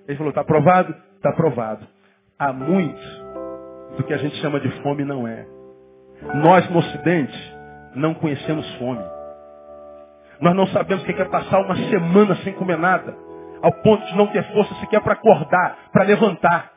Ele 0.07 0.17
falou, 0.17 0.31
está 0.31 0.41
aprovado? 0.41 0.95
Está 1.17 1.31
aprovado. 1.31 1.87
Há 2.39 2.53
muito 2.53 3.01
do 3.97 4.05
que 4.05 4.15
a 4.15 4.19
gente 4.19 4.37
chama 4.37 4.61
de 4.61 4.71
fome 4.83 5.05
não 5.05 5.27
é. 5.27 5.47
Nós 6.37 6.69
no 6.71 6.79
Ocidente 6.79 7.57
não 7.95 8.15
conhecemos 8.15 8.67
fome. 8.77 9.05
Nós 10.41 10.55
não 10.55 10.67
sabemos 10.69 11.03
o 11.03 11.07
que 11.07 11.21
é 11.21 11.25
passar 11.25 11.61
uma 11.61 11.77
semana 11.77 12.37
sem 12.37 12.53
comer 12.55 12.79
nada, 12.79 13.15
ao 13.61 13.73
ponto 13.83 14.07
de 14.07 14.17
não 14.17 14.29
ter 14.29 14.43
força 14.53 14.73
sequer 14.77 15.01
para 15.03 15.15
acordar, 15.15 15.91
para 15.93 16.05
levantar. 16.05 16.71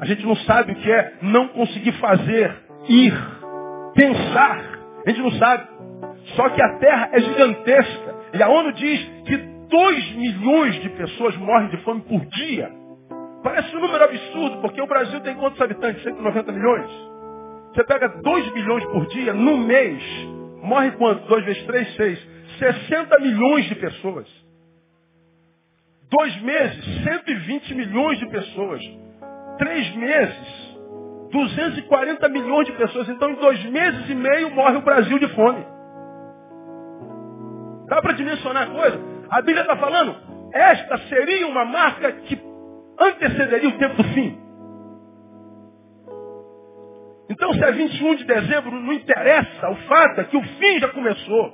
A 0.00 0.04
gente 0.06 0.24
não 0.24 0.36
sabe 0.36 0.72
o 0.72 0.76
que 0.76 0.90
é 0.90 1.14
não 1.22 1.48
conseguir 1.48 1.92
fazer, 1.92 2.56
ir, 2.88 3.39
pensar. 3.94 4.78
A 5.06 5.10
gente 5.10 5.22
não 5.22 5.32
sabe. 5.32 5.68
Só 6.36 6.48
que 6.50 6.62
a 6.62 6.78
terra 6.78 7.10
é 7.12 7.20
gigantesca. 7.20 8.14
E 8.34 8.42
a 8.42 8.48
ONU 8.48 8.72
diz 8.72 9.04
que 9.24 9.36
2 9.36 10.14
milhões 10.16 10.80
de 10.82 10.88
pessoas 10.90 11.36
morrem 11.36 11.68
de 11.68 11.76
fome 11.78 12.02
por 12.02 12.24
dia. 12.26 12.70
Parece 13.42 13.74
um 13.74 13.80
número 13.80 14.04
absurdo, 14.04 14.58
porque 14.60 14.80
o 14.80 14.86
Brasil 14.86 15.20
tem 15.20 15.34
quantos 15.36 15.60
habitantes? 15.60 16.02
190 16.02 16.52
milhões. 16.52 16.90
Você 17.72 17.84
pega 17.84 18.08
2 18.08 18.52
milhões 18.52 18.84
por 18.86 19.06
dia, 19.06 19.32
no 19.32 19.56
mês, 19.56 20.02
morre 20.62 20.90
quanto? 20.92 21.26
2 21.26 21.44
vezes 21.44 21.62
3, 21.64 21.96
6. 21.96 22.28
60 22.58 23.18
milhões 23.20 23.64
de 23.66 23.74
pessoas. 23.76 24.28
Dois 26.10 26.42
meses, 26.42 27.04
120 27.04 27.74
milhões 27.74 28.18
de 28.18 28.26
pessoas. 28.26 28.82
Três 29.58 29.94
meses, 29.94 30.69
240 31.30 32.28
milhões 32.28 32.66
de 32.66 32.72
pessoas. 32.72 33.08
Então, 33.08 33.30
em 33.30 33.34
dois 33.36 33.64
meses 33.66 34.08
e 34.08 34.14
meio, 34.14 34.50
morre 34.50 34.76
o 34.76 34.82
Brasil 34.82 35.18
de 35.18 35.28
fome. 35.34 35.64
Dá 37.88 38.00
para 38.00 38.12
dimensionar 38.12 38.64
a 38.64 38.66
coisa? 38.66 39.00
A 39.30 39.42
Bíblia 39.42 39.62
está 39.62 39.76
falando, 39.76 40.16
esta 40.52 40.98
seria 41.08 41.46
uma 41.46 41.64
marca 41.64 42.12
que 42.12 42.40
antecederia 42.98 43.68
o 43.68 43.78
tempo 43.78 43.96
do 43.96 44.04
fim. 44.04 44.38
Então, 47.28 47.52
se 47.54 47.64
é 47.64 47.72
21 47.72 48.16
de 48.16 48.24
dezembro, 48.24 48.72
não 48.72 48.92
interessa. 48.92 49.70
O 49.70 49.76
fato 49.86 50.20
é 50.20 50.24
que 50.24 50.36
o 50.36 50.42
fim 50.42 50.80
já 50.80 50.88
começou. 50.88 51.52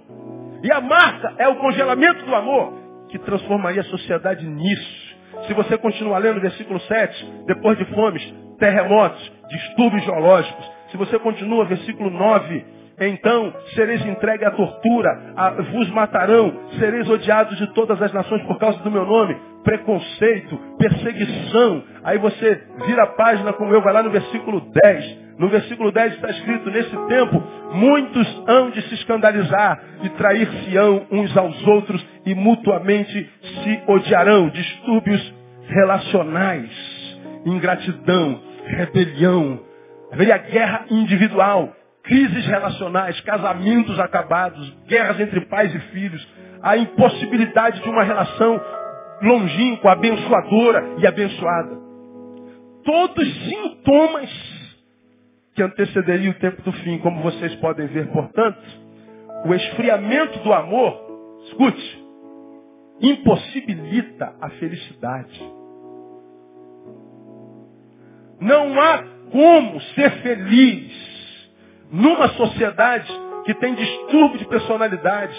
E 0.62 0.72
a 0.72 0.80
marca 0.80 1.34
é 1.38 1.46
o 1.48 1.56
congelamento 1.56 2.24
do 2.24 2.34
amor, 2.34 2.72
que 3.08 3.18
transformaria 3.18 3.82
a 3.82 3.84
sociedade 3.84 4.46
nisso. 4.46 5.16
Se 5.46 5.52
você 5.52 5.76
continuar 5.76 6.18
lendo 6.18 6.38
o 6.38 6.40
versículo 6.40 6.80
7, 6.80 7.44
depois 7.46 7.76
de 7.76 7.84
fomes, 7.94 8.22
terremotos, 8.58 9.32
distúrbios 9.48 10.04
geológicos. 10.04 10.70
Se 10.90 10.96
você 10.96 11.18
continua, 11.18 11.64
versículo 11.64 12.10
9, 12.10 12.64
então 12.98 13.52
sereis 13.74 14.04
entregue 14.06 14.44
à 14.44 14.50
tortura, 14.50 15.34
a, 15.36 15.50
vos 15.50 15.90
matarão, 15.90 16.52
sereis 16.78 17.08
odiados 17.08 17.56
de 17.58 17.66
todas 17.74 18.00
as 18.00 18.12
nações 18.12 18.42
por 18.44 18.58
causa 18.58 18.78
do 18.78 18.90
meu 18.90 19.04
nome. 19.04 19.36
Preconceito, 19.62 20.56
perseguição. 20.78 21.82
Aí 22.04 22.18
você 22.18 22.62
vira 22.86 23.02
a 23.02 23.08
página 23.08 23.52
como 23.52 23.74
eu, 23.74 23.82
vai 23.82 23.92
lá 23.92 24.02
no 24.02 24.10
versículo 24.10 24.60
10. 24.60 25.26
No 25.38 25.48
versículo 25.48 25.92
10 25.92 26.14
está 26.14 26.30
escrito, 26.30 26.70
nesse 26.70 26.96
tempo, 27.08 27.42
muitos 27.74 28.42
hão 28.46 28.70
de 28.70 28.80
se 28.82 28.94
escandalizar 28.94 29.78
e 30.02 30.08
trair-se-ão 30.10 31.06
uns 31.10 31.36
aos 31.36 31.66
outros 31.66 32.06
e 32.24 32.34
mutuamente 32.34 33.30
se 33.42 33.82
odiarão. 33.86 34.48
Distúrbios 34.48 35.34
relacionais, 35.68 36.70
ingratidão, 37.44 38.40
rebelião, 38.66 39.60
haveria 40.12 40.38
guerra 40.38 40.86
individual, 40.90 41.74
crises 42.02 42.46
relacionais, 42.46 43.20
casamentos 43.20 43.98
acabados, 43.98 44.70
guerras 44.86 45.18
entre 45.20 45.40
pais 45.46 45.74
e 45.74 45.78
filhos, 45.92 46.26
a 46.62 46.76
impossibilidade 46.76 47.80
de 47.82 47.88
uma 47.88 48.02
relação 48.02 48.60
longínqua, 49.22 49.92
abençoadora 49.92 50.84
e 50.98 51.06
abençoada. 51.06 51.86
todos 52.84 53.26
sintomas 53.48 54.30
que 55.54 55.62
antecederiam 55.62 56.32
o 56.32 56.38
tempo 56.38 56.62
do 56.62 56.70
fim. 56.70 56.98
Como 56.98 57.22
vocês 57.22 57.54
podem 57.56 57.86
ver, 57.88 58.06
portanto, 58.12 58.62
o 59.44 59.54
esfriamento 59.54 60.38
do 60.40 60.52
amor, 60.52 60.94
escute, 61.46 62.04
impossibilita 63.00 64.34
a 64.40 64.50
felicidade. 64.50 65.42
Não 68.40 68.80
há 68.80 69.02
como 69.30 69.80
ser 69.80 70.10
feliz 70.22 70.92
numa 71.90 72.28
sociedade 72.30 73.10
que 73.44 73.54
tem 73.54 73.74
distúrbio 73.74 74.38
de 74.38 74.46
personalidade, 74.46 75.36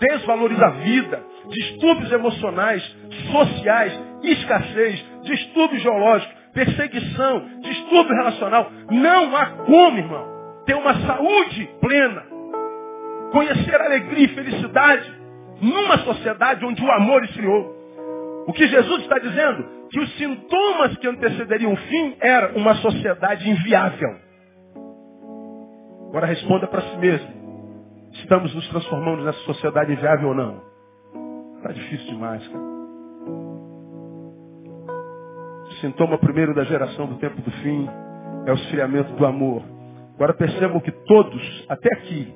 desvaloriza 0.00 0.66
a 0.66 0.70
vida, 0.70 1.22
distúrbios 1.48 2.10
emocionais, 2.10 2.96
sociais, 3.30 4.00
escassez, 4.22 5.04
distúrbio 5.22 5.78
geológico, 5.78 6.32
perseguição, 6.54 7.60
distúrbio 7.60 8.16
relacional. 8.16 8.70
Não 8.90 9.36
há 9.36 9.46
como, 9.66 9.98
irmão, 9.98 10.26
ter 10.64 10.74
uma 10.74 10.94
saúde 11.06 11.68
plena, 11.80 12.24
conhecer 13.32 13.80
alegria 13.80 14.24
e 14.24 14.34
felicidade 14.34 15.20
numa 15.60 15.98
sociedade 15.98 16.64
onde 16.64 16.82
o 16.82 16.90
amor 16.90 17.24
esfriou. 17.24 17.79
O 18.50 18.52
que 18.52 18.66
Jesus 18.66 19.02
está 19.02 19.16
dizendo? 19.20 19.64
Que 19.90 20.00
os 20.00 20.16
sintomas 20.16 20.96
que 20.96 21.06
antecederiam 21.06 21.72
o 21.72 21.76
fim 21.76 22.16
era 22.20 22.58
uma 22.58 22.74
sociedade 22.74 23.48
inviável. 23.48 24.16
Agora 26.08 26.26
responda 26.26 26.66
para 26.66 26.82
si 26.82 26.96
mesmo. 26.96 27.28
Estamos 28.14 28.52
nos 28.52 28.68
transformando 28.70 29.22
nessa 29.22 29.38
sociedade 29.42 29.92
inviável 29.92 30.30
ou 30.30 30.34
não? 30.34 30.60
Está 31.58 31.70
difícil 31.70 32.08
demais, 32.08 32.44
cara. 32.48 32.64
Sintoma 35.80 36.18
primeiro 36.18 36.52
da 36.52 36.64
geração 36.64 37.06
do 37.06 37.18
tempo 37.18 37.40
do 37.40 37.52
fim 37.52 37.88
é 38.46 38.50
o 38.50 38.54
esfriamento 38.56 39.12
do 39.12 39.24
amor. 39.24 39.62
Agora 40.16 40.34
percebam 40.34 40.80
que 40.80 40.90
todos, 40.90 41.66
até 41.68 41.88
aqui, 41.98 42.34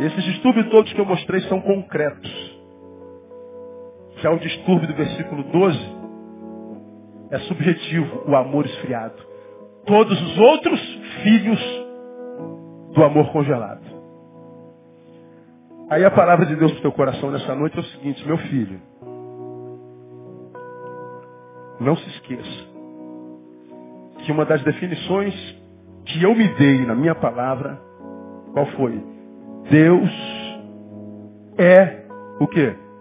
esses 0.00 0.24
distúrbios 0.24 0.68
todos 0.68 0.92
que 0.92 1.00
eu 1.00 1.06
mostrei 1.06 1.42
são 1.42 1.60
concretos. 1.60 2.51
Já 4.22 4.30
o 4.30 4.38
distúrbio 4.38 4.86
do 4.86 4.94
versículo 4.94 5.42
12 5.42 5.78
é 7.30 7.38
subjetivo, 7.40 8.22
o 8.28 8.36
amor 8.36 8.64
esfriado. 8.66 9.16
Todos 9.84 10.20
os 10.20 10.38
outros 10.38 10.80
filhos 11.24 11.60
do 12.94 13.02
amor 13.02 13.32
congelado. 13.32 13.82
Aí 15.90 16.04
a 16.04 16.10
palavra 16.10 16.46
de 16.46 16.54
Deus 16.54 16.70
para 16.70 16.78
o 16.78 16.82
teu 16.82 16.92
coração 16.92 17.32
nessa 17.32 17.52
noite 17.56 17.76
é 17.76 17.80
o 17.80 17.84
seguinte, 17.84 18.24
meu 18.24 18.38
filho. 18.38 18.80
Não 21.80 21.96
se 21.96 22.08
esqueça 22.10 22.70
que 24.18 24.30
uma 24.30 24.44
das 24.44 24.62
definições 24.62 25.34
que 26.04 26.22
eu 26.22 26.32
me 26.32 26.46
dei 26.54 26.86
na 26.86 26.94
minha 26.94 27.14
palavra, 27.16 27.76
qual 28.52 28.66
foi? 28.66 29.02
Deus 29.68 30.10
é 31.58 32.04
o 32.38 32.46
que? 32.46 32.91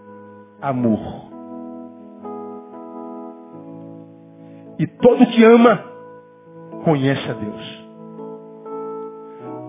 Amor. 0.61 1.31
E 4.79 4.87
todo 4.87 5.27
que 5.27 5.43
ama 5.43 5.83
conhece 6.83 7.29
a 7.29 7.33
Deus. 7.33 7.81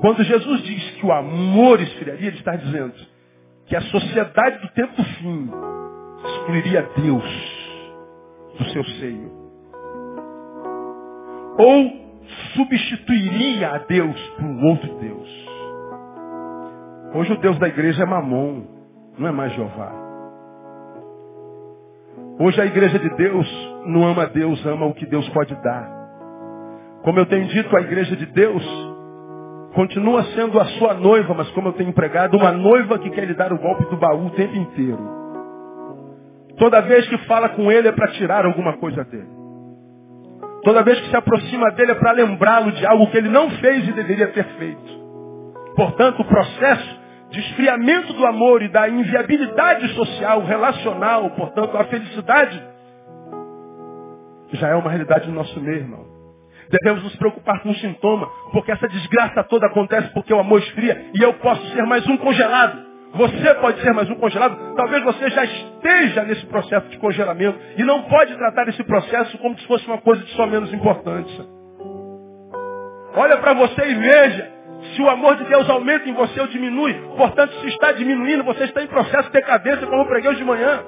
Quando 0.01 0.25
Jesus 0.25 0.63
diz 0.63 0.91
que 0.97 1.07
o 1.07 1.13
amor 1.13 1.81
esfriaria, 1.81 2.29
ele 2.29 2.39
está 2.39 2.57
dizendo 2.57 2.95
que 3.67 3.77
a 3.77 3.81
sociedade 3.83 4.59
do 4.59 4.69
tempo 4.73 5.03
fim 5.03 5.51
excluiria 6.25 6.89
Deus 6.97 7.25
do 8.59 8.65
seu 8.71 8.85
seio. 8.85 9.31
Ou 11.59 12.03
substituiria 12.55 13.71
a 13.71 13.79
Deus 13.79 14.21
por 14.31 14.45
um 14.45 14.65
outro 14.67 14.95
Deus. 14.99 15.29
Hoje 17.15 17.33
o 17.33 17.41
Deus 17.41 17.59
da 17.59 17.69
igreja 17.69 18.03
é 18.03 18.07
Mamon, 18.07 18.65
não 19.19 19.29
é 19.29 19.33
mais 19.33 19.53
Jeová. 19.53 20.02
Hoje 22.45 22.61
a 22.61 22.67
igreja 22.67 22.99
de 22.99 23.09
Deus 23.11 23.47
não 23.87 24.05
ama 24.05 24.27
Deus, 24.27 24.67
ama 24.67 24.85
o 24.87 24.95
que 24.95 25.07
Deus 25.07 25.29
pode 25.29 25.55
dar. 25.63 25.89
Como 27.05 27.17
eu 27.21 27.27
tenho 27.27 27.47
dito, 27.47 27.77
a 27.77 27.81
igreja 27.81 28.17
de 28.17 28.27
Deus 28.27 28.65
continua 29.77 30.25
sendo 30.35 30.59
a 30.59 30.65
sua 30.65 30.95
noiva, 30.95 31.35
mas 31.35 31.49
como 31.51 31.69
eu 31.69 31.73
tenho 31.75 31.91
empregado, 31.91 32.37
uma 32.37 32.51
noiva 32.51 32.99
que 32.99 33.11
quer 33.11 33.27
lhe 33.27 33.35
dar 33.35 33.53
o 33.53 33.59
golpe 33.59 33.85
do 33.85 33.97
baú 33.97 34.27
o 34.27 34.31
tempo 34.31 34.57
inteiro. 34.57 34.99
Toda 36.59 36.81
vez 36.81 37.09
que 37.09 37.19
fala 37.29 37.51
com 37.51 37.71
ele 37.71 37.87
é 37.87 37.93
para 37.93 38.09
tirar 38.09 38.45
alguma 38.45 38.77
coisa 38.77 39.05
dele. 39.05 39.31
Toda 40.65 40.83
vez 40.83 41.01
que 41.01 41.11
se 41.11 41.17
aproxima 41.17 41.71
dele 41.71 41.93
é 41.93 41.95
para 41.95 42.11
lembrá-lo 42.11 42.73
de 42.73 42.85
algo 42.85 43.09
que 43.13 43.19
ele 43.19 43.29
não 43.29 43.51
fez 43.51 43.87
e 43.87 43.93
deveria 43.93 44.27
ter 44.33 44.45
feito. 44.59 45.03
Portanto, 45.77 46.23
o 46.23 46.25
processo 46.25 47.02
de 47.33 47.41
esfriamento 47.41 48.13
do 48.13 48.27
amor 48.27 48.63
e 48.63 48.69
da 48.69 48.89
inviabilidade 48.89 49.89
social, 49.95 50.45
relacional, 50.45 51.31
portanto, 51.31 51.77
a 51.79 51.85
felicidade, 51.85 52.63
já 54.53 54.69
é 54.69 54.75
uma 54.75 54.91
realidade 54.91 55.29
no 55.29 55.35
nosso 55.35 55.59
meio, 55.59 55.79
irmão. 55.79 56.05
Devemos 56.71 57.03
nos 57.03 57.17
preocupar 57.17 57.63
com 57.63 57.71
o 57.71 57.75
sintoma, 57.75 58.29
porque 58.53 58.71
essa 58.71 58.87
desgraça 58.87 59.43
toda 59.45 59.67
acontece 59.67 60.11
porque 60.13 60.33
o 60.33 60.39
amor 60.39 60.61
esfria 60.61 61.07
e 61.15 61.23
eu 61.23 61.33
posso 61.35 61.65
ser 61.73 61.85
mais 61.85 62.07
um 62.07 62.19
congelado. 62.19 62.93
Você 63.15 63.55
pode 63.55 63.81
ser 63.81 63.93
mais 63.93 64.09
um 64.11 64.15
congelado. 64.17 64.75
Talvez 64.75 65.03
você 65.03 65.31
já 65.31 65.45
esteja 65.45 66.25
nesse 66.25 66.47
processo 66.47 66.89
de 66.89 66.99
congelamento 66.99 67.59
e 67.77 67.83
não 67.83 68.03
pode 68.05 68.35
tratar 68.37 68.69
esse 68.69 68.83
processo 68.85 69.37
como 69.39 69.59
se 69.59 69.67
fosse 69.67 69.87
uma 69.87 69.99
coisa 69.99 70.23
de 70.23 70.31
só 70.33 70.47
menos 70.47 70.73
importância. 70.73 71.45
Olha 73.15 73.39
para 73.39 73.53
você 73.55 73.87
e 73.87 73.95
veja 73.95 74.52
se 74.83 75.03
o 75.03 75.09
amor 75.09 75.37
de 75.37 75.45
Deus 75.45 75.69
aumenta 75.71 76.09
em 76.09 76.13
você 76.13 76.41
ou 76.41 76.47
diminui. 76.49 76.95
Portanto, 77.17 77.53
se 77.61 77.69
está 77.69 77.93
diminuindo, 77.93 78.45
você 78.45 78.65
está 78.65 78.83
em 78.83 78.89
processo 78.89 79.29
de 79.29 79.33
decadência, 79.33 79.87
como 79.87 80.03
eu 80.03 80.07
preguei 80.07 80.31
hoje 80.31 80.41
de 80.41 80.45
manhã. 80.45 80.83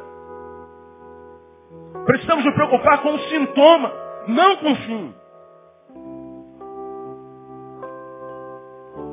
Precisamos 2.04 2.44
nos 2.44 2.54
preocupar 2.54 3.02
com 3.02 3.14
o 3.14 3.18
sintoma, 3.20 3.92
não 4.28 4.56
com 4.56 4.72
o 4.72 4.76
fim. 4.76 5.14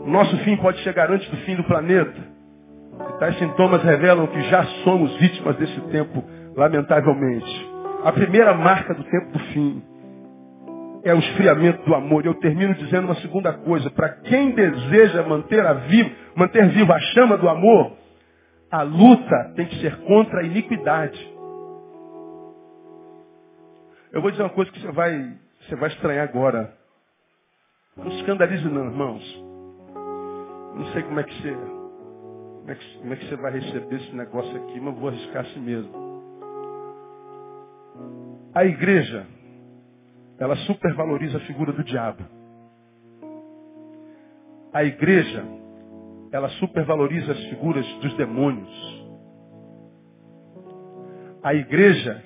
Nosso 0.06 0.38
fim 0.40 0.58
pode 0.58 0.80
chegar 0.80 1.12
antes 1.12 1.30
do 1.30 1.38
fim 1.38 1.56
do 1.56 1.64
planeta. 1.64 2.32
E 3.10 3.20
tais 3.20 3.38
sintomas 3.38 3.84
revelam 3.84 4.28
que 4.28 4.42
já 4.44 4.64
somos 4.84 5.16
vítimas 5.18 5.56
desse 5.58 5.80
tempo, 5.90 6.24
lamentavelmente. 6.56 7.72
A 8.04 8.12
primeira 8.12 8.54
marca 8.56 8.94
do 8.94 9.04
tempo 9.04 9.32
do 9.32 9.40
fim 9.54 9.84
é 11.04 11.14
o 11.14 11.20
esfriamento 11.20 11.84
do 11.86 11.96
amor. 11.96 12.26
Eu 12.26 12.36
termino 12.36 12.74
dizendo 12.76 13.06
uma 13.06 13.16
segunda 13.16 13.54
coisa. 13.54 13.90
Para 13.90 14.10
quem 14.10 14.52
deseja 14.52 15.24
manter, 15.24 15.66
a 15.66 15.74
vivo, 15.74 16.12
manter 16.36 16.68
viva 16.70 16.94
a 16.94 17.00
chama 17.00 17.38
do 17.38 17.50
amor, 17.50 17.94
a 18.72 18.84
luta 18.84 19.54
tem 19.56 19.66
que 19.66 19.80
ser 19.82 19.96
contra 20.02 20.42
a 20.42 20.44
iniquidade. 20.44 21.20
Eu 24.12 24.22
vou 24.22 24.32
dizer 24.32 24.44
uma 24.44 24.50
coisa 24.50 24.72
que 24.72 24.80
você 24.80 24.92
vai, 24.92 25.38
você 25.62 25.76
vai 25.76 25.90
estranhar 25.90 26.28
agora. 26.28 26.74
Não 27.96 28.12
se 28.12 28.18
escandalize 28.18 28.66
não, 28.68 28.86
irmãos. 28.86 29.44
Não 30.76 30.86
sei 30.94 31.04
como 31.04 31.20
é 31.20 31.24
que 31.24 31.42
você, 31.42 31.52
como 31.52 32.72
é 32.72 32.76
que, 32.76 32.98
como 33.00 33.14
é 33.14 33.16
que 33.18 33.26
você 33.28 33.36
vai 33.36 33.52
receber 33.52 33.96
esse 33.96 34.16
negócio 34.16 34.56
aqui, 34.56 34.80
mas 34.80 34.98
vou 34.98 35.10
arriscar 35.10 35.42
assim 35.46 35.60
mesmo. 35.60 36.02
A 38.54 38.66
igreja 38.66 39.26
ela 40.42 40.56
supervaloriza 40.56 41.38
a 41.38 41.42
figura 41.42 41.72
do 41.72 41.84
diabo. 41.84 42.24
A 44.74 44.84
igreja, 44.84 45.46
ela 46.32 46.50
supervaloriza 46.50 47.32
as 47.32 47.40
figuras 47.46 47.86
dos 48.02 48.12
demônios. 48.16 49.06
A 51.44 51.54
igreja 51.54 52.24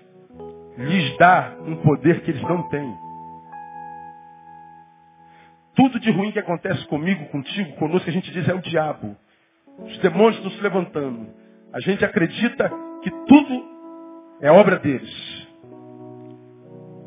lhes 0.77 1.17
dá 1.17 1.57
um 1.59 1.75
poder 1.77 2.21
que 2.21 2.31
eles 2.31 2.41
não 2.43 2.63
têm. 2.69 2.95
Tudo 5.75 5.99
de 5.99 6.09
ruim 6.09 6.31
que 6.31 6.39
acontece 6.39 6.87
comigo, 6.87 7.25
contigo, 7.25 7.75
conosco, 7.75 8.09
a 8.09 8.13
gente 8.13 8.31
diz 8.31 8.47
é 8.47 8.53
o 8.53 8.61
diabo. 8.61 9.13
Os 9.79 9.97
demônios 9.97 10.37
estão 10.37 10.51
se 10.51 10.61
levantando. 10.61 11.27
A 11.73 11.81
gente 11.81 12.05
acredita 12.05 12.71
que 13.03 13.11
tudo 13.11 13.65
é 14.39 14.49
obra 14.49 14.79
deles. 14.79 15.44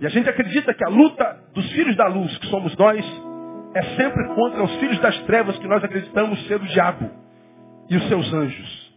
E 0.00 0.06
a 0.06 0.08
gente 0.08 0.28
acredita 0.28 0.72
que 0.72 0.84
a 0.84 0.88
luta 0.88 1.44
dos 1.52 1.68
filhos 1.72 1.96
da 1.96 2.06
luz, 2.06 2.36
que 2.38 2.46
somos 2.46 2.76
nós, 2.76 3.04
é 3.74 3.82
sempre 3.96 4.28
contra 4.34 4.62
os 4.62 4.74
filhos 4.76 4.98
das 5.00 5.18
trevas 5.22 5.58
que 5.58 5.66
nós 5.66 5.82
acreditamos 5.82 6.46
ser 6.46 6.60
o 6.60 6.66
diabo 6.66 7.10
e 7.90 7.96
os 7.96 8.08
seus 8.08 8.32
anjos. 8.32 8.88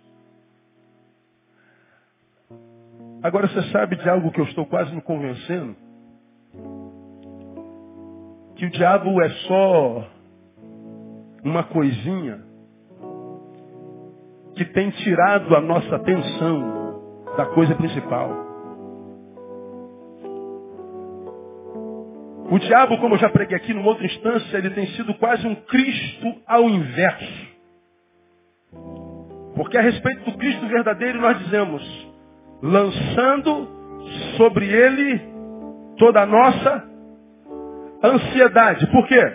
Agora 3.23 3.47
você 3.47 3.61
sabe 3.71 3.95
de 3.95 4.09
algo 4.09 4.31
que 4.31 4.39
eu 4.41 4.45
estou 4.45 4.65
quase 4.65 4.93
me 4.93 5.01
convencendo? 5.01 5.75
Que 8.55 8.65
o 8.65 8.71
diabo 8.71 9.21
é 9.21 9.29
só 9.29 10.07
uma 11.43 11.63
coisinha 11.63 12.43
que 14.55 14.65
tem 14.65 14.89
tirado 14.91 15.55
a 15.55 15.61
nossa 15.61 15.95
atenção 15.95 17.33
da 17.37 17.45
coisa 17.47 17.75
principal. 17.75 18.50
O 22.51 22.59
diabo, 22.59 22.97
como 22.97 23.15
eu 23.15 23.19
já 23.19 23.29
preguei 23.29 23.55
aqui 23.55 23.73
numa 23.73 23.87
outra 23.87 24.05
instância, 24.05 24.57
ele 24.57 24.71
tem 24.71 24.85
sido 24.87 25.13
quase 25.13 25.47
um 25.47 25.55
Cristo 25.55 26.35
ao 26.45 26.69
inverso. 26.69 27.47
Porque 29.55 29.77
a 29.77 29.81
respeito 29.81 30.29
do 30.29 30.37
Cristo 30.37 30.67
verdadeiro 30.67 31.21
nós 31.21 31.39
dizemos, 31.39 31.81
lançando 32.61 33.69
sobre 34.35 34.65
ele 34.65 35.21
toda 35.97 36.23
a 36.23 36.25
nossa 36.25 36.89
ansiedade. 38.03 38.85
Por 38.87 39.07
quê? 39.07 39.33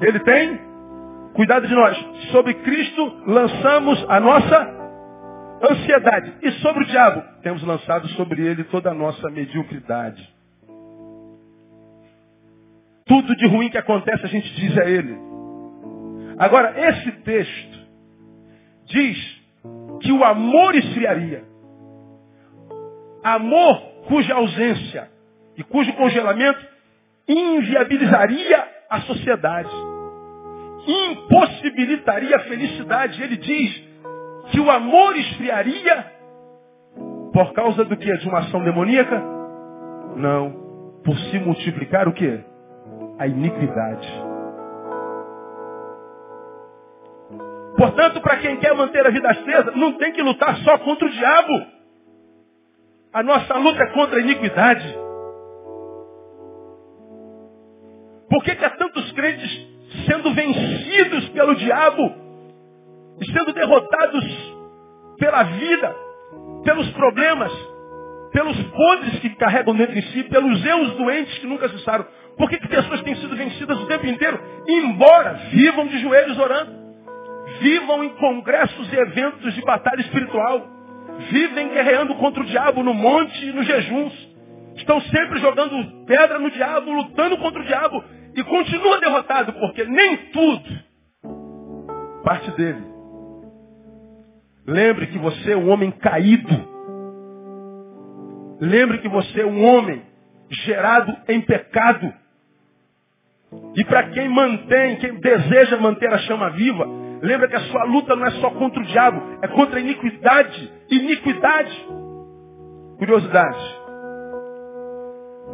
Ele 0.00 0.20
tem 0.20 0.60
cuidado 1.34 1.66
de 1.66 1.74
nós. 1.74 1.98
Sobre 2.30 2.54
Cristo 2.54 3.22
lançamos 3.26 4.06
a 4.08 4.20
nossa 4.20 4.74
ansiedade. 5.72 6.34
E 6.40 6.52
sobre 6.62 6.84
o 6.84 6.86
diabo, 6.86 7.20
temos 7.42 7.64
lançado 7.64 8.06
sobre 8.10 8.46
ele 8.46 8.62
toda 8.62 8.92
a 8.92 8.94
nossa 8.94 9.28
mediocridade. 9.28 10.37
Tudo 13.08 13.34
de 13.34 13.46
ruim 13.46 13.70
que 13.70 13.78
acontece 13.78 14.24
a 14.24 14.28
gente 14.28 14.54
diz 14.54 14.78
a 14.78 14.84
ele. 14.84 15.18
Agora, 16.38 16.74
esse 16.78 17.10
texto 17.22 17.78
diz 18.84 19.42
que 20.00 20.12
o 20.12 20.22
amor 20.22 20.74
esfriaria. 20.74 21.42
Amor 23.24 23.80
cuja 24.06 24.34
ausência 24.34 25.10
e 25.56 25.64
cujo 25.64 25.92
congelamento 25.94 26.64
inviabilizaria 27.26 28.64
a 28.88 29.00
sociedade. 29.00 29.70
Impossibilitaria 30.86 32.36
a 32.36 32.40
felicidade. 32.40 33.22
Ele 33.22 33.36
diz 33.36 33.88
que 34.52 34.60
o 34.60 34.70
amor 34.70 35.16
esfriaria 35.16 36.12
por 37.32 37.52
causa 37.52 37.84
do 37.84 37.96
que? 37.96 38.16
De 38.16 38.28
uma 38.28 38.40
ação 38.40 38.62
demoníaca? 38.64 39.20
Não. 40.16 40.50
Por 41.04 41.16
se 41.16 41.38
multiplicar 41.38 42.08
o 42.08 42.12
que? 42.12 42.44
A 43.18 43.26
iniquidade. 43.26 44.08
Portanto, 47.76 48.20
para 48.20 48.38
quem 48.38 48.56
quer 48.56 48.74
manter 48.74 49.06
a 49.06 49.10
vida 49.10 49.30
acesa, 49.30 49.72
não 49.72 49.92
tem 49.94 50.12
que 50.12 50.22
lutar 50.22 50.56
só 50.58 50.78
contra 50.78 51.06
o 51.06 51.10
diabo. 51.10 51.66
A 53.12 53.22
nossa 53.22 53.56
luta 53.56 53.82
é 53.82 53.86
contra 53.92 54.18
a 54.18 54.20
iniquidade. 54.20 54.98
Por 58.28 58.42
que, 58.44 58.54
que 58.56 58.64
há 58.64 58.70
tantos 58.70 59.10
crentes 59.12 59.66
sendo 60.06 60.34
vencidos 60.34 61.28
pelo 61.30 61.54
diabo 61.54 62.14
e 63.20 63.32
sendo 63.32 63.52
derrotados 63.52 64.24
pela 65.18 65.42
vida, 65.44 65.96
pelos 66.64 66.90
problemas, 66.90 67.52
pelos 68.32 68.56
podres 68.56 69.20
que 69.20 69.30
carregam 69.36 69.74
dentro 69.74 69.94
de 69.94 70.02
si, 70.12 70.22
pelos 70.24 70.64
eus 70.64 70.96
doentes 70.96 71.38
que 71.38 71.46
nunca 71.46 71.68
cessaram? 71.68 72.06
Por 72.36 72.48
que, 72.48 72.58
que 72.58 72.68
pessoas 72.68 73.02
têm 73.02 73.16
sido 73.16 73.34
vencidas 73.36 73.78
o 73.80 73.86
tempo 73.86 74.06
inteiro? 74.06 74.40
Embora 74.68 75.34
vivam 75.50 75.86
de 75.86 75.98
joelhos 75.98 76.38
orando. 76.38 76.78
Vivam 77.60 78.04
em 78.04 78.10
congressos 78.10 78.92
e 78.92 78.96
eventos 78.96 79.54
de 79.54 79.62
batalha 79.62 80.00
espiritual. 80.00 80.66
Vivem 81.30 81.68
guerreando 81.68 82.14
contra 82.16 82.42
o 82.42 82.46
diabo 82.46 82.82
no 82.82 82.94
monte 82.94 83.44
e 83.44 83.52
nos 83.52 83.66
jejuns. 83.66 84.12
Estão 84.76 85.00
sempre 85.00 85.40
jogando 85.40 86.04
pedra 86.06 86.38
no 86.38 86.50
diabo, 86.50 86.92
lutando 86.92 87.36
contra 87.38 87.60
o 87.60 87.64
diabo. 87.64 88.04
E 88.36 88.44
continua 88.44 89.00
derrotado, 89.00 89.52
porque 89.54 89.84
nem 89.84 90.16
tudo 90.30 90.88
parte 92.28 92.50
dele. 92.50 92.84
Lembre 94.66 95.06
que 95.06 95.18
você 95.18 95.52
é 95.52 95.56
um 95.56 95.70
homem 95.70 95.90
caído. 95.90 96.77
Lembre 98.60 98.98
que 98.98 99.08
você 99.08 99.42
é 99.42 99.46
um 99.46 99.64
homem 99.64 100.02
gerado 100.50 101.16
em 101.28 101.40
pecado. 101.40 102.12
E 103.76 103.84
para 103.84 104.04
quem 104.10 104.28
mantém, 104.28 104.96
quem 104.96 105.14
deseja 105.14 105.76
manter 105.78 106.12
a 106.12 106.18
chama 106.18 106.50
viva, 106.50 106.86
lembra 107.22 107.48
que 107.48 107.56
a 107.56 107.60
sua 107.60 107.84
luta 107.84 108.14
não 108.14 108.26
é 108.26 108.30
só 108.32 108.50
contra 108.50 108.80
o 108.80 108.84
diabo, 108.84 109.22
é 109.42 109.48
contra 109.48 109.78
a 109.78 109.80
iniquidade. 109.80 110.72
Iniquidade. 110.90 111.86
Curiosidade. 112.98 113.78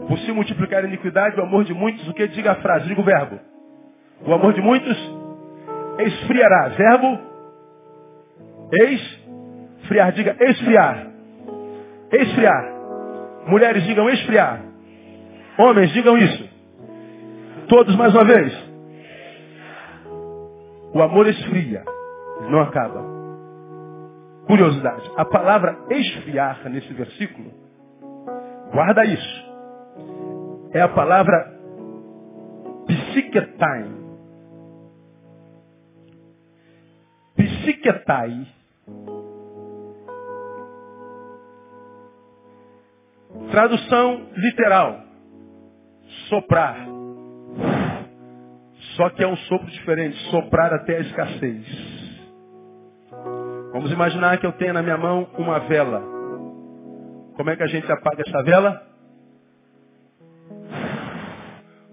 Por 0.09 0.19
se 0.19 0.33
multiplicar 0.33 0.83
a 0.83 0.89
iniquidade, 0.89 1.39
o 1.39 1.43
amor 1.43 1.65
de 1.65 1.73
muitos, 1.73 2.07
o 2.09 2.15
que 2.15 2.27
diga 2.29 2.53
a 2.53 2.57
frase, 2.57 2.89
diga 2.89 3.01
o 3.01 3.05
verbo. 3.05 3.39
O 4.27 4.33
amor 4.33 4.53
de 4.55 4.61
muitos 4.61 4.97
esfriará. 5.99 6.69
Verbo 6.69 7.21
esfriar. 8.73 10.13
Diga 10.13 10.37
esfriar. 10.41 11.07
Esfriar. 12.11 12.74
Mulheres 13.47 13.85
digam 13.85 14.09
esfriar. 14.11 14.63
Homens 15.59 15.93
digam 15.93 16.17
isso. 16.17 16.49
Todos 17.69 17.95
mais 17.97 18.15
uma 18.15 18.25
vez. 18.25 18.53
O 20.95 21.03
amor 21.03 21.27
esfria, 21.27 21.83
não 22.51 22.61
acaba. 22.61 23.03
Curiosidade. 24.47 25.11
A 25.17 25.25
palavra 25.25 25.77
esfriar 25.91 26.69
nesse 26.69 26.93
versículo, 26.93 27.51
guarda 28.73 29.05
isso. 29.05 29.45
É 30.73 30.81
a 30.81 30.89
palavra 30.89 31.53
psiquetai. 32.87 33.91
Psiquetai. 37.37 38.47
Tradução 43.55 44.31
literal. 44.37 44.99
Soprar. 46.29 46.77
Só 48.97 49.11
que 49.11 49.23
é 49.23 49.29
um 49.29 49.37
sopro 49.37 49.69
diferente, 49.69 50.17
soprar 50.31 50.75
até 50.75 50.97
a 50.97 51.01
escassez. 51.01 51.65
Vamos 53.73 53.93
imaginar 53.93 54.39
que 54.39 54.47
eu 54.47 54.51
tenho 54.55 54.73
na 54.73 54.83
minha 54.83 54.97
mão 54.97 55.29
uma 55.39 55.61
vela. 55.61 56.03
Como 57.37 57.49
é 57.49 57.55
que 57.55 57.63
a 57.63 57.69
gente 57.69 57.91
apaga 57.93 58.25
essa 58.27 58.43
vela? 58.43 58.83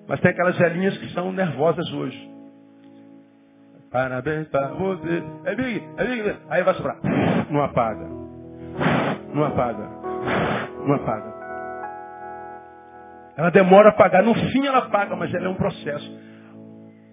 Mas 0.07 0.19
tem 0.19 0.31
aquelas 0.31 0.57
velinhas 0.57 0.97
que 0.97 1.13
são 1.13 1.31
nervosas 1.31 1.87
hoje. 1.93 2.31
Parabéns 3.91 4.47
para 4.47 4.69
você. 4.69 5.23
É 5.45 5.53
big, 5.55 5.87
é 5.97 6.05
big. 6.05 6.37
Aí 6.49 6.63
vai 6.63 6.73
soprar. 6.73 6.97
Não 7.51 7.63
apaga. 7.63 8.07
Não 9.31 9.43
apaga. 9.43 9.87
Não 10.87 10.95
apaga. 10.95 11.40
Ela 13.35 13.49
demora 13.49 13.89
a 13.89 13.91
apagar. 13.91 14.23
No 14.23 14.33
fim 14.33 14.65
ela 14.65 14.79
apaga, 14.79 15.15
mas 15.15 15.33
ela 15.33 15.45
é 15.45 15.49
um 15.49 15.55
processo. 15.55 16.19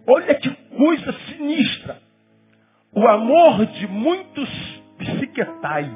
Olha 0.06 0.34
que 0.34 0.50
coisa 0.76 1.12
sinistra. 1.26 1.98
O 2.92 3.06
amor 3.06 3.66
de 3.66 3.86
muitos 3.86 4.48
psiquetai. 4.98 5.90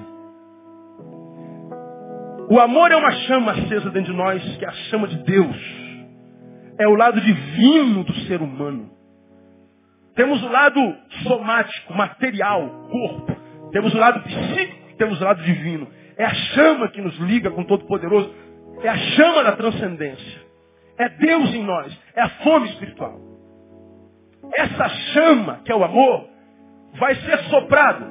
O 2.49 2.61
amor 2.61 2.93
é 2.93 2.97
uma 2.97 3.11
chama 3.13 3.53
acesa 3.53 3.91
dentro 3.91 4.13
de 4.13 4.19
nós, 4.19 4.43
que 4.59 4.65
é 4.65 4.69
a 4.69 4.73
chama 4.91 5.09
de 5.09 5.17
Deus. 5.25 5.57
É 6.79 6.87
o 6.87 6.95
lado 6.95 7.21
divino 7.21 8.05
do 8.05 8.15
ser 8.27 8.43
humano. 8.43 8.91
Temos 10.15 10.43
o 10.43 10.49
lado 10.49 10.79
somático, 11.23 11.95
material, 11.95 12.69
corpo. 12.91 13.35
Temos 13.73 13.95
o 13.95 13.99
lado 13.99 14.23
psíquico, 14.23 14.97
temos 14.99 15.21
o 15.21 15.25
lado 15.25 15.43
divino. 15.43 15.89
É 16.17 16.25
a 16.25 16.35
chama 16.35 16.89
que 16.89 17.01
nos 17.01 17.17
liga 17.21 17.51
com 17.51 17.63
o 17.63 17.67
Todo-Poderoso. 17.67 18.35
É 18.83 18.89
a 18.89 18.97
chama 18.97 19.45
da 19.45 19.53
transcendência. 19.53 20.43
É 20.99 21.09
Deus 21.09 21.55
em 21.55 21.63
nós. 21.63 21.97
É 22.15 22.23
a 22.23 22.29
fome 22.29 22.69
espiritual 22.69 23.33
essa 24.55 24.89
chama, 24.89 25.61
que 25.65 25.73
é 25.73 25.75
o 25.75 25.85
amor, 25.85 26.29
vai 26.99 27.15
ser 27.15 27.39
soprado. 27.45 28.05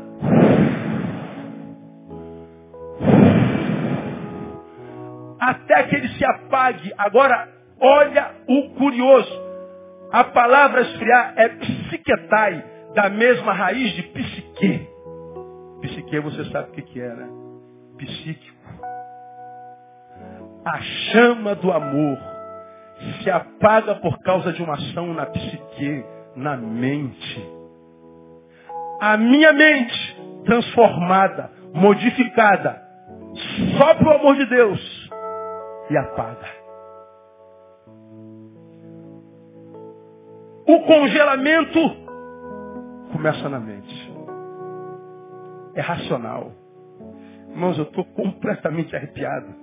Até 5.40 5.84
que 5.84 5.96
ele 5.96 6.08
se 6.10 6.26
apague. 6.26 6.94
Agora, 6.98 7.50
olha 7.80 8.32
o 8.48 8.70
curioso. 8.76 9.42
A 10.12 10.24
palavra 10.26 10.82
esfriar 10.82 11.34
é 11.38 11.50
psiquetai, 11.50 12.64
da 12.94 13.10
mesma 13.10 13.54
raiz 13.54 13.94
de 13.94 14.04
psique. 14.04 14.88
Psique 15.82 16.20
você 16.20 16.46
sabe 16.52 16.70
o 16.70 16.74
que 16.74 17.02
é, 17.02 17.08
né? 17.08 17.28
Psíquico. 17.98 18.61
A 20.64 20.80
chama 21.12 21.55
do 21.55 21.72
amor 21.72 22.18
se 23.22 23.30
apaga 23.32 23.95
por 23.95 24.20
causa 24.20 24.53
de 24.53 24.62
uma 24.62 24.76
ação 24.76 25.14
na 25.14 25.26
psique 25.26 26.05
na 26.36 26.55
mente. 26.55 27.49
A 28.99 29.18
minha 29.18 29.51
mente 29.51 30.22
transformada, 30.45 31.49
modificada, 31.74 32.82
só 33.78 33.95
para 33.95 34.07
o 34.07 34.20
amor 34.20 34.36
de 34.36 34.45
Deus 34.45 35.09
e 35.89 35.97
apaga. 35.97 36.62
O 40.68 40.80
congelamento 40.82 41.80
começa 43.12 43.49
na 43.49 43.59
mente. 43.59 44.12
É 45.74 45.82
racional. 45.82 46.51
Irmãos, 47.49 47.78
eu 47.78 47.84
estou 47.84 48.05
completamente 48.05 48.95
arrepiado. 48.95 49.61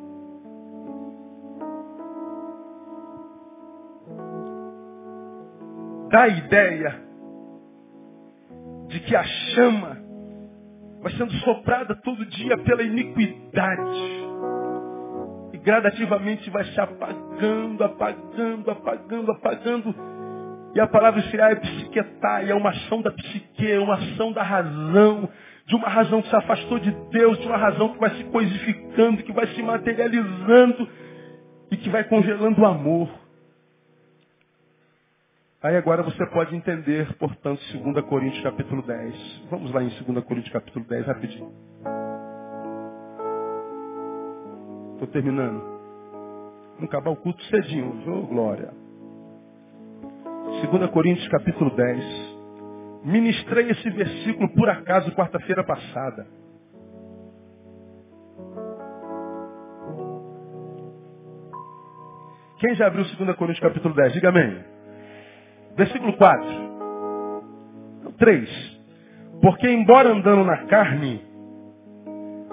Dá 6.10 6.22
a 6.22 6.28
ideia 6.28 7.08
de 8.88 9.00
que 9.00 9.14
a 9.14 9.24
chama 9.24 9.98
vai 11.02 11.12
sendo 11.12 11.32
soprada 11.40 11.94
todo 11.96 12.24
dia 12.26 12.56
pela 12.58 12.82
iniquidade. 12.82 14.18
E 15.52 15.58
gradativamente 15.58 16.48
vai 16.50 16.64
se 16.64 16.80
apagando, 16.80 17.84
apagando, 17.84 18.70
apagando, 18.70 19.32
apagando. 19.32 19.94
E 20.74 20.80
a 20.80 20.86
palavra 20.86 21.20
inspirar 21.20 21.52
é 21.52 21.56
psiquetai, 21.56 22.50
é 22.50 22.54
uma 22.54 22.70
ação 22.70 23.00
da 23.02 23.10
psique, 23.10 23.70
é 23.70 23.78
uma 23.78 23.94
ação 23.94 24.32
da 24.32 24.42
razão, 24.42 25.28
de 25.66 25.74
uma 25.74 25.88
razão 25.88 26.22
que 26.22 26.28
se 26.28 26.36
afastou 26.36 26.78
de 26.78 26.90
Deus, 27.10 27.38
de 27.38 27.46
uma 27.46 27.56
razão 27.56 27.90
que 27.90 27.98
vai 27.98 28.10
se 28.10 28.24
coisificando, 28.24 29.22
que 29.22 29.32
vai 29.32 29.46
se 29.48 29.62
materializando 29.62 30.88
e 31.70 31.76
que 31.76 31.90
vai 31.90 32.04
congelando 32.04 32.60
o 32.60 32.66
amor. 32.66 33.27
Aí 35.60 35.76
agora 35.76 36.04
você 36.04 36.24
pode 36.26 36.54
entender, 36.54 37.12
portanto, 37.14 37.60
2 37.72 38.06
Coríntios 38.06 38.44
capítulo 38.44 38.80
10. 38.80 39.46
Vamos 39.50 39.72
lá 39.72 39.82
em 39.82 39.88
2 39.88 40.24
Coríntios 40.24 40.52
capítulo 40.52 40.84
10, 40.84 41.04
rapidinho. 41.04 41.52
Estou 44.92 45.08
terminando. 45.08 45.60
Vamos 46.76 46.84
acabar 46.84 47.10
o 47.10 47.16
culto 47.16 47.42
cedinho. 47.46 48.04
Oh, 48.06 48.26
glória. 48.28 48.72
2 50.70 50.90
Coríntios 50.92 51.26
capítulo 51.26 51.74
10. 51.74 52.04
Ministrei 53.02 53.68
esse 53.68 53.90
versículo 53.90 54.48
por 54.54 54.70
acaso 54.70 55.10
quarta-feira 55.16 55.64
passada. 55.64 56.24
Quem 62.60 62.76
já 62.76 62.86
abriu 62.86 63.04
2 63.04 63.36
Coríntios 63.36 63.58
capítulo 63.58 63.92
10? 63.92 64.12
Diga 64.12 64.28
amém. 64.28 64.77
Versículo 65.78 66.12
4. 66.14 66.68
3. 68.18 68.78
Porque 69.40 69.70
embora 69.70 70.10
andando 70.10 70.44
na 70.44 70.66
carne, 70.66 71.24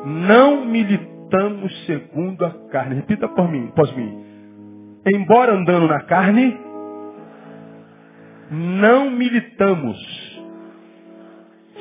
não 0.05 0.63
militamos 0.63 1.86
segundo 1.88 2.45
a 2.45 2.51
carne. 2.69 2.95
Repita 2.95 3.28
por 3.28 3.49
mim, 3.49 3.73
pós 3.76 3.91
mim. 3.95 4.23
Embora 5.07 5.53
andando 5.53 5.88
na 5.88 6.01
carne, 6.03 6.55
não 8.51 9.09
militamos 9.09 9.97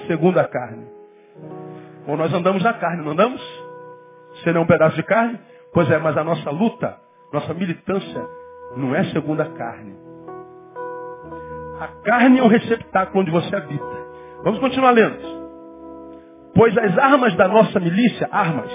segundo 0.07 0.39
a 0.39 0.45
carne. 0.45 0.87
Ou 2.07 2.17
nós 2.17 2.33
andamos 2.33 2.63
na 2.63 2.73
carne, 2.73 3.05
não 3.05 3.13
andamos? 3.13 3.43
Você 4.37 4.51
não 4.51 4.63
é 4.63 4.65
um 4.65 4.67
pedaço 4.67 4.97
de 4.97 5.03
carne? 5.03 5.39
Pois 5.75 5.91
é, 5.91 5.99
mas 5.99 6.17
a 6.17 6.25
nossa 6.25 6.51
luta, 6.51 6.99
nossa 7.35 7.53
militância, 7.53 8.27
não 8.79 8.95
é 8.95 9.05
segundo 9.05 9.43
a 9.43 9.51
carne. 9.51 10.04
A 11.81 11.89
carne 12.05 12.39
é 12.39 12.43
o 12.43 12.49
receptáculo 12.49 13.23
onde 13.23 13.31
você 13.31 13.55
habita. 13.55 13.85
Vamos 14.45 14.61
continuar 14.61 14.93
lendo. 14.93 15.19
Pois 16.55 16.77
as 16.79 16.97
armas 16.99 17.35
da 17.35 17.49
nossa 17.49 17.81
milícia, 17.81 18.29
armas, 18.31 18.71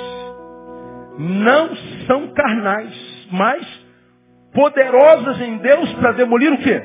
não 1.17 1.75
são 2.07 2.27
carnais, 2.33 3.27
mas 3.31 3.65
poderosas 4.53 5.39
em 5.39 5.57
Deus 5.57 5.93
para 5.93 6.11
demolir 6.13 6.51
o 6.51 6.57
quê? 6.57 6.83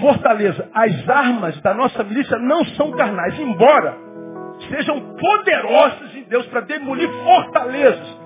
Fortaleza. 0.00 0.70
As 0.72 1.08
armas 1.08 1.60
da 1.60 1.74
nossa 1.74 2.04
milícia 2.04 2.38
não 2.38 2.64
são 2.76 2.92
carnais, 2.92 3.38
embora 3.40 3.96
sejam 4.68 5.16
poderosas 5.16 6.14
em 6.14 6.22
Deus 6.24 6.46
para 6.46 6.60
demolir 6.60 7.08
fortalezas. 7.24 8.20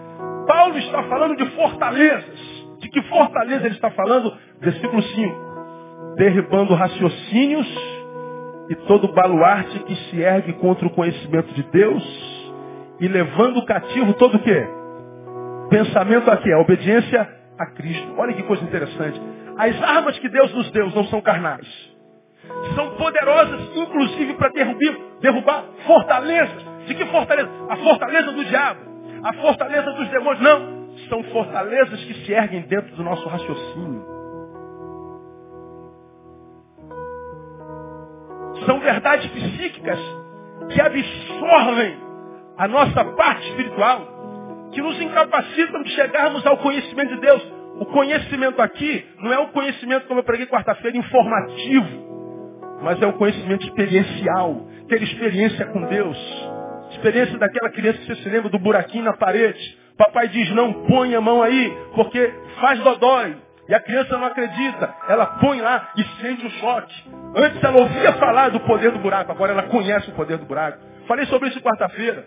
Paulo 0.46 0.76
está 0.76 1.02
falando 1.04 1.36
de 1.36 1.46
fortalezas. 1.52 2.58
De 2.80 2.90
que 2.90 3.02
fortaleza 3.08 3.66
ele 3.66 3.74
está 3.74 3.90
falando? 3.90 4.36
Versículo 4.60 5.02
5 5.02 5.47
derribando 6.18 6.74
raciocínios 6.74 7.66
e 8.68 8.74
todo 8.86 9.12
baluarte 9.12 9.78
que 9.84 9.94
se 9.94 10.20
ergue 10.20 10.52
contra 10.54 10.86
o 10.86 10.90
conhecimento 10.90 11.54
de 11.54 11.62
Deus 11.62 12.48
e 13.00 13.06
levando 13.06 13.64
cativo 13.64 14.12
todo 14.14 14.36
o 14.36 14.40
quê? 14.40 14.66
Pensamento 15.70 16.28
aqui, 16.30 16.52
a 16.52 16.58
obediência 16.58 17.28
a 17.56 17.66
Cristo. 17.66 18.14
Olha 18.18 18.34
que 18.34 18.42
coisa 18.42 18.64
interessante. 18.64 19.20
As 19.56 19.80
armas 19.80 20.18
que 20.18 20.28
Deus 20.28 20.52
nos 20.54 20.70
deu 20.72 20.90
não 20.90 21.04
são 21.04 21.20
carnais. 21.20 21.66
São 22.74 22.90
poderosas, 22.96 23.60
inclusive, 23.76 24.34
para 24.34 24.48
derrubar, 24.50 24.96
derrubar 25.20 25.64
fortalezas. 25.86 26.64
De 26.86 26.94
que 26.94 27.04
fortaleza? 27.06 27.48
A 27.68 27.76
fortaleza 27.76 28.32
do 28.32 28.44
diabo. 28.44 28.80
A 29.22 29.32
fortaleza 29.34 29.92
dos 29.92 30.08
demônios. 30.08 30.42
Não. 30.42 30.88
São 31.08 31.22
fortalezas 31.24 32.02
que 32.04 32.14
se 32.24 32.32
erguem 32.32 32.62
dentro 32.62 32.96
do 32.96 33.04
nosso 33.04 33.28
raciocínio. 33.28 34.17
São 38.66 38.80
verdades 38.80 39.26
psíquicas 39.30 39.98
que 40.70 40.80
absorvem 40.80 41.96
a 42.56 42.68
nossa 42.68 43.04
parte 43.04 43.48
espiritual, 43.48 44.06
que 44.72 44.82
nos 44.82 45.00
incapacitam 45.00 45.82
de 45.82 45.90
chegarmos 45.90 46.44
ao 46.46 46.58
conhecimento 46.58 47.14
de 47.14 47.20
Deus. 47.20 47.42
O 47.80 47.86
conhecimento 47.86 48.60
aqui 48.60 49.06
não 49.20 49.32
é 49.32 49.38
o 49.38 49.48
conhecimento, 49.48 50.06
como 50.06 50.20
eu 50.20 50.24
preguei 50.24 50.46
quarta-feira, 50.46 50.96
informativo, 50.96 52.08
mas 52.82 53.00
é 53.00 53.06
o 53.06 53.12
conhecimento 53.12 53.64
experiencial, 53.64 54.66
ter 54.88 55.02
experiência 55.02 55.66
com 55.66 55.82
Deus. 55.82 56.18
Experiência 56.90 57.38
daquela 57.38 57.70
criança 57.70 57.98
que 57.98 58.06
você 58.06 58.22
se 58.22 58.28
lembra 58.28 58.48
do 58.48 58.58
buraquinho 58.58 59.04
na 59.04 59.12
parede. 59.12 59.78
Papai 59.96 60.28
diz, 60.28 60.50
não 60.50 60.72
põe 60.86 61.14
a 61.14 61.20
mão 61.20 61.42
aí, 61.42 61.72
porque 61.94 62.32
faz 62.60 62.78
dodói. 62.80 63.36
E 63.68 63.74
a 63.74 63.80
criança 63.80 64.16
não 64.16 64.24
acredita. 64.24 64.94
Ela 65.08 65.26
põe 65.26 65.60
lá 65.60 65.90
e 65.94 66.02
sente 66.22 66.46
o 66.46 66.50
choque. 66.50 67.04
Antes 67.36 67.62
ela 67.62 67.76
ouvia 67.76 68.14
falar 68.14 68.48
do 68.50 68.60
poder 68.60 68.90
do 68.92 68.98
buraco, 68.98 69.30
agora 69.30 69.52
ela 69.52 69.64
conhece 69.64 70.08
o 70.08 70.14
poder 70.14 70.38
do 70.38 70.46
buraco. 70.46 70.78
Falei 71.06 71.26
sobre 71.26 71.50
isso 71.50 71.60
quarta-feira. 71.60 72.26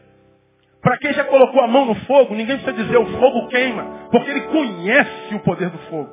Para 0.82 0.98
quem 0.98 1.14
já 1.14 1.24
colocou 1.24 1.62
a 1.62 1.68
mão 1.68 1.86
no 1.86 1.96
fogo, 2.06 2.36
ninguém 2.36 2.58
precisa 2.58 2.74
dizer 2.74 2.98
o 2.98 3.06
fogo 3.20 3.48
queima, 3.48 3.84
porque 4.12 4.30
ele 4.30 4.42
conhece 4.42 5.36
o 5.36 5.40
poder 5.40 5.70
do 5.70 5.78
fogo. 5.90 6.10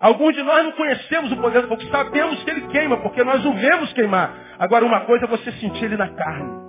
Alguns 0.00 0.34
de 0.34 0.42
nós 0.42 0.64
não 0.64 0.72
conhecemos 0.72 1.32
o 1.32 1.36
poder 1.36 1.62
do 1.62 1.68
fogo, 1.68 1.82
sabemos 1.90 2.42
que 2.44 2.50
ele 2.50 2.66
queima, 2.68 2.96
porque 2.98 3.24
nós 3.24 3.44
o 3.44 3.52
vemos 3.54 3.92
queimar. 3.92 4.32
Agora, 4.58 4.84
uma 4.84 5.00
coisa 5.00 5.24
é 5.24 5.28
você 5.28 5.50
sentir 5.52 5.84
ele 5.84 5.96
na 5.96 6.08
carne. 6.08 6.64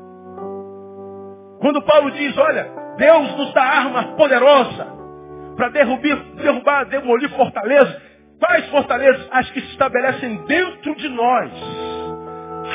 Quando 1.60 1.82
Paulo 1.84 2.12
diz, 2.12 2.38
olha, 2.38 2.68
Deus 2.98 3.36
nos 3.38 3.54
dá 3.54 3.64
arma 3.64 4.16
poderosa, 4.16 4.95
para 5.56 5.70
derrubar, 5.70 6.18
derrubar, 6.36 6.86
demolir 6.86 7.30
fortalezas. 7.30 8.02
Quais 8.40 8.66
fortalezas? 8.68 9.28
As 9.32 9.50
que 9.52 9.62
se 9.62 9.72
estabelecem 9.72 10.38
dentro 10.46 10.96
de 10.96 11.10
nós. 11.10 11.52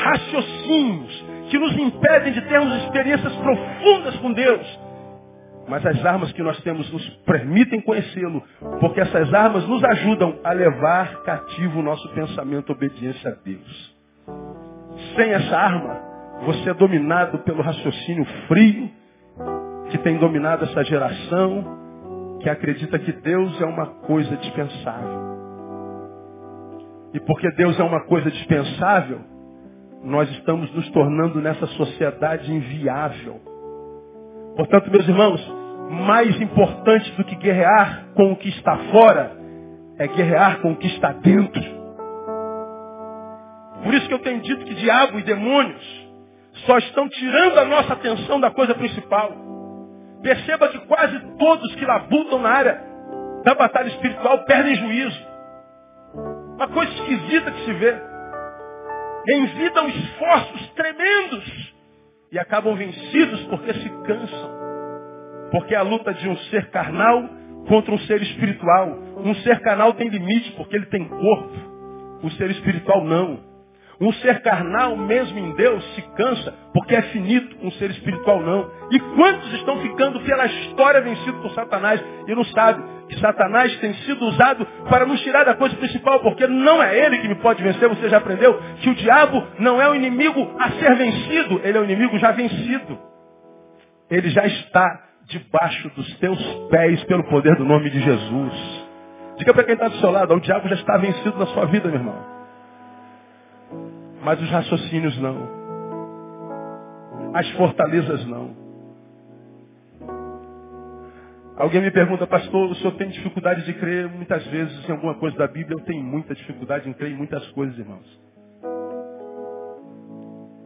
Raciocínios 0.03 1.25
que 1.49 1.59
nos 1.59 1.77
impedem 1.77 2.33
de 2.33 2.41
termos 2.41 2.73
experiências 2.83 3.33
profundas 3.35 4.15
com 4.17 4.31
Deus. 4.31 4.79
Mas 5.67 5.85
as 5.85 6.03
armas 6.05 6.31
que 6.31 6.41
nós 6.41 6.59
temos 6.63 6.91
nos 6.91 7.07
permitem 7.25 7.81
conhecê-lo, 7.81 8.41
porque 8.79 8.99
essas 8.99 9.33
armas 9.33 9.67
nos 9.67 9.83
ajudam 9.83 10.39
a 10.43 10.51
levar 10.53 11.21
cativo 11.23 11.79
o 11.79 11.83
nosso 11.83 12.07
pensamento 12.09 12.71
obediência 12.71 13.31
a 13.31 13.35
Deus. 13.43 13.95
Sem 15.15 15.31
essa 15.31 15.55
arma, 15.55 15.99
você 16.45 16.71
é 16.71 16.73
dominado 16.73 17.39
pelo 17.39 17.61
raciocínio 17.61 18.25
frio 18.47 18.89
que 19.91 19.97
tem 19.99 20.17
dominado 20.17 20.65
essa 20.65 20.83
geração, 20.83 21.80
que 22.41 22.49
acredita 22.49 22.99
que 22.99 23.11
Deus 23.11 23.59
é 23.61 23.65
uma 23.65 23.85
coisa 23.85 24.35
dispensável. 24.37 25.31
E 27.13 27.19
porque 27.19 27.51
Deus 27.51 27.79
é 27.79 27.83
uma 27.83 28.01
coisa 28.01 28.31
dispensável, 28.31 29.19
nós 30.03 30.29
estamos 30.31 30.73
nos 30.73 30.89
tornando 30.89 31.41
nessa 31.41 31.67
sociedade 31.67 32.51
inviável. 32.51 33.39
Portanto, 34.55 34.89
meus 34.89 35.07
irmãos, 35.07 35.55
mais 35.89 36.39
importante 36.41 37.11
do 37.11 37.23
que 37.23 37.35
guerrear 37.35 38.07
com 38.15 38.31
o 38.31 38.35
que 38.35 38.49
está 38.49 38.77
fora, 38.91 39.31
é 39.97 40.07
guerrear 40.07 40.61
com 40.61 40.71
o 40.71 40.75
que 40.75 40.87
está 40.87 41.11
dentro. 41.11 41.81
Por 43.83 43.93
isso 43.93 44.07
que 44.07 44.13
eu 44.13 44.19
tenho 44.19 44.41
dito 44.41 44.65
que 44.65 44.75
diabo 44.75 45.19
e 45.19 45.23
demônios 45.23 46.01
só 46.65 46.77
estão 46.77 47.07
tirando 47.09 47.57
a 47.59 47.65
nossa 47.65 47.93
atenção 47.93 48.39
da 48.39 48.51
coisa 48.51 48.73
principal. 48.75 49.50
Perceba 50.21 50.69
que 50.69 50.79
quase 50.79 51.19
todos 51.37 51.75
que 51.75 51.85
labutam 51.85 52.39
na 52.39 52.49
área 52.49 52.81
da 53.43 53.55
batalha 53.55 53.87
espiritual 53.87 54.45
perdem 54.45 54.75
juízo. 54.75 55.31
Uma 56.55 56.67
coisa 56.67 56.91
esquisita 56.91 57.51
que 57.51 57.65
se 57.65 57.73
vê. 57.73 57.95
Envidam 59.29 59.87
esforços 59.87 60.69
tremendos 60.71 61.73
e 62.31 62.39
acabam 62.39 62.75
vencidos 62.75 63.43
porque 63.45 63.73
se 63.73 63.89
cansam. 64.03 64.51
Porque 65.51 65.75
é 65.75 65.77
a 65.77 65.83
luta 65.83 66.13
de 66.13 66.29
um 66.29 66.37
ser 66.37 66.69
carnal 66.69 67.29
contra 67.67 67.93
um 67.93 67.99
ser 67.99 68.21
espiritual. 68.21 68.97
Um 69.17 69.35
ser 69.35 69.59
carnal 69.61 69.93
tem 69.93 70.07
limite 70.07 70.51
porque 70.51 70.75
ele 70.75 70.85
tem 70.85 71.07
corpo. 71.07 71.71
O 72.23 72.29
ser 72.31 72.49
espiritual 72.51 73.03
não. 73.03 73.50
Um 74.01 74.11
ser 74.13 74.41
carnal, 74.41 74.97
mesmo 74.97 75.37
em 75.37 75.53
Deus, 75.53 75.83
se 75.93 76.01
cansa 76.15 76.51
porque 76.73 76.95
é 76.95 77.03
finito, 77.03 77.55
um 77.61 77.69
ser 77.73 77.91
espiritual 77.91 78.41
não. 78.41 78.67
E 78.91 78.99
quantos 78.99 79.53
estão 79.53 79.79
ficando 79.79 80.19
pela 80.21 80.47
história 80.47 81.01
vencidos 81.01 81.39
por 81.39 81.51
Satanás 81.51 82.03
e 82.27 82.33
não 82.33 82.43
sabem 82.45 82.83
que 83.07 83.19
Satanás 83.19 83.75
tem 83.77 83.93
sido 83.93 84.25
usado 84.25 84.65
para 84.89 85.05
nos 85.05 85.21
tirar 85.21 85.43
da 85.43 85.53
coisa 85.53 85.75
principal, 85.75 86.19
porque 86.21 86.47
não 86.47 86.81
é 86.81 86.97
ele 86.97 87.19
que 87.19 87.27
me 87.27 87.35
pode 87.35 87.61
vencer, 87.61 87.87
você 87.89 88.09
já 88.09 88.17
aprendeu 88.17 88.59
que 88.81 88.89
o 88.89 88.95
diabo 88.95 89.45
não 89.59 89.79
é 89.79 89.87
o 89.87 89.93
inimigo 89.93 90.55
a 90.59 90.71
ser 90.71 90.95
vencido, 90.95 91.61
ele 91.63 91.77
é 91.77 91.81
o 91.81 91.83
inimigo 91.83 92.17
já 92.17 92.31
vencido. 92.31 92.97
Ele 94.09 94.29
já 94.31 94.45
está 94.47 95.03
debaixo 95.25 95.89
dos 95.89 96.17
teus 96.17 96.39
pés 96.69 97.03
pelo 97.03 97.23
poder 97.25 97.55
do 97.55 97.65
nome 97.65 97.89
de 97.89 97.99
Jesus. 97.99 98.81
Diga 99.37 99.53
para 99.53 99.63
quem 99.63 99.75
está 99.75 99.87
do 99.89 99.97
seu 99.97 100.09
lado, 100.09 100.33
o 100.33 100.39
diabo 100.39 100.67
já 100.69 100.75
está 100.75 100.97
vencido 100.97 101.37
na 101.37 101.45
sua 101.47 101.65
vida, 101.65 101.87
meu 101.87 101.99
irmão. 101.99 102.40
Mas 104.23 104.41
os 104.41 104.49
raciocínios 104.49 105.17
não. 105.19 105.61
As 107.33 107.49
fortalezas 107.51 108.25
não. 108.27 108.61
Alguém 111.57 111.81
me 111.81 111.91
pergunta, 111.91 112.25
pastor, 112.25 112.71
o 112.71 112.75
senhor 112.75 112.93
tem 112.93 113.09
dificuldade 113.09 113.63
de 113.65 113.73
crer 113.73 114.09
muitas 114.09 114.45
vezes 114.47 114.89
em 114.89 114.91
alguma 114.91 115.15
coisa 115.15 115.37
da 115.37 115.47
Bíblia? 115.47 115.77
Eu 115.77 115.85
tenho 115.85 116.03
muita 116.03 116.33
dificuldade 116.33 116.89
em 116.89 116.93
crer 116.93 117.11
em 117.11 117.15
muitas 117.15 117.47
coisas, 117.51 117.77
irmãos. 117.77 118.21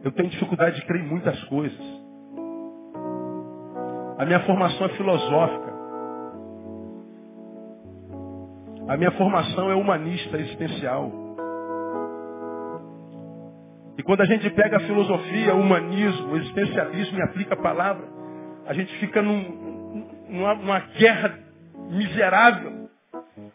Eu 0.02 0.12
tenho 0.12 0.30
dificuldade 0.30 0.76
de 0.76 0.86
crer 0.86 1.04
em 1.04 1.08
muitas 1.08 1.42
coisas. 1.44 2.06
A 4.18 4.24
minha 4.24 4.40
formação 4.40 4.86
é 4.86 4.88
filosófica. 4.90 5.76
A 8.88 8.96
minha 8.96 9.10
formação 9.12 9.70
é 9.70 9.74
humanista, 9.74 10.38
existencial. 10.38 11.25
E 13.98 14.02
quando 14.02 14.20
a 14.20 14.26
gente 14.26 14.48
pega 14.50 14.76
a 14.76 14.80
filosofia, 14.80 15.54
o 15.54 15.60
humanismo, 15.60 16.32
o 16.32 16.36
existencialismo 16.36 17.18
e 17.18 17.22
aplica 17.22 17.54
a 17.54 17.56
palavra, 17.56 18.04
a 18.66 18.74
gente 18.74 18.94
fica 18.98 19.22
num, 19.22 20.06
numa, 20.28 20.54
numa 20.54 20.80
guerra 20.98 21.38
miserável, 21.90 22.90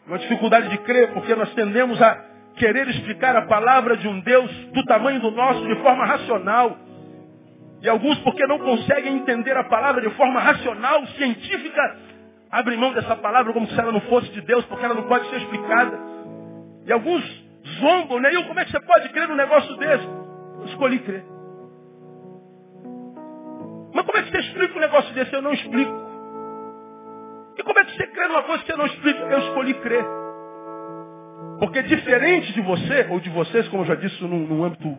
uma 0.06 0.18
dificuldade 0.18 0.68
de 0.68 0.78
crer, 0.78 1.12
porque 1.12 1.34
nós 1.34 1.52
tendemos 1.54 2.00
a 2.02 2.18
querer 2.56 2.88
explicar 2.88 3.36
a 3.36 3.42
palavra 3.42 3.96
de 3.96 4.08
um 4.08 4.20
Deus 4.20 4.50
do 4.72 4.84
tamanho 4.84 5.20
do 5.20 5.30
nosso 5.30 5.66
de 5.66 5.76
forma 5.76 6.04
racional. 6.04 6.76
E 7.80 7.88
alguns, 7.88 8.18
porque 8.20 8.46
não 8.46 8.58
conseguem 8.58 9.16
entender 9.16 9.56
a 9.56 9.64
palavra 9.64 10.00
de 10.00 10.10
forma 10.10 10.40
racional, 10.40 11.06
científica, 11.08 11.98
abrem 12.50 12.78
mão 12.78 12.92
dessa 12.92 13.16
palavra 13.16 13.52
como 13.52 13.66
se 13.68 13.78
ela 13.78 13.92
não 13.92 14.00
fosse 14.02 14.30
de 14.30 14.40
Deus, 14.40 14.64
porque 14.66 14.84
ela 14.84 14.94
não 14.94 15.04
pode 15.04 15.28
ser 15.30 15.36
explicada. 15.36 15.98
E 16.86 16.92
alguns 16.92 17.24
zombam, 17.80 18.20
né? 18.20 18.32
E 18.32 18.44
como 18.44 18.58
é 18.58 18.64
que 18.64 18.72
você 18.72 18.80
pode 18.80 19.08
crer 19.10 19.28
num 19.28 19.36
negócio 19.36 19.76
desse? 19.76 20.21
Escolhi 20.66 20.98
crer. 21.00 21.24
Mas 23.94 24.06
como 24.06 24.18
é 24.18 24.22
que 24.22 24.30
você 24.30 24.38
explica 24.38 24.76
um 24.76 24.80
negócio 24.80 25.14
desse? 25.14 25.34
Eu 25.34 25.42
não 25.42 25.52
explico. 25.52 26.02
E 27.58 27.62
como 27.62 27.78
é 27.78 27.84
que 27.84 27.96
você 27.96 28.06
crê 28.06 28.28
numa 28.28 28.42
coisa 28.42 28.62
que 28.62 28.70
você 28.70 28.78
não 28.78 28.86
explica? 28.86 29.20
Eu 29.20 29.38
escolhi 29.38 29.74
crer. 29.74 30.04
Porque 31.58 31.82
diferente 31.82 32.52
de 32.52 32.60
você, 32.60 33.06
ou 33.10 33.20
de 33.20 33.30
vocês, 33.30 33.68
como 33.68 33.82
eu 33.82 33.86
já 33.86 33.94
disse 33.94 34.22
num 34.24 34.64
âmbito 34.64 34.96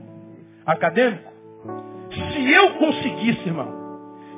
acadêmico, 0.66 1.34
se 2.12 2.54
eu 2.54 2.76
conseguisse, 2.76 3.48
irmão, 3.48 3.84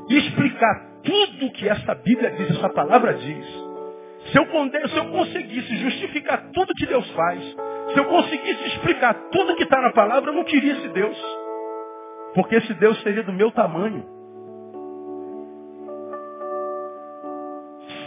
explicar 0.09 0.95
tudo 1.03 1.51
que 1.51 1.67
essa 1.67 1.93
Bíblia 1.95 2.31
diz, 2.31 2.51
essa 2.51 2.69
palavra 2.69 3.13
diz, 3.13 3.45
se 4.31 4.37
eu, 4.37 4.45
se 4.89 4.97
eu 4.97 5.05
conseguisse 5.11 5.77
justificar 5.77 6.49
tudo 6.51 6.73
que 6.73 6.85
Deus 6.87 7.07
faz, 7.11 7.55
se 7.95 7.99
eu 7.99 8.05
conseguisse 8.05 8.65
explicar 8.65 9.13
tudo 9.31 9.55
que 9.55 9.63
está 9.63 9.81
na 9.81 9.93
palavra, 9.93 10.29
eu 10.29 10.35
não 10.35 10.43
queria 10.43 10.73
esse 10.73 10.89
Deus. 10.89 11.17
Porque 12.33 12.55
esse 12.55 12.73
Deus 12.73 13.01
seria 13.01 13.23
do 13.23 13.31
meu 13.31 13.51
tamanho. 13.51 14.05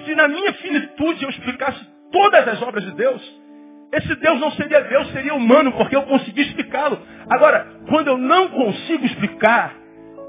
Se 0.04 0.14
na 0.14 0.28
minha 0.28 0.52
finitude 0.52 1.24
eu 1.24 1.30
explicasse 1.30 1.80
todas 2.12 2.48
as 2.48 2.60
obras 2.60 2.84
de 2.84 2.92
Deus, 2.92 3.40
esse 3.90 4.14
Deus 4.16 4.38
não 4.38 4.50
seria 4.52 4.82
Deus, 4.82 5.10
seria 5.10 5.32
humano, 5.32 5.72
porque 5.72 5.96
eu 5.96 6.02
consegui 6.02 6.42
explicá-lo. 6.42 6.98
Agora, 7.30 7.66
quando 7.88 8.08
eu 8.08 8.18
não 8.18 8.48
consigo 8.48 9.06
explicar, 9.06 9.74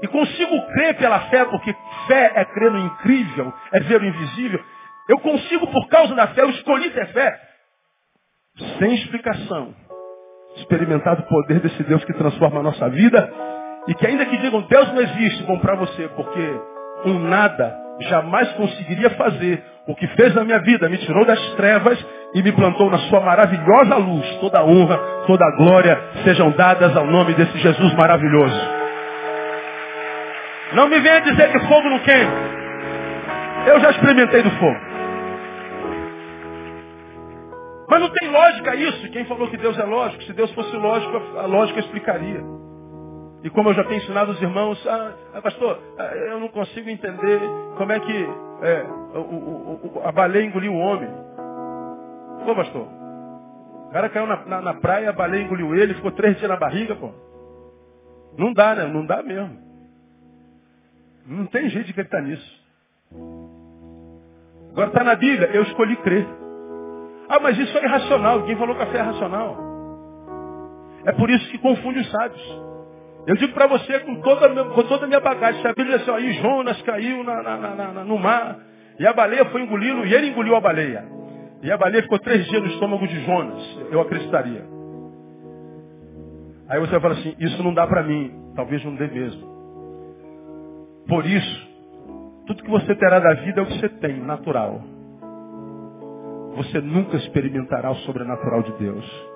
e 0.02 0.08
consigo 0.08 0.66
crer 0.72 0.96
pela 0.96 1.20
fé, 1.28 1.44
porque 1.44 1.74
fé 2.06 2.32
é 2.34 2.44
crer 2.46 2.70
no 2.70 2.78
incrível, 2.78 3.52
é 3.74 3.80
ver 3.80 4.00
o 4.00 4.06
invisível, 4.06 4.64
eu 5.06 5.18
consigo, 5.18 5.66
por 5.66 5.86
causa 5.88 6.14
da 6.14 6.28
fé, 6.28 6.40
eu 6.40 6.48
escolhi 6.48 6.88
ter 6.88 7.08
fé, 7.08 7.49
sem 8.78 8.94
explicação, 8.94 9.74
experimentar 10.56 11.18
o 11.18 11.22
poder 11.24 11.60
desse 11.60 11.82
Deus 11.84 12.04
que 12.04 12.12
transforma 12.14 12.60
a 12.60 12.62
nossa 12.62 12.88
vida, 12.90 13.32
e 13.88 13.94
que 13.94 14.06
ainda 14.06 14.26
que 14.26 14.36
digam, 14.36 14.60
Deus 14.62 14.92
não 14.92 15.00
existe, 15.00 15.42
vão 15.44 15.58
para 15.58 15.74
você, 15.74 16.08
porque 16.08 16.60
um 17.06 17.18
nada 17.18 17.76
jamais 18.00 18.50
conseguiria 18.52 19.10
fazer 19.10 19.62
o 19.86 19.94
que 19.94 20.06
fez 20.08 20.34
na 20.34 20.44
minha 20.44 20.58
vida, 20.60 20.88
me 20.88 20.98
tirou 20.98 21.24
das 21.24 21.40
trevas 21.54 21.98
e 22.34 22.42
me 22.42 22.52
plantou 22.52 22.90
na 22.90 22.98
sua 22.98 23.20
maravilhosa 23.20 23.96
luz. 23.96 24.26
Toda 24.36 24.64
honra, 24.64 24.96
toda 25.26 25.56
glória 25.56 25.98
sejam 26.24 26.50
dadas 26.52 26.96
ao 26.96 27.06
nome 27.06 27.34
desse 27.34 27.58
Jesus 27.58 27.94
maravilhoso. 27.94 28.60
Não 30.72 30.88
me 30.88 31.00
venha 31.00 31.20
dizer 31.20 31.50
que 31.50 31.58
fogo 31.60 31.88
não 31.88 31.98
queima. 32.00 32.32
Eu 33.66 33.80
já 33.80 33.90
experimentei 33.90 34.42
do 34.42 34.50
fogo. 34.52 34.89
Mas 37.90 38.00
não 38.00 38.08
tem 38.08 38.30
lógica 38.30 38.76
isso. 38.76 39.10
Quem 39.10 39.24
falou 39.24 39.50
que 39.50 39.56
Deus 39.56 39.76
é 39.76 39.82
lógico? 39.84 40.22
Se 40.22 40.32
Deus 40.32 40.52
fosse 40.52 40.76
lógico, 40.76 41.16
a 41.36 41.46
lógica 41.46 41.80
explicaria. 41.80 42.40
E 43.42 43.50
como 43.50 43.70
eu 43.70 43.74
já 43.74 43.82
tenho 43.82 44.00
ensinado 44.00 44.30
os 44.30 44.40
irmãos, 44.40 44.86
ah, 44.86 45.12
ah 45.34 45.42
pastor, 45.42 45.76
ah, 45.98 46.14
eu 46.14 46.38
não 46.38 46.48
consigo 46.48 46.88
entender 46.88 47.40
como 47.76 47.90
é 47.90 47.98
que 47.98 48.28
é, 48.62 48.84
o, 49.14 49.18
o, 49.18 49.80
o, 49.82 50.02
a 50.04 50.12
baleia 50.12 50.44
engoliu 50.44 50.72
o 50.72 50.78
homem. 50.78 51.08
Pô, 52.44 52.54
pastor, 52.54 52.86
o 53.88 53.90
cara 53.90 54.08
caiu 54.08 54.26
na, 54.26 54.36
na, 54.44 54.62
na 54.62 54.74
praia, 54.74 55.10
a 55.10 55.12
baleia 55.12 55.42
engoliu 55.42 55.74
ele, 55.74 55.94
ficou 55.94 56.12
três 56.12 56.36
dias 56.36 56.48
na 56.48 56.56
barriga, 56.56 56.94
pô. 56.94 57.10
Não 58.38 58.52
dá, 58.52 58.76
né? 58.76 58.86
Não 58.86 59.04
dá 59.04 59.20
mesmo. 59.20 59.58
Não 61.26 61.46
tem 61.46 61.68
jeito 61.70 61.86
de 61.86 61.90
acreditar 61.90 62.22
nisso. 62.22 62.60
Agora 64.70 64.88
está 64.88 65.02
na 65.02 65.16
Bíblia, 65.16 65.50
eu 65.52 65.62
escolhi 65.64 65.96
crer. 65.96 66.39
Ah, 67.30 67.38
mas 67.38 67.56
isso 67.56 67.78
é 67.78 67.84
irracional. 67.84 68.42
Quem 68.42 68.56
falou 68.56 68.74
que 68.74 68.82
a 68.82 68.86
fé 68.86 68.98
é 68.98 69.02
racional? 69.02 69.56
É 71.06 71.12
por 71.12 71.30
isso 71.30 71.48
que 71.48 71.58
confunde 71.58 72.00
os 72.00 72.10
sábios. 72.10 72.62
Eu 73.24 73.36
digo 73.36 73.52
para 73.54 73.68
você 73.68 74.00
com 74.00 74.20
toda, 74.20 74.64
com 74.64 74.82
toda 74.82 75.04
a 75.04 75.06
minha 75.06 75.20
bagagem. 75.20 75.62
Se 75.62 75.68
a 75.68 75.72
Bíblia 75.72 75.98
diz 75.98 76.08
assim, 76.08 76.18
aí 76.18 76.32
Jonas 76.32 76.82
caiu 76.82 77.22
na, 77.22 77.40
na, 77.40 77.56
na, 77.56 78.04
no 78.04 78.18
mar 78.18 78.58
e 78.98 79.06
a 79.06 79.12
baleia 79.12 79.44
foi 79.44 79.62
engolindo 79.62 80.04
e 80.04 80.12
ele 80.12 80.30
engoliu 80.30 80.56
a 80.56 80.60
baleia. 80.60 81.04
E 81.62 81.70
a 81.70 81.76
baleia 81.76 82.02
ficou 82.02 82.18
três 82.18 82.44
dias 82.46 82.62
no 82.62 82.68
estômago 82.68 83.06
de 83.06 83.24
Jonas. 83.24 83.78
Eu 83.92 84.00
acreditaria. 84.00 84.64
Aí 86.68 86.80
você 86.80 86.90
vai 86.92 87.00
falar 87.00 87.14
assim, 87.14 87.36
isso 87.38 87.62
não 87.62 87.72
dá 87.72 87.86
para 87.86 88.02
mim. 88.02 88.32
Talvez 88.56 88.84
não 88.84 88.96
dê 88.96 89.06
mesmo. 89.06 89.48
Por 91.06 91.24
isso, 91.24 91.68
tudo 92.48 92.62
que 92.64 92.70
você 92.70 92.92
terá 92.96 93.20
da 93.20 93.34
vida 93.34 93.60
é 93.60 93.62
o 93.62 93.66
que 93.66 93.78
você 93.78 93.88
tem, 93.88 94.20
natural. 94.20 94.82
Você 96.56 96.80
nunca 96.80 97.16
experimentará 97.16 97.90
o 97.90 97.96
sobrenatural 97.96 98.62
de 98.62 98.72
Deus. 98.72 99.30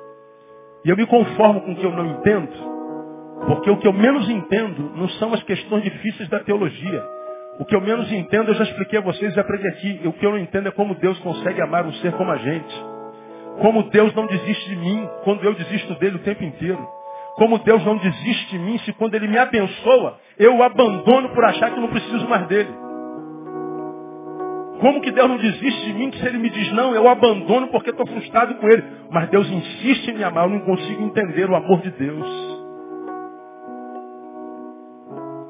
E 0.85 0.91
eu 0.91 0.97
me 0.97 1.07
conformo 1.07 1.63
com 1.63 1.73
o 1.73 1.77
que 1.77 1.85
eu 1.85 1.93
não 1.93 2.07
entendo 2.07 2.75
porque 3.47 3.71
o 3.71 3.77
que 3.77 3.87
eu 3.87 3.93
menos 3.93 4.29
entendo 4.29 4.93
não 4.97 5.09
são 5.11 5.35
as 5.35 5.43
questões 5.43 5.83
difíceis 5.83 6.29
da 6.29 6.41
teologia. 6.41 7.03
O 7.59 7.65
que 7.65 7.75
eu 7.75 7.81
menos 7.81 8.11
entendo, 8.11 8.49
eu 8.49 8.55
já 8.55 8.65
expliquei 8.65 8.99
a 8.99 9.03
vocês 9.03 9.37
e 9.37 9.41
aprendi 9.41 9.69
aqui. 9.69 10.01
O 10.07 10.13
que 10.13 10.25
eu 10.25 10.31
não 10.31 10.39
entendo 10.39 10.69
é 10.69 10.71
como 10.71 10.95
Deus 10.95 11.19
consegue 11.21 11.61
amar 11.61 11.85
um 11.85 11.93
ser 11.95 12.13
como 12.13 12.31
a 12.31 12.39
gente. 12.39 12.85
Como 13.61 13.85
Deus 13.91 14.15
não 14.15 14.27
desiste 14.27 14.69
de 14.71 14.77
mim 14.77 15.09
quando 15.25 15.45
eu 15.45 15.55
desisto 15.55 15.95
dele 15.97 16.17
o 16.17 16.21
tempo 16.21 16.43
inteiro. 16.43 16.85
Como 17.37 17.59
Deus 17.59 17.85
não 17.85 17.97
desiste 17.99 18.51
de 18.51 18.59
mim 18.59 18.79
se 18.79 18.93
quando 18.95 19.15
ele 19.15 19.29
me 19.29 19.39
abençoa, 19.39 20.19
eu 20.39 20.57
o 20.57 20.63
abandono 20.63 21.29
por 21.31 21.45
achar 21.45 21.71
que 21.71 21.81
não 21.81 21.89
preciso 21.89 22.27
mais 22.29 22.47
dele. 22.47 22.71
Como 24.85 25.01
que 25.01 25.11
Deus 25.13 25.31
não 25.31 25.39
desiste 25.39 25.87
de 25.87 25.95
mim 25.95 26.11
que 26.11 26.19
se 26.19 26.27
ele 26.27 26.37
me 26.37 26.51
diz 26.51 26.71
não, 26.73 26.95
eu 26.95 27.09
abandono 27.09 27.69
porque 27.69 27.89
estou 27.89 28.07
frustrado 28.07 28.55
com 28.57 28.69
ele. 28.69 28.85
Mas 29.11 29.31
Deus 29.31 29.49
insiste 29.49 30.11
em 30.11 30.13
me 30.13 30.23
amar, 30.23 30.45
eu 30.45 30.51
não 30.51 30.61
consigo 30.61 31.03
entender 31.05 31.49
o 31.49 31.57
amor 31.57 31.81
de 31.81 31.91
Deus. 31.93 32.27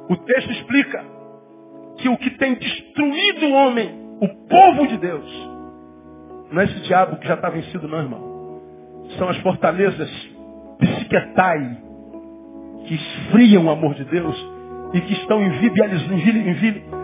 O 0.09 0.17
texto 0.19 0.53
explica 0.53 1.05
que 1.99 2.09
o 2.09 2.17
que 2.17 2.31
tem 2.31 2.55
destruído 2.55 3.47
o 3.47 3.53
homem, 3.55 4.17
o 4.21 4.29
povo 4.47 4.87
de 4.87 4.99
Deus, 4.99 5.51
não 6.53 6.63
é 6.63 6.67
esse 6.67 6.83
diabo 6.83 7.17
que 7.17 7.27
já 7.27 7.35
está 7.35 7.51
vencido, 7.51 7.89
não, 7.89 7.99
irmão. 7.99 8.61
São 9.19 9.29
as 9.29 9.37
fortalezas 9.39 10.11
psiquetai 10.79 11.79
que 12.87 12.95
esfriam 12.95 13.65
o 13.65 13.71
amor 13.71 13.95
de 13.95 14.05
Deus 14.05 14.54
e 14.95 15.01
que 15.01 15.13
estão 15.13 15.41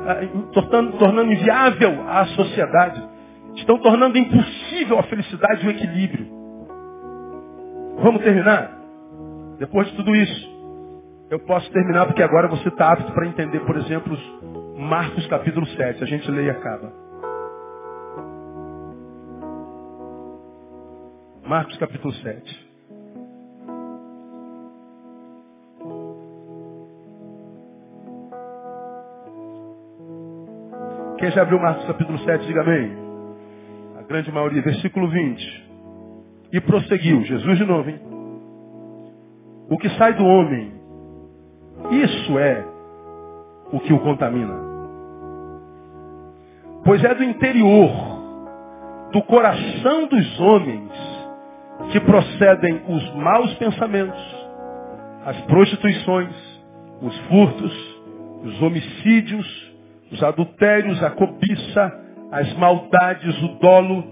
ah, 0.06 0.20
tornando, 0.52 0.96
tornando 0.96 1.32
inviável 1.32 2.08
a 2.08 2.24
sociedade. 2.26 3.02
Estão 3.56 3.78
tornando 3.78 4.16
impossível 4.16 5.00
a 5.00 5.02
felicidade 5.02 5.64
e 5.64 5.68
o 5.68 5.70
equilíbrio. 5.72 6.26
Vamos 8.00 8.22
terminar? 8.22 8.78
Depois 9.58 9.88
de 9.88 9.96
tudo 9.96 10.14
isso, 10.14 10.48
eu 11.30 11.40
posso 11.40 11.68
terminar 11.72 12.06
porque 12.06 12.22
agora 12.22 12.46
você 12.46 12.68
está 12.68 12.92
apto 12.92 13.12
para 13.12 13.26
entender, 13.26 13.60
por 13.66 13.76
exemplo, 13.76 14.16
Marcos 14.78 15.26
capítulo 15.26 15.66
7. 15.66 16.02
A 16.02 16.06
gente 16.06 16.30
lê 16.30 16.44
e 16.44 16.50
acaba. 16.50 16.92
Marcos 21.44 21.76
capítulo 21.78 22.14
7. 22.14 22.69
Quem 31.20 31.30
já 31.32 31.42
abriu 31.42 31.60
Marcos 31.60 31.84
capítulo 31.84 32.18
7, 32.20 32.46
diga 32.46 32.62
amém. 32.62 32.96
A 33.98 34.02
grande 34.04 34.32
maioria, 34.32 34.62
versículo 34.62 35.06
20. 35.06 35.70
E 36.50 36.60
prosseguiu, 36.62 37.22
Jesus 37.24 37.58
de 37.58 37.64
novo, 37.66 37.90
hein? 37.90 38.00
O 39.68 39.76
que 39.76 39.90
sai 39.98 40.14
do 40.14 40.24
homem, 40.24 40.72
isso 41.90 42.38
é 42.38 42.64
o 43.70 43.80
que 43.80 43.92
o 43.92 43.98
contamina. 43.98 44.54
Pois 46.86 47.04
é 47.04 47.14
do 47.14 47.22
interior, 47.22 47.90
do 49.12 49.22
coração 49.24 50.06
dos 50.06 50.40
homens, 50.40 50.90
que 51.92 52.00
procedem 52.00 52.80
os 52.88 53.14
maus 53.16 53.52
pensamentos, 53.56 54.48
as 55.26 55.38
prostituições, 55.42 56.34
os 57.02 57.14
furtos, 57.26 58.00
os 58.42 58.62
homicídios, 58.62 59.69
os 60.10 60.22
adultérios, 60.22 61.02
a 61.02 61.10
cobiça, 61.10 62.00
as 62.32 62.52
maldades, 62.54 63.36
o 63.42 63.48
dolo, 63.58 64.04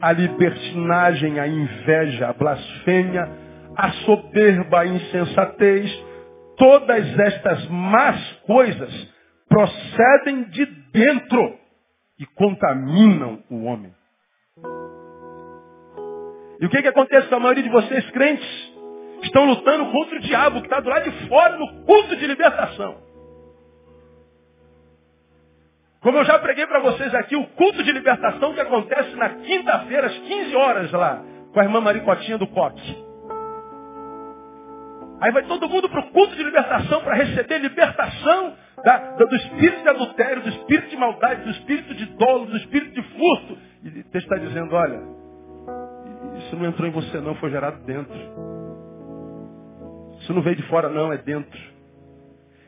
a 0.00 0.12
libertinagem, 0.12 1.38
a 1.38 1.46
inveja, 1.46 2.28
a 2.28 2.32
blasfêmia, 2.32 3.28
a 3.76 3.90
soberba, 4.04 4.80
a 4.80 4.86
insensatez, 4.86 6.04
todas 6.56 7.18
estas 7.18 7.66
más 7.68 8.20
coisas 8.46 9.12
procedem 9.48 10.44
de 10.44 10.66
dentro 10.92 11.58
e 12.18 12.26
contaminam 12.26 13.42
o 13.50 13.64
homem. 13.64 13.92
E 16.60 16.66
o 16.66 16.68
que, 16.68 16.80
que 16.80 16.88
acontece 16.88 17.28
com 17.28 17.34
a 17.34 17.40
maioria 17.40 17.64
de 17.64 17.68
vocês 17.68 18.08
crentes? 18.10 18.72
Estão 19.22 19.44
lutando 19.46 19.90
contra 19.90 20.16
o 20.16 20.20
diabo 20.20 20.60
que 20.60 20.66
está 20.66 20.80
do 20.80 20.88
lado 20.88 21.10
de 21.10 21.28
fora 21.28 21.56
no 21.56 21.84
culto 21.84 22.16
de 22.16 22.26
libertação. 22.26 23.01
Como 26.02 26.18
eu 26.18 26.24
já 26.24 26.36
preguei 26.40 26.66
para 26.66 26.80
vocês 26.80 27.14
aqui, 27.14 27.36
o 27.36 27.46
culto 27.46 27.82
de 27.84 27.92
libertação 27.92 28.52
que 28.52 28.60
acontece 28.60 29.14
na 29.14 29.28
quinta-feira, 29.30 30.08
às 30.08 30.18
15 30.18 30.56
horas 30.56 30.90
lá, 30.90 31.22
com 31.52 31.60
a 31.60 31.62
irmã 31.62 31.80
Maricotinha 31.80 32.36
do 32.36 32.46
Coque. 32.48 33.12
Aí 35.20 35.30
vai 35.30 35.44
todo 35.44 35.68
mundo 35.68 35.88
para 35.88 36.00
o 36.00 36.10
culto 36.10 36.34
de 36.34 36.42
libertação 36.42 37.00
para 37.02 37.14
receber 37.14 37.58
libertação 37.58 38.56
da, 38.84 38.98
do 39.12 39.36
espírito 39.36 39.82
de 39.82 39.88
adultério, 39.88 40.42
do 40.42 40.48
espírito 40.48 40.88
de 40.88 40.96
maldade, 40.96 41.44
do 41.44 41.50
espírito 41.50 41.94
de 41.94 42.06
dolo, 42.06 42.46
do 42.46 42.56
espírito 42.56 42.92
de 42.92 43.02
furto. 43.02 43.58
E 43.84 43.90
Deus 43.90 44.24
está 44.24 44.36
dizendo, 44.38 44.74
olha, 44.74 45.00
isso 46.38 46.56
não 46.56 46.66
entrou 46.66 46.88
em 46.88 46.90
você 46.90 47.20
não, 47.20 47.36
foi 47.36 47.50
gerado 47.50 47.78
dentro. 47.84 48.18
Isso 50.18 50.34
não 50.34 50.42
veio 50.42 50.56
de 50.56 50.64
fora 50.64 50.88
não, 50.88 51.12
é 51.12 51.18
dentro. 51.18 51.71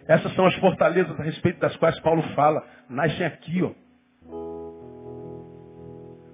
Essas 0.07 0.35
são 0.35 0.47
as 0.47 0.55
fortalezas 0.57 1.19
a 1.19 1.23
respeito 1.23 1.61
das 1.61 1.75
quais 1.77 1.99
Paulo 2.01 2.23
fala. 2.35 2.63
Nascem 2.89 3.27
aqui, 3.27 3.63
ó. 3.63 3.71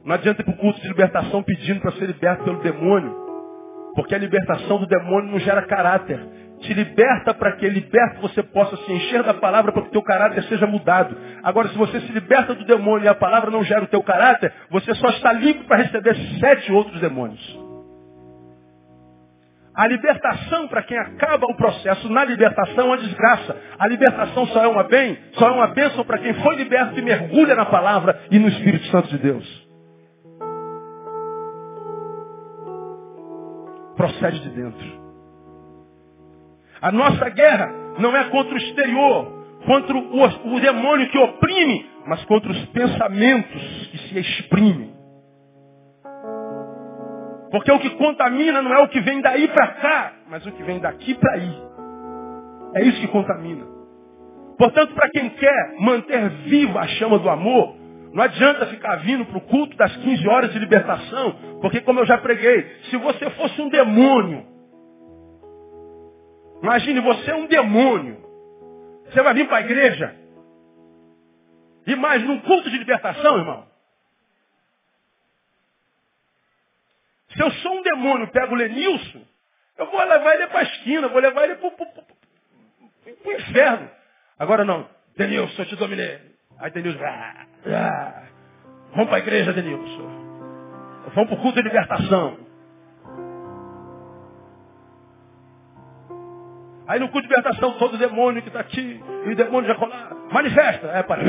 Não 0.04 0.14
adianta 0.14 0.42
ir 0.42 0.44
para 0.44 0.54
o 0.54 0.56
culto 0.56 0.80
de 0.80 0.88
libertação 0.88 1.42
pedindo 1.42 1.80
para 1.80 1.92
ser 1.92 2.06
liberto 2.06 2.44
pelo 2.44 2.60
demônio. 2.60 3.14
Porque 3.94 4.14
a 4.14 4.18
libertação 4.18 4.78
do 4.78 4.86
demônio 4.86 5.30
não 5.30 5.38
gera 5.38 5.62
caráter. 5.62 6.18
Te 6.60 6.74
liberta 6.74 7.32
para 7.32 7.52
que 7.56 7.68
liberto 7.68 8.20
você 8.20 8.42
possa 8.42 8.76
se 8.76 8.92
encher 8.92 9.22
da 9.22 9.34
palavra 9.34 9.72
para 9.72 9.82
que 9.82 9.88
o 9.88 9.92
teu 9.92 10.02
caráter 10.02 10.42
seja 10.44 10.66
mudado. 10.66 11.16
Agora, 11.42 11.68
se 11.68 11.78
você 11.78 12.00
se 12.00 12.12
liberta 12.12 12.54
do 12.54 12.64
demônio 12.64 13.06
e 13.06 13.08
a 13.08 13.14
palavra 13.14 13.50
não 13.50 13.64
gera 13.64 13.84
o 13.84 13.88
teu 13.88 14.02
caráter, 14.02 14.52
você 14.68 14.94
só 14.94 15.08
está 15.10 15.32
limpo 15.32 15.64
para 15.64 15.78
receber 15.78 16.14
sete 16.38 16.70
outros 16.72 17.00
demônios. 17.00 17.59
A 19.80 19.86
libertação, 19.86 20.68
para 20.68 20.82
quem 20.82 20.98
acaba 20.98 21.46
o 21.46 21.56
processo 21.56 22.06
na 22.10 22.22
libertação, 22.22 22.92
é 22.92 22.98
desgraça. 22.98 23.56
A 23.78 23.88
libertação 23.88 24.46
só 24.48 24.62
é 24.62 24.68
uma 24.68 24.84
bem, 24.84 25.18
só 25.32 25.48
é 25.48 25.52
uma 25.52 25.68
bênção 25.68 26.04
para 26.04 26.18
quem 26.18 26.34
foi 26.34 26.56
liberto 26.56 26.98
e 26.98 27.02
mergulha 27.02 27.54
na 27.54 27.64
palavra 27.64 28.20
e 28.30 28.38
no 28.38 28.48
Espírito 28.48 28.84
Santo 28.88 29.08
de 29.08 29.16
Deus. 29.16 29.70
procede 34.00 34.40
de 34.40 34.48
dentro. 34.48 35.00
A 36.80 36.90
nossa 36.90 37.28
guerra 37.28 37.70
não 37.98 38.16
é 38.16 38.24
contra 38.30 38.54
o 38.54 38.56
exterior, 38.56 39.44
contra 39.66 39.94
o, 39.94 40.54
o 40.56 40.60
demônio 40.60 41.10
que 41.10 41.18
oprime, 41.18 41.86
mas 42.06 42.24
contra 42.24 42.50
os 42.50 42.64
pensamentos 42.66 43.88
que 43.88 43.98
se 43.98 44.18
exprimem. 44.18 44.89
Porque 47.50 47.72
o 47.72 47.78
que 47.80 47.90
contamina 47.90 48.62
não 48.62 48.72
é 48.72 48.78
o 48.78 48.88
que 48.88 49.00
vem 49.00 49.20
daí 49.20 49.48
para 49.48 49.66
cá, 49.66 50.12
mas 50.28 50.46
o 50.46 50.52
que 50.52 50.62
vem 50.62 50.78
daqui 50.78 51.14
para 51.14 51.34
aí. 51.34 51.62
É 52.76 52.82
isso 52.84 53.00
que 53.00 53.08
contamina. 53.08 53.66
Portanto, 54.56 54.94
para 54.94 55.10
quem 55.10 55.30
quer 55.30 55.74
manter 55.80 56.28
viva 56.44 56.80
a 56.80 56.86
chama 56.86 57.18
do 57.18 57.28
amor, 57.28 57.76
não 58.12 58.22
adianta 58.22 58.66
ficar 58.66 58.96
vindo 58.96 59.24
para 59.24 59.38
o 59.38 59.40
culto 59.42 59.76
das 59.76 59.96
15 59.96 60.28
horas 60.28 60.52
de 60.52 60.58
libertação, 60.58 61.34
porque 61.60 61.80
como 61.80 62.00
eu 62.00 62.06
já 62.06 62.18
preguei, 62.18 62.66
se 62.90 62.96
você 62.96 63.30
fosse 63.30 63.60
um 63.60 63.68
demônio, 63.68 64.44
imagine 66.62 67.00
você 67.00 67.30
é 67.30 67.34
um 67.34 67.46
demônio, 67.46 68.18
você 69.06 69.22
vai 69.22 69.34
vir 69.34 69.48
para 69.48 69.58
a 69.58 69.60
igreja, 69.60 70.14
e 71.86 71.96
mais 71.96 72.22
num 72.22 72.40
culto 72.40 72.68
de 72.68 72.78
libertação, 72.78 73.38
irmão. 73.38 73.69
Se 77.40 77.46
eu 77.46 77.50
sou 77.52 77.72
um 77.72 77.82
demônio, 77.82 78.28
pego 78.28 78.52
o 78.52 78.58
Lenilson, 78.58 79.22
eu 79.78 79.86
vou 79.86 80.04
levar 80.04 80.34
ele 80.34 80.46
para 80.48 80.60
a 80.60 80.62
esquina, 80.62 81.08
vou 81.08 81.22
levar 81.22 81.44
ele 81.44 81.54
para 81.54 81.70
o 83.24 83.32
inferno. 83.32 83.90
Agora 84.38 84.62
não, 84.62 84.86
Denilson, 85.16 85.62
eu 85.62 85.66
te 85.66 85.76
dominei. 85.76 86.20
Aí 86.58 86.70
Denilson, 86.70 87.02
ah, 87.02 87.46
ah, 87.66 88.22
vamos 88.90 89.08
para 89.08 89.16
a 89.16 89.20
igreja, 89.20 89.54
Denilson. 89.54 90.20
Vamos 91.14 91.30
para 91.30 91.38
o 91.38 91.40
culto 91.40 91.56
de 91.56 91.62
libertação. 91.62 92.36
Aí 96.88 97.00
no 97.00 97.08
culto 97.08 97.26
de 97.26 97.34
libertação, 97.34 97.78
todo 97.78 97.96
demônio 97.96 98.42
que 98.42 98.48
está 98.48 98.60
aqui, 98.60 99.00
e 99.24 99.30
o 99.30 99.36
demônio 99.36 99.66
já 99.66 99.76
colar, 99.76 100.14
manifesta. 100.30 100.88
É, 100.88 101.02
para. 101.02 101.22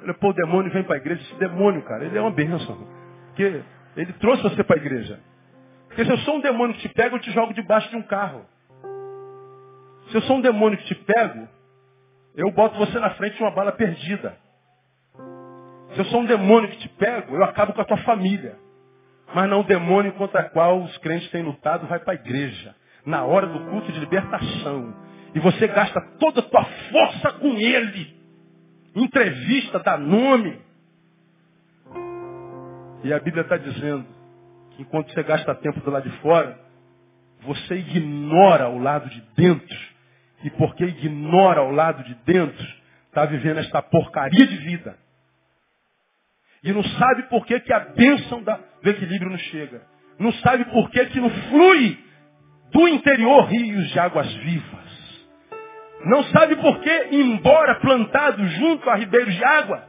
Olha, 0.00 0.14
pô, 0.14 0.30
o 0.30 0.32
demônio 0.32 0.72
vem 0.72 0.82
para 0.82 0.94
a 0.94 0.98
igreja. 0.98 1.20
Esse 1.20 1.34
demônio, 1.34 1.82
cara, 1.82 2.06
ele 2.06 2.16
é 2.16 2.20
uma 2.22 2.30
bênção. 2.30 2.78
Porque 3.26 3.62
ele 3.96 4.12
trouxe 4.14 4.42
você 4.42 4.62
para 4.62 4.76
a 4.76 4.78
igreja. 4.78 5.18
Porque 5.88 6.04
se 6.04 6.10
eu 6.10 6.18
sou 6.18 6.36
um 6.36 6.40
demônio 6.40 6.74
que 6.76 6.82
te 6.82 6.88
pega, 6.90 7.16
eu 7.16 7.20
te 7.20 7.30
jogo 7.32 7.54
debaixo 7.54 7.88
de 7.88 7.96
um 7.96 8.02
carro. 8.02 8.44
Se 10.10 10.16
eu 10.16 10.22
sou 10.22 10.36
um 10.36 10.40
demônio 10.40 10.78
que 10.78 10.84
te 10.84 10.94
pego, 10.94 11.48
eu 12.36 12.50
boto 12.52 12.76
você 12.76 12.98
na 12.98 13.10
frente 13.10 13.36
de 13.36 13.42
uma 13.42 13.50
bala 13.50 13.72
perdida. 13.72 14.36
Se 15.94 15.98
eu 16.00 16.04
sou 16.06 16.20
um 16.20 16.26
demônio 16.26 16.68
que 16.68 16.78
te 16.78 16.88
pego, 16.90 17.34
eu 17.34 17.42
acabo 17.42 17.72
com 17.72 17.80
a 17.80 17.84
tua 17.84 17.96
família. 17.98 18.56
Mas 19.34 19.48
não 19.48 19.60
o 19.60 19.64
demônio 19.64 20.12
contra 20.12 20.42
o 20.42 20.50
qual 20.50 20.82
os 20.82 20.98
crentes 20.98 21.30
têm 21.30 21.42
lutado 21.42 21.86
vai 21.86 21.98
para 21.98 22.12
a 22.12 22.16
igreja. 22.16 22.74
Na 23.04 23.24
hora 23.24 23.46
do 23.46 23.70
culto 23.70 23.90
de 23.90 23.98
libertação. 23.98 24.94
E 25.34 25.40
você 25.40 25.66
gasta 25.66 26.00
toda 26.18 26.40
a 26.40 26.42
tua 26.42 26.64
força 26.64 27.32
com 27.38 27.48
ele. 27.56 28.14
Entrevista, 28.94 29.78
dá 29.78 29.96
nome. 29.96 30.60
E 33.06 33.12
a 33.12 33.20
Bíblia 33.20 33.42
está 33.42 33.56
dizendo 33.56 34.04
que 34.72 34.82
enquanto 34.82 35.12
você 35.12 35.22
gasta 35.22 35.54
tempo 35.54 35.78
do 35.78 35.92
lado 35.92 36.10
de 36.10 36.16
fora, 36.18 36.58
você 37.42 37.76
ignora 37.76 38.68
o 38.68 38.80
lado 38.80 39.08
de 39.08 39.20
dentro 39.36 39.78
e 40.42 40.50
porque 40.50 40.84
ignora 40.84 41.62
o 41.62 41.70
lado 41.70 42.02
de 42.02 42.16
dentro, 42.24 42.66
está 43.06 43.24
vivendo 43.24 43.58
esta 43.58 43.80
porcaria 43.80 44.44
de 44.44 44.56
vida. 44.56 44.98
E 46.64 46.72
não 46.72 46.82
sabe 46.82 47.22
por 47.28 47.46
que, 47.46 47.60
que 47.60 47.72
a 47.72 47.78
bênção 47.78 48.42
da, 48.42 48.58
do 48.82 48.90
equilíbrio 48.90 49.30
não 49.30 49.38
chega. 49.38 49.82
Não 50.18 50.32
sabe 50.32 50.64
por 50.64 50.90
que, 50.90 51.06
que 51.06 51.20
não 51.20 51.30
flui 51.30 52.04
do 52.72 52.88
interior 52.88 53.44
rios 53.44 53.88
de 53.88 54.00
águas 54.00 54.34
vivas. 54.34 55.26
Não 56.06 56.24
sabe 56.24 56.56
por 56.56 56.80
que, 56.80 57.08
embora 57.12 57.76
plantado 57.76 58.44
junto 58.48 58.90
a 58.90 58.96
ribeiros 58.96 59.32
de 59.32 59.44
água, 59.44 59.84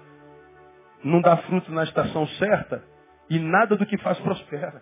não 1.04 1.20
dá 1.20 1.36
fruto 1.38 1.72
na 1.72 1.84
estação 1.84 2.28
certa 2.28 2.96
e 3.30 3.40
nada 3.40 3.76
do 3.76 3.86
que 3.86 3.98
faz 3.98 4.20
prospera. 4.20 4.82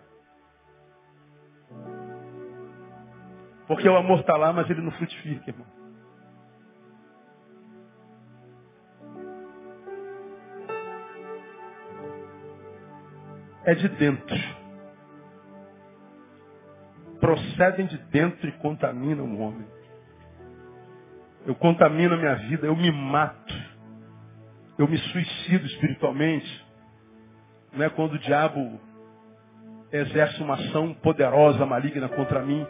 Porque 3.66 3.88
o 3.88 3.96
amor 3.96 4.20
está 4.20 4.36
lá, 4.36 4.52
mas 4.52 4.70
ele 4.70 4.80
não 4.80 4.92
frutifica, 4.92 5.50
irmão. 5.50 5.66
É 13.64 13.74
de 13.74 13.88
dentro. 13.88 14.36
procedem 17.20 17.86
de 17.86 17.98
dentro 17.98 18.48
e 18.48 18.52
contaminam 18.58 19.24
o 19.24 19.40
homem. 19.40 19.66
Eu 21.44 21.56
contamino 21.56 22.14
a 22.14 22.16
minha 22.16 22.34
vida, 22.34 22.66
eu 22.66 22.76
me 22.76 22.92
mato. 22.92 23.54
Eu 24.78 24.86
me 24.86 24.96
suicido 24.98 25.66
espiritualmente. 25.66 26.66
Não 27.72 27.84
é 27.84 27.90
quando 27.90 28.14
o 28.14 28.18
diabo 28.18 28.80
exerce 29.92 30.42
uma 30.42 30.54
ação 30.54 30.94
poderosa, 30.94 31.64
maligna 31.66 32.08
contra 32.08 32.42
mim, 32.42 32.66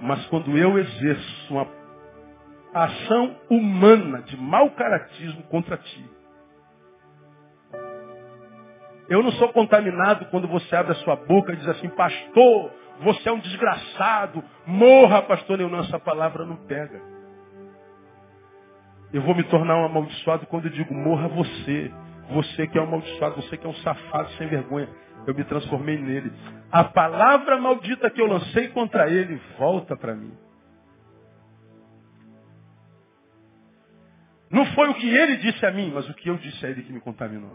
mas 0.00 0.24
quando 0.26 0.56
eu 0.56 0.78
exerço 0.78 1.54
uma 1.54 1.66
ação 2.72 3.36
humana 3.48 4.22
de 4.22 4.36
mau 4.36 4.70
caratismo 4.70 5.42
contra 5.44 5.76
ti. 5.76 6.10
Eu 9.08 9.24
não 9.24 9.32
sou 9.32 9.48
contaminado 9.48 10.26
quando 10.26 10.46
você 10.46 10.76
abre 10.76 10.92
a 10.92 10.96
sua 10.96 11.16
boca 11.16 11.52
e 11.52 11.56
diz 11.56 11.66
assim, 11.66 11.88
pastor, 11.88 12.70
você 13.00 13.28
é 13.28 13.32
um 13.32 13.40
desgraçado, 13.40 14.42
morra, 14.64 15.22
pastor. 15.22 15.60
Eu 15.60 15.68
não, 15.68 15.80
essa 15.80 15.98
palavra 15.98 16.44
não 16.44 16.56
pega. 16.56 17.00
Eu 19.12 19.22
vou 19.22 19.34
me 19.34 19.42
tornar 19.44 19.76
um 19.78 19.84
amaldiçoado 19.84 20.46
quando 20.46 20.66
eu 20.66 20.70
digo, 20.70 20.94
morra 20.94 21.26
você. 21.26 21.90
Você 22.30 22.66
que 22.66 22.78
é 22.78 22.80
um 22.80 22.84
amaldiçoado, 22.84 23.36
você 23.36 23.56
que 23.56 23.66
é 23.66 23.70
um 23.70 23.74
safado 23.76 24.30
sem 24.32 24.48
vergonha. 24.48 24.88
Eu 25.26 25.34
me 25.34 25.44
transformei 25.44 25.98
nele. 25.98 26.32
A 26.70 26.84
palavra 26.84 27.58
maldita 27.58 28.08
que 28.10 28.20
eu 28.20 28.26
lancei 28.26 28.68
contra 28.68 29.10
ele 29.10 29.40
volta 29.58 29.96
para 29.96 30.14
mim. 30.14 30.32
Não 34.50 34.64
foi 34.66 34.88
o 34.88 34.94
que 34.94 35.08
ele 35.08 35.36
disse 35.36 35.64
a 35.64 35.70
mim, 35.70 35.92
mas 35.94 36.08
o 36.08 36.14
que 36.14 36.28
eu 36.28 36.36
disse 36.36 36.64
a 36.64 36.70
ele 36.70 36.82
que 36.82 36.92
me 36.92 37.00
contaminou. 37.00 37.50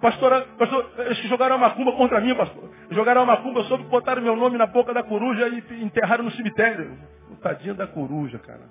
Pastor, 0.00 0.46
pastor 0.58 0.92
eles 0.98 1.18
jogaram 1.28 1.56
uma 1.56 1.68
macumba 1.68 1.92
contra 1.92 2.20
mim, 2.20 2.34
pastor. 2.34 2.70
Jogaram 2.90 3.22
uma 3.22 3.36
macumba, 3.36 3.64
que 3.64 3.84
botaram 3.84 4.20
meu 4.20 4.36
nome 4.36 4.58
na 4.58 4.66
boca 4.66 4.92
da 4.92 5.02
coruja 5.02 5.48
e 5.48 5.84
enterraram 5.84 6.24
no 6.24 6.30
cemitério. 6.32 6.98
Tadinha 7.40 7.74
da 7.74 7.86
coruja, 7.86 8.38
cara. 8.38 8.68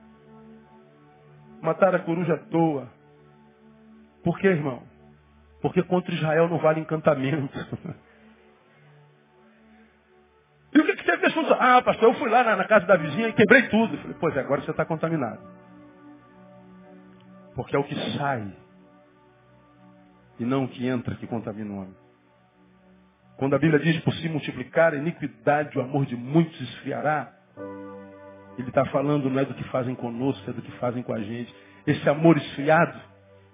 Mataram 1.62 1.98
a 1.98 2.02
coruja 2.02 2.36
à 2.36 2.38
toa. 2.38 3.01
Por 4.24 4.38
quê, 4.40 4.48
irmão? 4.48 4.84
Porque 5.62 5.84
contra 5.84 6.14
Israel 6.14 6.48
não 6.48 6.58
vale 6.58 6.80
encantamento. 6.80 7.58
e 10.74 10.80
o 10.80 10.86
que, 10.86 10.96
que 10.96 11.04
você 11.04 11.18
fez? 11.18 11.52
Ah, 11.60 11.82
pastor, 11.82 12.10
eu 12.10 12.16
fui 12.16 12.30
lá 12.30 12.44
na, 12.44 12.56
na, 12.56 12.66
casa 12.66 12.86
da 12.86 12.98
vizinha 12.98 13.30
e 13.30 13.34
quebrei 13.34 13.70
tudo. 13.70 13.98
Falei, 13.98 14.18
pois 14.20 14.36
é, 14.36 14.40
agora 14.40 14.62
você 14.62 14.72
está 14.72 14.86
contaminado. 14.86 15.40
Porque 17.56 17.76
é 17.76 17.80
o 17.80 17.84
que 17.84 17.96
sai 18.18 18.54
e 20.40 20.46
não 20.46 20.64
o 20.64 20.68
que 20.68 20.88
entra 20.88 21.16
que 21.16 21.28
contamina 21.28 21.72
o 21.72 21.78
homem. 21.78 21.96
Quando 23.38 23.56
a 23.56 23.60
Bíblia 23.60 23.80
diz 23.80 24.00
por 24.02 24.14
se 24.14 24.30
multiplicar 24.30 24.94
a 24.94 24.98
iniquidade, 24.98 25.78
o 25.78 25.82
amor 25.82 26.06
de 26.06 26.16
muitos 26.16 26.60
esfriará, 26.62 27.32
ele 28.58 28.70
está 28.70 28.86
falando 28.86 29.30
não 29.30 29.40
é 29.40 29.46
do 29.46 29.54
que 29.54 29.64
fazem 29.66 29.96
conosco, 29.96 30.50
é 30.50 30.54
do 30.54 30.62
que 30.62 30.72
fazem 30.74 31.04
com 31.04 31.14
a 31.14 31.20
gente. 31.20 31.54
Esse 31.86 32.08
amor 32.10 32.38
esfriado 32.38 33.00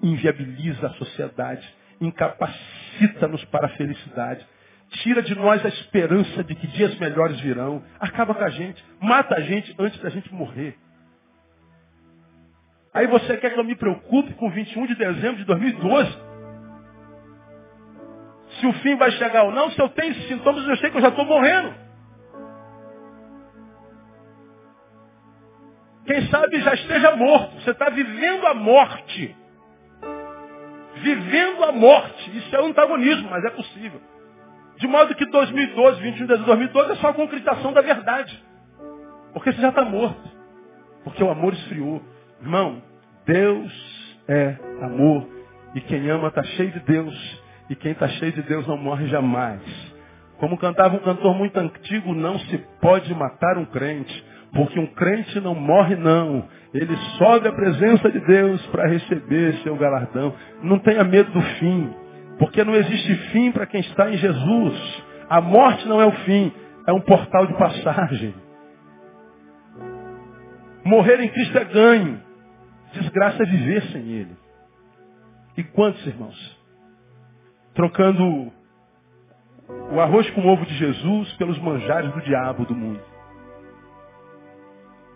inviabiliza 0.01 0.87
a 0.87 0.93
sociedade, 0.93 1.67
incapacita-nos 1.99 3.43
para 3.45 3.67
a 3.67 3.69
felicidade, 3.69 4.45
tira 4.89 5.21
de 5.21 5.35
nós 5.35 5.65
a 5.65 5.69
esperança 5.69 6.43
de 6.43 6.55
que 6.55 6.67
dias 6.67 6.97
melhores 6.99 7.39
virão, 7.41 7.83
acaba 7.99 8.33
com 8.33 8.43
a 8.43 8.49
gente, 8.49 8.83
mata 9.01 9.35
a 9.35 9.41
gente 9.41 9.75
antes 9.79 9.99
da 10.01 10.09
gente 10.09 10.33
morrer. 10.33 10.77
Aí 12.93 13.05
você 13.07 13.37
quer 13.37 13.53
que 13.53 13.59
eu 13.59 13.63
me 13.63 13.75
preocupe 13.75 14.33
com 14.33 14.49
21 14.49 14.87
de 14.87 14.95
dezembro 14.95 15.37
de 15.37 15.45
2012? 15.45 16.27
Se 18.59 18.65
o 18.65 18.73
fim 18.73 18.95
vai 18.95 19.11
chegar 19.11 19.43
ou 19.43 19.51
não, 19.51 19.69
se 19.71 19.79
eu 19.79 19.89
tenho 19.89 20.15
sintomas, 20.27 20.67
eu 20.67 20.77
sei 20.77 20.89
que 20.89 20.97
eu 20.97 21.01
já 21.01 21.09
estou 21.09 21.25
morrendo. 21.25 21.73
Quem 26.07 26.25
sabe 26.29 26.61
já 26.61 26.73
esteja 26.73 27.15
morto. 27.17 27.61
Você 27.61 27.71
está 27.71 27.89
vivendo 27.89 28.47
a 28.47 28.53
morte. 28.53 29.35
Vivendo 31.01 31.63
a 31.63 31.71
morte. 31.71 32.37
Isso 32.37 32.55
é 32.55 32.61
um 32.61 32.67
antagonismo, 32.67 33.29
mas 33.29 33.43
é 33.45 33.49
possível. 33.49 34.01
De 34.77 34.87
modo 34.87 35.15
que 35.15 35.25
2012, 35.25 36.01
21 36.01 36.25
de 36.27 36.37
2012 36.37 36.91
é 36.91 36.95
só 36.95 37.07
a 37.09 37.13
concretização 37.13 37.73
da 37.73 37.81
verdade. 37.81 38.43
Porque 39.33 39.51
você 39.51 39.61
já 39.61 39.69
está 39.69 39.83
morto. 39.83 40.29
Porque 41.03 41.23
o 41.23 41.29
amor 41.29 41.53
esfriou. 41.53 42.01
Irmão, 42.41 42.81
Deus 43.25 44.17
é 44.27 44.57
amor. 44.81 45.27
E 45.73 45.81
quem 45.81 46.09
ama 46.09 46.27
está 46.27 46.43
cheio 46.43 46.71
de 46.71 46.79
Deus. 46.81 47.41
E 47.69 47.75
quem 47.75 47.91
está 47.91 48.07
cheio 48.07 48.31
de 48.31 48.41
Deus 48.43 48.67
não 48.67 48.77
morre 48.77 49.07
jamais. 49.07 49.61
Como 50.37 50.57
cantava 50.57 50.95
um 50.95 50.99
cantor 50.99 51.35
muito 51.35 51.57
antigo, 51.57 52.13
não 52.13 52.37
se 52.39 52.57
pode 52.79 53.13
matar 53.15 53.57
um 53.57 53.65
crente. 53.65 54.25
Porque 54.53 54.79
um 54.79 54.87
crente 54.87 55.39
não 55.39 55.53
morre, 55.53 55.95
não. 55.95 56.47
Ele 56.73 56.95
sobe 57.17 57.47
à 57.47 57.51
presença 57.51 58.09
de 58.11 58.19
Deus 58.19 58.65
para 58.67 58.87
receber 58.87 59.53
seu 59.63 59.75
galardão. 59.75 60.33
Não 60.61 60.79
tenha 60.79 61.03
medo 61.03 61.31
do 61.31 61.41
fim. 61.41 61.93
Porque 62.39 62.63
não 62.63 62.75
existe 62.75 63.15
fim 63.31 63.51
para 63.51 63.65
quem 63.65 63.81
está 63.81 64.09
em 64.09 64.17
Jesus. 64.17 65.03
A 65.29 65.41
morte 65.41 65.87
não 65.87 66.01
é 66.01 66.05
o 66.05 66.11
fim, 66.11 66.51
é 66.87 66.93
um 66.93 67.01
portal 67.01 67.45
de 67.47 67.53
passagem. 67.55 68.33
Morrer 70.85 71.19
em 71.19 71.29
Cristo 71.29 71.57
é 71.57 71.65
ganho. 71.65 72.21
Desgraça 72.93 73.43
é 73.43 73.45
viver 73.45 73.81
sem 73.91 74.01
Ele. 74.09 74.37
E 75.57 75.63
quantos, 75.63 76.05
irmãos? 76.05 76.57
Trocando 77.73 78.51
o 79.91 79.99
arroz 79.99 80.29
com 80.31 80.41
o 80.41 80.47
ovo 80.47 80.65
de 80.65 80.73
Jesus 80.75 81.33
pelos 81.33 81.59
manjares 81.59 82.11
do 82.13 82.21
diabo 82.21 82.65
do 82.65 82.75
mundo. 82.75 83.16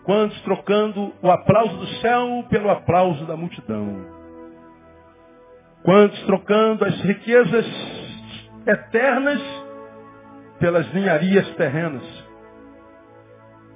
Quantos 0.04 0.40
trocando 0.42 1.12
o 1.22 1.30
aplauso 1.30 1.76
do 1.76 1.86
céu 2.00 2.44
pelo 2.48 2.70
aplauso 2.70 3.24
da 3.24 3.36
multidão? 3.36 4.04
Quantos 5.84 6.20
trocando 6.24 6.84
as 6.84 7.00
riquezas 7.02 7.66
eternas 8.66 9.40
pelas 10.58 10.92
ninharias 10.92 11.48
terrenas? 11.54 12.02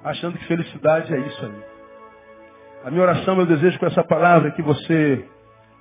Achando 0.02 0.36
que 0.38 0.44
felicidade 0.46 1.14
é 1.14 1.18
isso 1.18 1.44
aí. 1.44 1.64
A 2.84 2.90
minha 2.90 3.02
oração, 3.02 3.36
meu 3.36 3.46
desejo 3.46 3.78
com 3.78 3.86
essa 3.86 4.02
palavra 4.02 4.48
é 4.48 4.52
que 4.52 4.62
você 4.62 5.24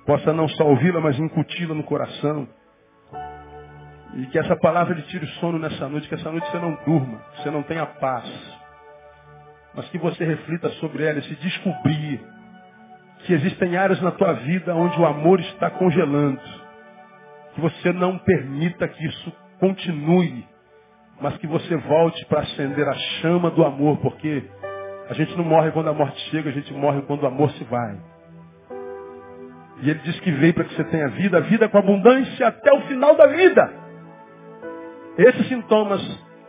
possa 0.04 0.32
não 0.32 0.48
só 0.48 0.64
ouvi-la, 0.64 1.00
mas 1.00 1.18
incuti-la 1.18 1.74
no 1.74 1.82
coração. 1.82 2.48
E 4.14 4.26
que 4.26 4.38
essa 4.38 4.56
palavra 4.56 4.94
lhe 4.94 5.02
tire 5.02 5.24
o 5.24 5.28
sono 5.40 5.58
nessa 5.58 5.88
noite, 5.88 6.08
que 6.08 6.14
essa 6.14 6.30
noite 6.30 6.48
você 6.50 6.58
não 6.58 6.78
durma, 6.86 7.20
você 7.36 7.50
não 7.50 7.62
tenha 7.64 7.84
paz 7.84 8.55
mas 9.76 9.86
que 9.90 9.98
você 9.98 10.24
reflita 10.24 10.70
sobre 10.80 11.04
ela 11.04 11.18
e 11.18 11.22
se 11.22 11.34
descobrir 11.36 12.20
que 13.26 13.34
existem 13.34 13.76
áreas 13.76 14.00
na 14.00 14.10
tua 14.10 14.32
vida 14.32 14.74
onde 14.74 14.98
o 14.98 15.04
amor 15.04 15.38
está 15.40 15.70
congelando. 15.70 16.40
Que 17.54 17.60
você 17.60 17.92
não 17.92 18.16
permita 18.18 18.88
que 18.88 19.04
isso 19.04 19.32
continue, 19.60 20.46
mas 21.20 21.36
que 21.38 21.46
você 21.46 21.76
volte 21.76 22.24
para 22.26 22.40
acender 22.40 22.88
a 22.88 22.94
chama 23.20 23.50
do 23.50 23.64
amor, 23.64 23.98
porque 23.98 24.44
a 25.10 25.14
gente 25.14 25.36
não 25.36 25.44
morre 25.44 25.70
quando 25.72 25.88
a 25.88 25.94
morte 25.94 26.18
chega, 26.30 26.48
a 26.48 26.52
gente 26.52 26.72
morre 26.72 27.02
quando 27.02 27.22
o 27.24 27.26
amor 27.26 27.50
se 27.52 27.64
vai. 27.64 27.98
E 29.82 29.90
ele 29.90 30.00
diz 30.00 30.18
que 30.20 30.30
veio 30.30 30.54
para 30.54 30.64
que 30.64 30.74
você 30.74 30.84
tenha 30.84 31.08
vida, 31.08 31.40
vida 31.42 31.68
com 31.68 31.78
abundância 31.78 32.48
até 32.48 32.72
o 32.72 32.80
final 32.82 33.14
da 33.14 33.26
vida. 33.26 33.74
Esses 35.18 35.48
sintomas 35.48 36.00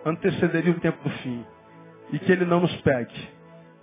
antecederiam 0.06 0.76
o 0.76 0.80
tempo 0.80 0.98
do 1.04 1.10
fim 1.18 1.46
e 2.12 2.20
que 2.20 2.32
ele 2.32 2.46
não 2.46 2.62
nos 2.62 2.76
pegue. 2.82 3.30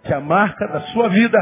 Que 0.05 0.13
a 0.13 0.21
marca 0.21 0.67
da 0.69 0.81
sua 0.93 1.09
vida, 1.09 1.39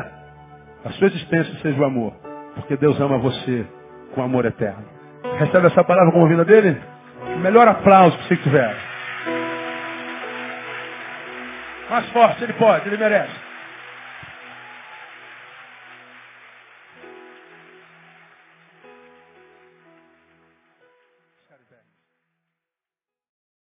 a 0.85 0.91
sua 0.91 1.09
existência 1.09 1.55
seja 1.61 1.81
o 1.81 1.85
amor. 1.85 2.13
Porque 2.55 2.77
Deus 2.77 3.01
ama 3.01 3.19
você 3.19 3.67
com 4.15 4.23
amor 4.23 4.45
eterno. 4.45 4.85
Recebe 5.39 5.67
essa 5.67 5.83
palavra 5.85 6.13
como 6.13 6.29
vinda 6.29 6.45
dele? 6.45 6.81
O 7.37 7.39
melhor 7.39 7.67
aplauso 7.67 8.17
que 8.19 8.29
você 8.29 8.37
tiver. 8.37 8.77
Mais 11.91 12.09
forte, 12.11 12.45
ele 12.45 12.53
pode, 12.55 12.89
ele 12.89 12.97
merece. 12.97 13.52